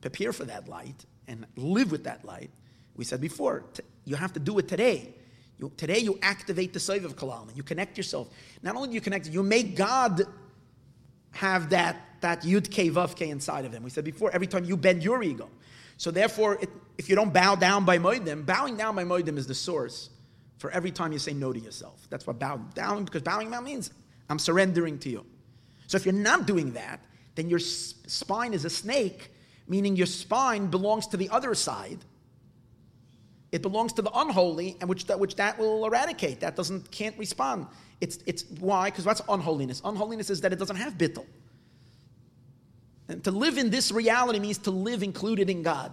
[0.00, 2.50] prepare for that light and live with that light,
[2.96, 5.14] we said before, t- you have to do it today.
[5.58, 8.28] You, today you activate the Saiv of Kalam, you connect yourself.
[8.62, 10.22] Not only do you connect, you make God
[11.32, 13.82] have that, that Yud K Vav K inside of him.
[13.82, 15.50] We said before, every time you bend your ego.
[15.96, 19.46] So therefore, it, if you don't bow down by Moedim, bowing down by Moedim is
[19.46, 20.08] the source
[20.56, 22.06] for every time you say no to yourself.
[22.08, 23.90] That's what bowing down, because bowing down means
[24.28, 25.26] I'm surrendering to you.
[25.86, 27.00] So if you're not doing that,
[27.34, 29.30] then your spine is a snake,
[29.68, 31.98] meaning your spine belongs to the other side.
[33.52, 36.40] It belongs to the unholy, and which that, which that will eradicate.
[36.40, 37.66] That doesn't can't respond.
[38.00, 38.90] It's, it's why?
[38.90, 39.82] Because that's unholiness?
[39.84, 41.26] Unholiness is that it doesn't have bittel.
[43.08, 45.92] And to live in this reality means to live included in God,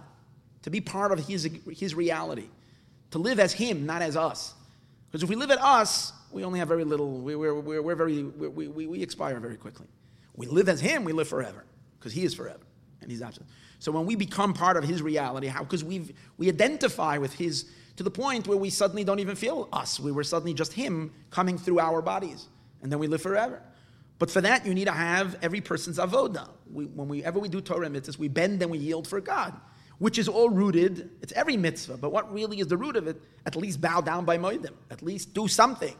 [0.62, 2.48] to be part of His, his reality,
[3.10, 4.54] to live as Him, not as us.
[5.10, 7.94] Because if we live at us, we only have very little, we, we're, we're, we're
[7.96, 9.88] very, we, we, we expire very quickly.
[10.36, 11.64] We live as Him, we live forever,
[11.98, 12.60] because He is forever,
[13.00, 13.48] and He's absolute.
[13.78, 15.62] So when we become part of His reality, how?
[15.62, 19.68] Because we we identify with His to the point where we suddenly don't even feel
[19.72, 19.98] us.
[19.98, 22.48] We were suddenly just Him coming through our bodies,
[22.82, 23.62] and then we live forever.
[24.18, 26.48] But for that, you need to have every person's avoda.
[26.72, 29.54] We, when we we do Torah mitzvahs, we bend and we yield for God,
[29.98, 31.10] which is all rooted.
[31.22, 33.20] It's every mitzvah, but what really is the root of it?
[33.46, 34.74] At least bow down by moedim.
[34.90, 35.94] At least do something.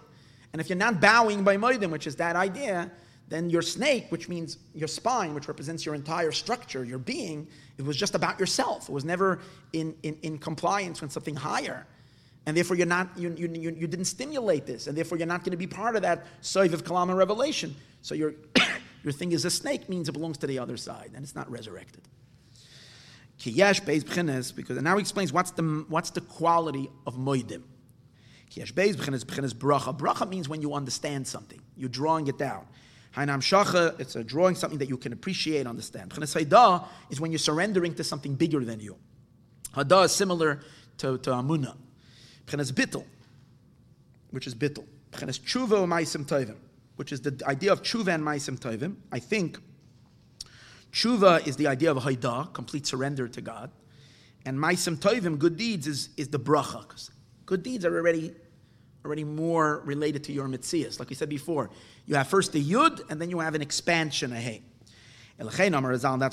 [0.52, 2.90] And if you're not bowing by moedim, which is that idea,
[3.28, 7.46] then your snake, which means your spine, which represents your entire structure, your being,
[7.76, 8.88] it was just about yourself.
[8.88, 9.40] It was never
[9.72, 11.86] in, in, in compliance with something higher.
[12.46, 15.40] And therefore, you're not, you, you, you, you didn't stimulate this, and therefore, you're not
[15.40, 17.76] going to be part of that Soiv of Kalam and revelation.
[18.00, 18.34] So, your,
[19.04, 21.50] your thing is a snake, means it belongs to the other side, and it's not
[21.50, 22.08] resurrected.
[23.38, 27.62] Kiyesh Beis B'chines, because now he explains what's the, what's the quality of Moidim.
[28.50, 29.96] Kiyesh Beis B'chines, B'chines Bracha.
[29.96, 32.66] Bracha means when you understand something, you're drawing it down.
[33.14, 36.10] Hainam Shacha, it's a drawing something that you can appreciate, and understand.
[36.12, 38.96] Haidah is when you're surrendering to something bigger than you.
[39.74, 40.60] Hadah is similar
[40.98, 41.76] to, to Amunah.
[42.46, 43.04] B'chenes bittel,
[44.30, 44.84] which is bittel.
[45.12, 46.56] B'chenes tshuva ma'asim tovim,
[46.96, 48.96] which is the idea of tshuva and ma'asim tovim.
[49.12, 49.58] I think
[50.92, 53.70] tshuva is the idea of haidah, complete surrender to God,
[54.44, 57.10] and ma'asim tovim, good deeds, is, is the bracha.
[57.46, 58.34] Good deeds are already
[59.04, 60.98] already more related to your mitzias.
[60.98, 61.70] Like we said before,
[62.06, 64.62] you have first the yud, and then you have an expansion, a hey.
[65.38, 65.56] That's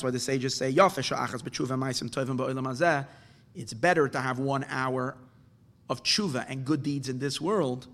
[0.03, 0.73] why the sages say,
[3.55, 5.15] it's better to have one hour
[5.89, 7.87] of tshuva and good deeds in this world,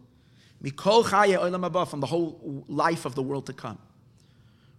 [0.61, 3.77] from the whole life of the world to come.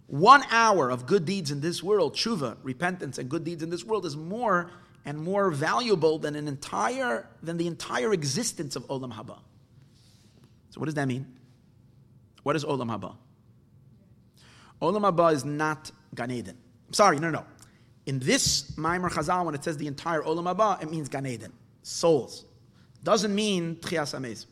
[0.07, 3.83] One hour of good deeds in this world, tshuva, repentance, and good deeds in this
[3.83, 4.71] world is more
[5.05, 9.37] and more valuable than an entire than the entire existence of olam haba.
[10.73, 11.27] So, what does that mean?
[12.41, 13.15] What is olam haba?
[14.81, 16.57] Olam haba is not Gan Eden.
[16.87, 17.45] I'm sorry, no, no.
[18.07, 21.53] In this Maimar Chazal, when it says the entire olam haba, it means Gan Eden,
[21.83, 22.45] souls
[23.03, 24.47] doesn't mean Tchias Amez.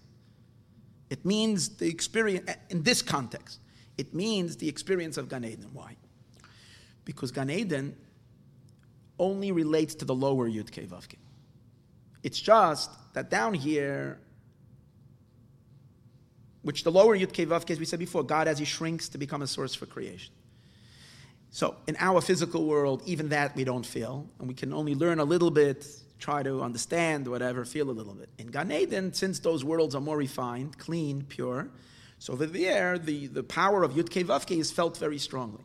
[1.10, 3.60] It means the experience, in this context,
[3.98, 5.72] it means the experience of Gan Eden.
[5.74, 5.96] Why?
[7.04, 7.98] Because Gan Eden
[9.18, 11.18] only relates to the lower Yud Kei Vav Kei.
[12.22, 14.20] It's just that down here,
[16.62, 19.42] which the lower Yud Vav as we said before, God as He shrinks to become
[19.42, 20.34] a source for creation.
[21.50, 25.20] So in our physical world, even that we don't feel, and we can only learn
[25.20, 25.86] a little bit
[26.20, 28.30] try to understand, whatever, feel a little bit.
[28.38, 31.70] In Gan Eden, since those worlds are more refined, clean, pure,
[32.20, 35.64] so over there, the, the power of Yud Kei Vav is felt very strongly.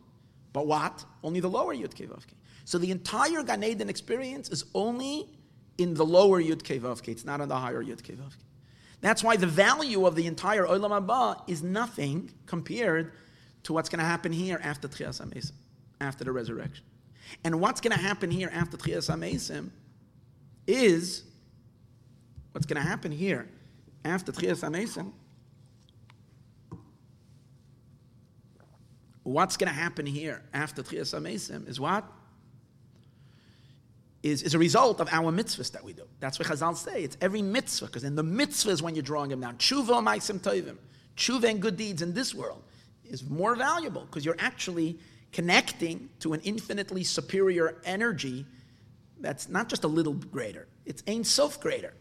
[0.53, 1.05] But what?
[1.23, 2.23] Only the lower Yud Kei Vav
[2.65, 5.29] So the entire Gan Eden experience is only
[5.77, 8.33] in the lower Yud Kei Vav It's not in the higher Yud Kei Vav
[9.01, 13.11] That's why the value of the entire Olam Haba is nothing compared
[13.63, 15.51] to what's going to happen here after Tchias HaMesim,
[16.01, 16.85] after the resurrection.
[17.43, 19.69] And what's going to happen here after Tchias HaMesim
[20.65, 21.23] is
[22.53, 23.47] what's going to happen here
[24.03, 25.11] after Tchias HaMesim.
[29.23, 32.05] What's going to happen here after Tchias HaMesim is what?
[34.23, 36.03] Is, is a result of our mitzvahs that we do.
[36.19, 37.03] That's what Chazal say.
[37.03, 39.57] It's every mitzvah, because in the mitzvah is when you're drawing them down.
[39.57, 40.77] Tshuva ma'asim tovim.
[41.15, 42.63] Tshuva and good deeds in this world
[43.05, 44.99] is more valuable because you're actually
[45.31, 48.45] connecting to an infinitely superior energy
[49.19, 51.93] that's not just a little greater, it's Ein Sof greater.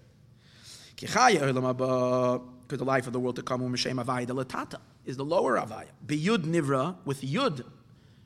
[0.98, 5.56] Because the life of the world to come, um, Mishem Avaya Latata is the lower
[5.56, 5.88] Avaya.
[6.06, 7.64] Biyud Nivra, with Yud,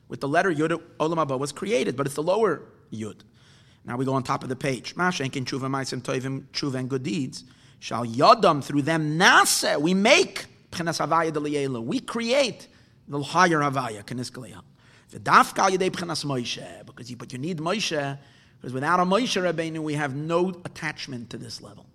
[0.08, 2.62] with the letter Yud, Olam Haba was created, but it's the lower
[2.92, 3.20] Yud.
[3.84, 4.94] Now we go on top of the page.
[4.94, 7.44] Mashenkin Tshuva Maisim Toivim Tshuva and good deeds.
[7.78, 11.82] Shall Yodam through them Nase, we make Pchenas Havaya Deliyela.
[11.82, 12.68] We create
[13.08, 14.60] the higher Havaya, Keniskaliya.
[15.10, 18.18] The Dafka Yedei Pchenas Moshe, because you, but you need Moshe
[18.60, 21.86] Because without a Moshe Rabbeinu, we have no attachment to this level.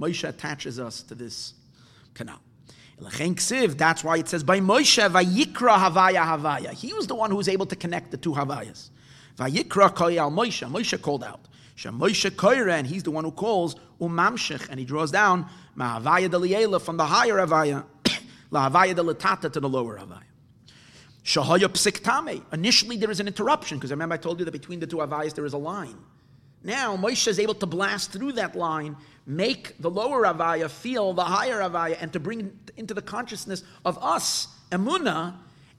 [0.00, 1.54] Moshe attaches us to this
[2.14, 2.40] canal.
[2.98, 6.72] That's why it says by Moshe Vayikra Havaya Havaya.
[6.72, 8.90] He was the one who was able to connect the two Havayas.
[9.36, 10.68] Vayikra Koyal Moshe.
[10.70, 11.40] Moshe called out.
[11.76, 16.80] Moshe Koyre, and he's the one who calls Umamshech, and he draws down Mahavaya Deliela
[16.80, 17.84] from the higher avaya,
[18.50, 20.22] Lahavaya Delatata to the lower avaya.
[21.22, 22.42] Shahaya Psiktame.
[22.52, 25.34] Initially, there is an interruption, because remember I told you that between the two avayas
[25.34, 25.98] there is a line.
[26.62, 28.96] Now, Moshe is able to blast through that line,
[29.26, 34.02] make the lower Avaya feel the higher Avaya, and to bring into the consciousness of
[34.02, 35.34] us, Emuna,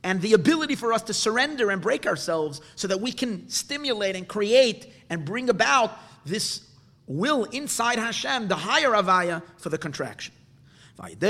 [0.08, 4.16] and the ability for us to surrender and break ourselves so that we can stimulate
[4.16, 6.62] and create and bring about this
[7.08, 10.34] will inside Hashem, the higher Avaya, for the contraction.
[10.96, 11.28] Through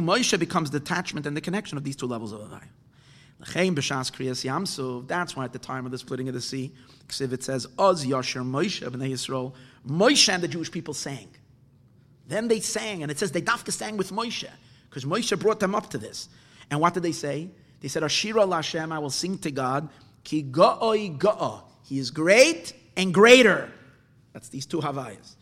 [0.00, 2.62] Moshe becomes detachment and the connection of these two levels of Avaya.
[5.06, 6.72] That's why at the time of the splitting of the sea,
[7.20, 9.52] it says, Oz Yashir Moshe b'nei Yisrael,
[9.86, 11.28] Moshe and the Jewish people sang.
[12.26, 14.48] Then they sang, and it says they dafka sang with Moshe,
[14.90, 16.28] because Moshe brought them up to this.
[16.70, 17.48] And what did they say?
[17.80, 19.88] They said, Ashira Lashem, I will sing to God,
[20.24, 21.62] Ki go'oi go'o.
[21.84, 23.72] He is great and greater.
[24.32, 25.36] That's these two Havayas.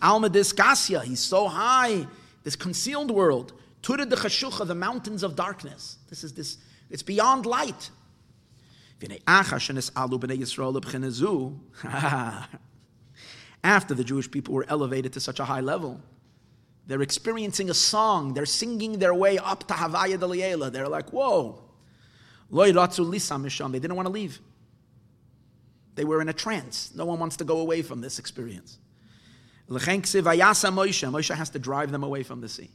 [0.00, 2.06] Alma Diskasya, he's so high,
[2.44, 3.52] this concealed world.
[3.82, 5.98] Tura de Chashucha, the mountains of darkness.
[6.08, 6.58] This is this
[6.90, 7.90] it's beyond light.
[13.64, 16.00] After the Jewish people were elevated to such a high level,
[16.86, 18.34] they're experiencing a song.
[18.34, 20.70] They're singing their way up to Havaya Deliela.
[20.70, 21.62] They're like, whoa.
[22.50, 24.40] They didn't want to leave.
[25.94, 26.92] They were in a trance.
[26.94, 28.78] No one wants to go away from this experience.
[29.70, 32.70] Moshe has to drive them away from the sea.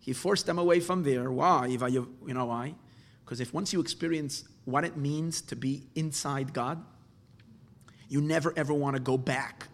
[0.00, 1.30] He forced them away from there.
[1.30, 1.66] Why?
[1.66, 2.74] You know why?
[3.24, 6.84] Because if once you experience what it means to be inside God,
[8.08, 9.68] you never ever want to go back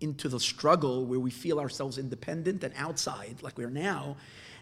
[0.00, 4.16] into the struggle where we feel ourselves independent and outside, like we're now,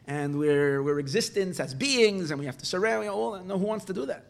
[0.06, 3.10] and we're, we're existence as beings, and we have to surrender.
[3.10, 4.24] All, no, who wants to do that?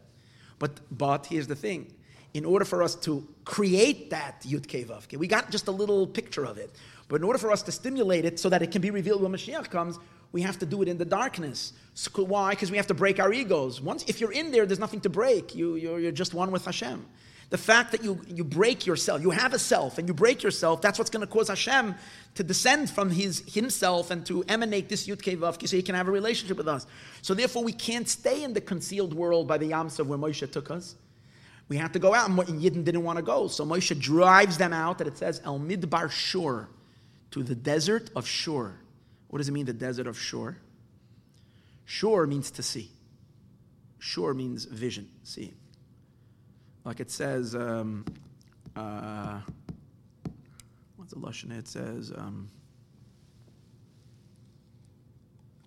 [0.59, 1.93] But but here's the thing:
[2.35, 6.45] in order for us to create that Yud Kevavke, we got just a little picture
[6.45, 6.75] of it.
[7.09, 9.33] But in order for us to stimulate it so that it can be revealed when
[9.33, 9.99] Mashiach comes,
[10.33, 11.73] we have to do it in the darkness.
[11.95, 12.51] So, why?
[12.51, 13.81] Because we have to break our egos.
[13.81, 15.55] Once, if you're in there, there's nothing to break.
[15.55, 17.07] You, you're, you're just one with Hashem.
[17.51, 20.83] The fact that you, you break yourself, you have a self, and you break yourself,
[20.83, 21.95] that's what's going to cause Hashem
[22.35, 26.09] to descend from his himself and to emanate this Yud Vav, so he can have
[26.09, 26.87] a relationship with us.
[27.23, 30.71] So therefore, we can't stay in the concealed world by the Yamsuf where Moshe took
[30.71, 30.95] us.
[31.69, 33.49] We have to go out, and Yidden didn't want to go.
[33.49, 36.69] So Moshe drives them out, and it says, El Midbar Shur,
[37.31, 38.75] to the desert of Shur.
[39.29, 40.57] What does it mean, the desert of Shur?
[41.87, 42.91] Shur means to see.
[43.99, 45.55] Shur means vision, see.
[46.89, 48.03] Like it says, um,
[48.75, 49.41] uh,
[50.97, 51.51] what's the Lashon?
[51.51, 52.49] It says, um,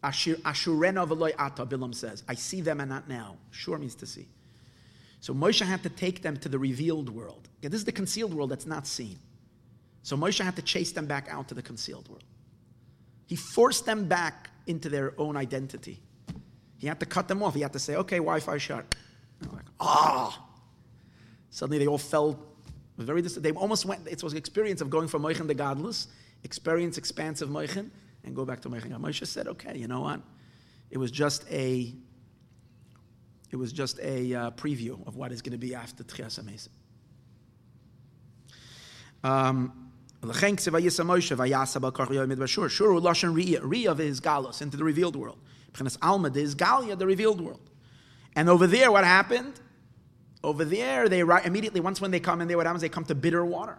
[0.03, 2.23] Ashurena v'loy ata, Bilam says.
[2.27, 3.37] I see them and not now.
[3.51, 4.29] Sure means to see.
[5.19, 7.47] So Moshe had to take them to the revealed world.
[7.61, 9.19] This is the concealed world that's not seen.
[10.01, 12.23] So Moshe had to chase them back out to the concealed world.
[13.27, 16.01] He forced them back into their own identity.
[16.79, 17.53] He had to cut them off.
[17.53, 18.95] He had to say, okay, Wi Fi shut.
[19.53, 20.39] like, ah.
[20.41, 20.47] Oh.
[21.51, 22.39] Suddenly they all felt
[22.97, 26.07] very, dis- they almost went, it was an experience of going from Moichen to godless,
[26.43, 27.89] experience expansive Moichen,
[28.23, 28.91] and go back to Moichen.
[28.99, 30.21] Moshe said, okay, you know what?
[30.89, 31.93] It was just a,
[33.51, 36.69] it was just a uh, preview of what is going to be after Tchias
[39.23, 39.91] Um,
[40.23, 42.69] L'chen vayisa Moshe vayasa b'kach yoyim b'shur.
[42.69, 43.61] Shur lashon riyah.
[43.61, 45.39] Riyah is galus into the revealed world.
[45.73, 47.69] B'chinas alma is galia, the revealed world.
[48.35, 49.59] And over there, what happened?
[50.43, 52.81] Over there, they arrive, immediately once when they come in what happens?
[52.81, 53.77] They come to bitter water.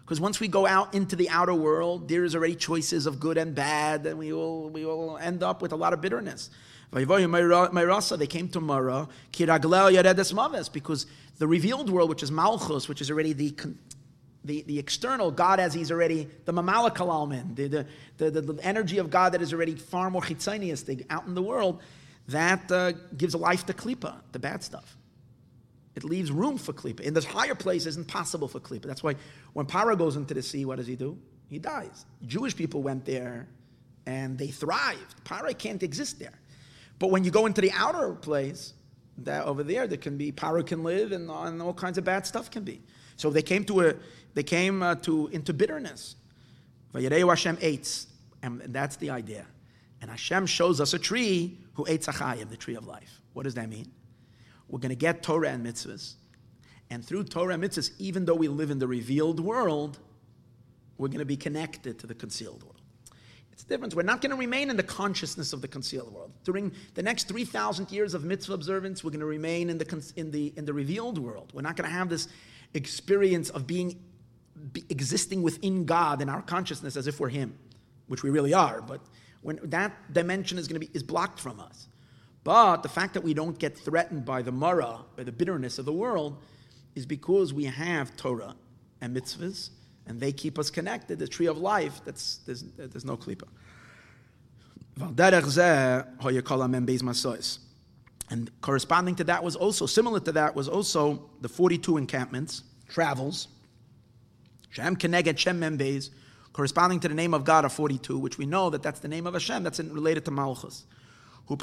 [0.00, 3.38] Because once we go out into the outer world, there is already choices of good
[3.38, 6.50] and bad, and we will we will end up with a lot of bitterness.
[6.92, 9.08] They came to Mara,
[10.72, 11.06] because
[11.38, 13.54] the revealed world, which is Malchus, which is already the
[14.44, 18.64] the, the external God as he's already the Memale Kol Almin, the, the, the, the,
[18.64, 21.82] energy of God that is already far more chitzonius out in the world,
[22.28, 24.96] that uh, gives life to klipa, the bad stuff.
[25.96, 27.00] It leaves room for klipa.
[27.00, 28.82] In the higher place, it's impossible for klipa.
[28.82, 29.16] That's why
[29.52, 31.18] when Para goes into the sea, what does he do?
[31.48, 32.06] He dies.
[32.26, 33.48] Jewish people went there
[34.06, 35.24] and they thrived.
[35.24, 36.38] Para can't exist there.
[36.98, 38.74] But when you go into the outer place,
[39.24, 42.26] that over there, there can be Para can live and, and all kinds of bad
[42.26, 42.82] stuff can be.
[43.16, 43.94] So they came to a
[44.34, 46.16] they came uh, to into bitterness.
[46.94, 48.06] Hashem eats,
[48.42, 49.46] and that's the idea.
[50.00, 53.20] And Hashem shows us a tree who ate Zachayim, the tree of life.
[53.32, 53.90] What does that mean?
[54.70, 56.14] We're going to get Torah and mitzvahs.
[56.90, 59.98] And through Torah and mitzvahs, even though we live in the revealed world,
[60.98, 62.80] we're going to be connected to the concealed world.
[63.52, 63.94] It's different.
[63.94, 66.32] We're not going to remain in the consciousness of the concealed world.
[66.44, 70.30] During the next 3,000 years of mitzvah observance, we're going to remain in the, in
[70.30, 71.52] the, in the revealed world.
[71.54, 72.28] We're not going to have this
[72.74, 74.00] experience of being
[74.72, 77.54] be existing within God in our consciousness as if we're Him,
[78.08, 78.82] which we really are.
[78.82, 79.00] But
[79.42, 81.88] when that dimension is going to be is blocked from us.
[82.42, 85.84] But the fact that we don't get threatened by the mara, by the bitterness of
[85.84, 86.38] the world,
[86.94, 88.54] is because we have Torah
[89.00, 89.70] and mitzvahs,
[90.06, 91.18] and they keep us connected.
[91.18, 93.44] The tree of life, that's, there's, there's no klipa.
[98.30, 103.48] And corresponding to that was also, similar to that, was also the 42 encampments, travels.
[104.70, 106.10] Shem Keneged Shem Membeis,
[106.52, 109.26] corresponding to the name of God of 42, which we know that that's the name
[109.26, 110.84] of Hashem, that's related to Malchus.
[111.48, 111.56] They're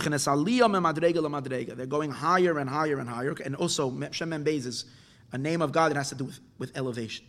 [1.86, 3.36] going higher and higher and higher.
[3.46, 4.86] And also, Shem Membeis is
[5.32, 7.26] a name of God that has to do with, with elevation.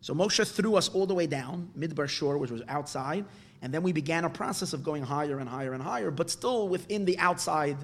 [0.00, 3.24] So Moshe threw us all the way down, Midbar Shur, which was outside,
[3.62, 6.68] and then we began a process of going higher and higher and higher, but still
[6.68, 7.76] within the outside,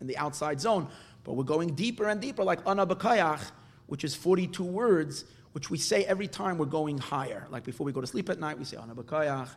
[0.00, 0.86] in the outside zone.
[1.24, 3.40] But we're going deeper and deeper, like Ana Bakayach,
[3.86, 7.46] which is 42 words, which we say every time we're going higher.
[7.50, 9.48] Like before we go to sleep at night, we say Ana Bakayach.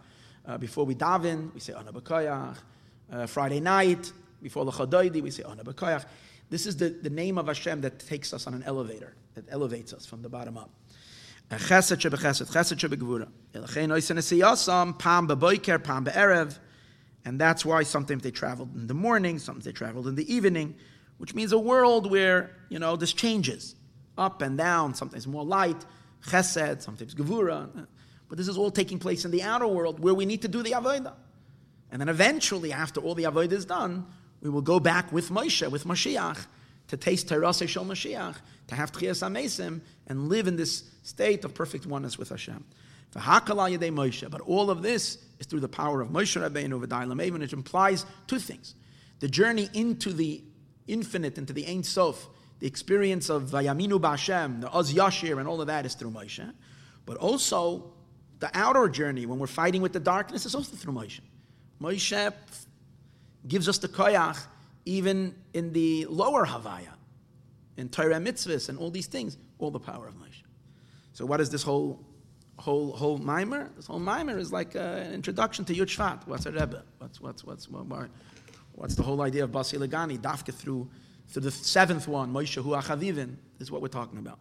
[0.45, 2.55] Uh, before we daven, we say Ana Bakayach.
[3.11, 4.11] Uh, Friday night,
[4.41, 6.05] before the Chadaidi, we say Ana Bakayach.
[6.49, 9.93] This is the, the name of Hashem that takes us on an elevator, that elevates
[9.93, 10.71] us from the bottom up.
[11.51, 13.27] Chesed shebechesed, chesed shebegvura.
[13.53, 16.57] Elchein oisen beboiker, be'erev.
[17.25, 20.75] And that's why sometimes they traveled in the morning, sometimes they traveled in the evening,
[21.17, 23.75] which means a world where, you know, this changes
[24.17, 25.85] up and down, sometimes more light,
[26.27, 27.87] chesed, sometimes gevura.
[28.29, 30.63] But this is all taking place in the outer world where we need to do
[30.63, 31.13] the avodah.
[31.91, 34.05] And then eventually, after all the avodah is done,
[34.41, 36.45] we will go back with Moshe, with Mashiach,
[36.87, 38.35] to taste Terase Shel Mashiach,
[38.67, 42.63] to have Tchias Amesim, and live in this state of perfect oneness with Hashem.
[43.15, 44.29] Moshe.
[44.29, 48.05] But all of this is through the power of Moshe Rabbeinu V'dai Even which implies
[48.27, 48.75] two things.
[49.19, 50.43] The journey into the
[50.87, 52.27] infinite, into the Ein Sof,
[52.59, 56.53] the experience of Vayaminu B'Hashem, the Oz Yashir, and all of that is through Moshe.
[57.05, 57.93] But also,
[58.39, 61.21] the outer journey, when we're fighting with the darkness, is also through Moshe.
[61.81, 62.33] Moshe
[63.47, 64.45] gives us the koyach
[64.85, 66.93] even in the lower Havaya,
[67.77, 70.43] in Torah mitzvahs and all these things, all the power of Moshe.
[71.13, 72.05] So what is this whole
[72.57, 73.71] whole whole mimer?
[73.75, 76.27] This whole mimer is like uh, an introduction to Yud Shvat.
[76.27, 76.83] What's a Rebbe?
[76.99, 78.09] What's what's what's what,
[78.73, 80.17] what's the whole idea of Basi Legani?
[80.19, 80.89] Dafka through
[81.27, 84.39] through the seventh one, Moshe Hu Achavivin, is what we're talking about.